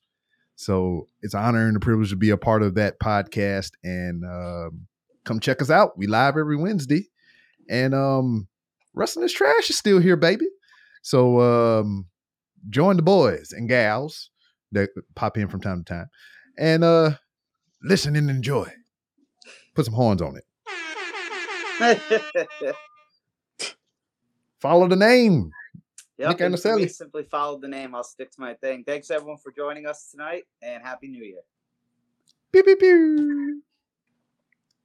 [0.56, 3.72] So it's an honor and a privilege to be a part of that podcast.
[3.84, 4.88] And um,
[5.24, 5.98] come check us out.
[5.98, 7.08] We live every Wednesday.
[7.70, 8.48] And um,
[8.94, 10.48] Wrestling is Trash is still here, baby.
[11.04, 12.08] So um,
[12.70, 14.32] join the boys and gals
[14.72, 16.08] that pop in from time to time.
[16.58, 17.12] And uh,
[17.84, 18.72] listen and enjoy.
[19.76, 20.44] Put some horns on it.
[24.60, 25.52] Follow the name.
[26.18, 27.94] Yep, Nick me, simply follow the name.
[27.94, 28.84] I'll stick to my thing.
[28.84, 31.42] Thanks everyone for joining us tonight, and happy New Year.
[32.52, 33.62] Pew, pew, pew.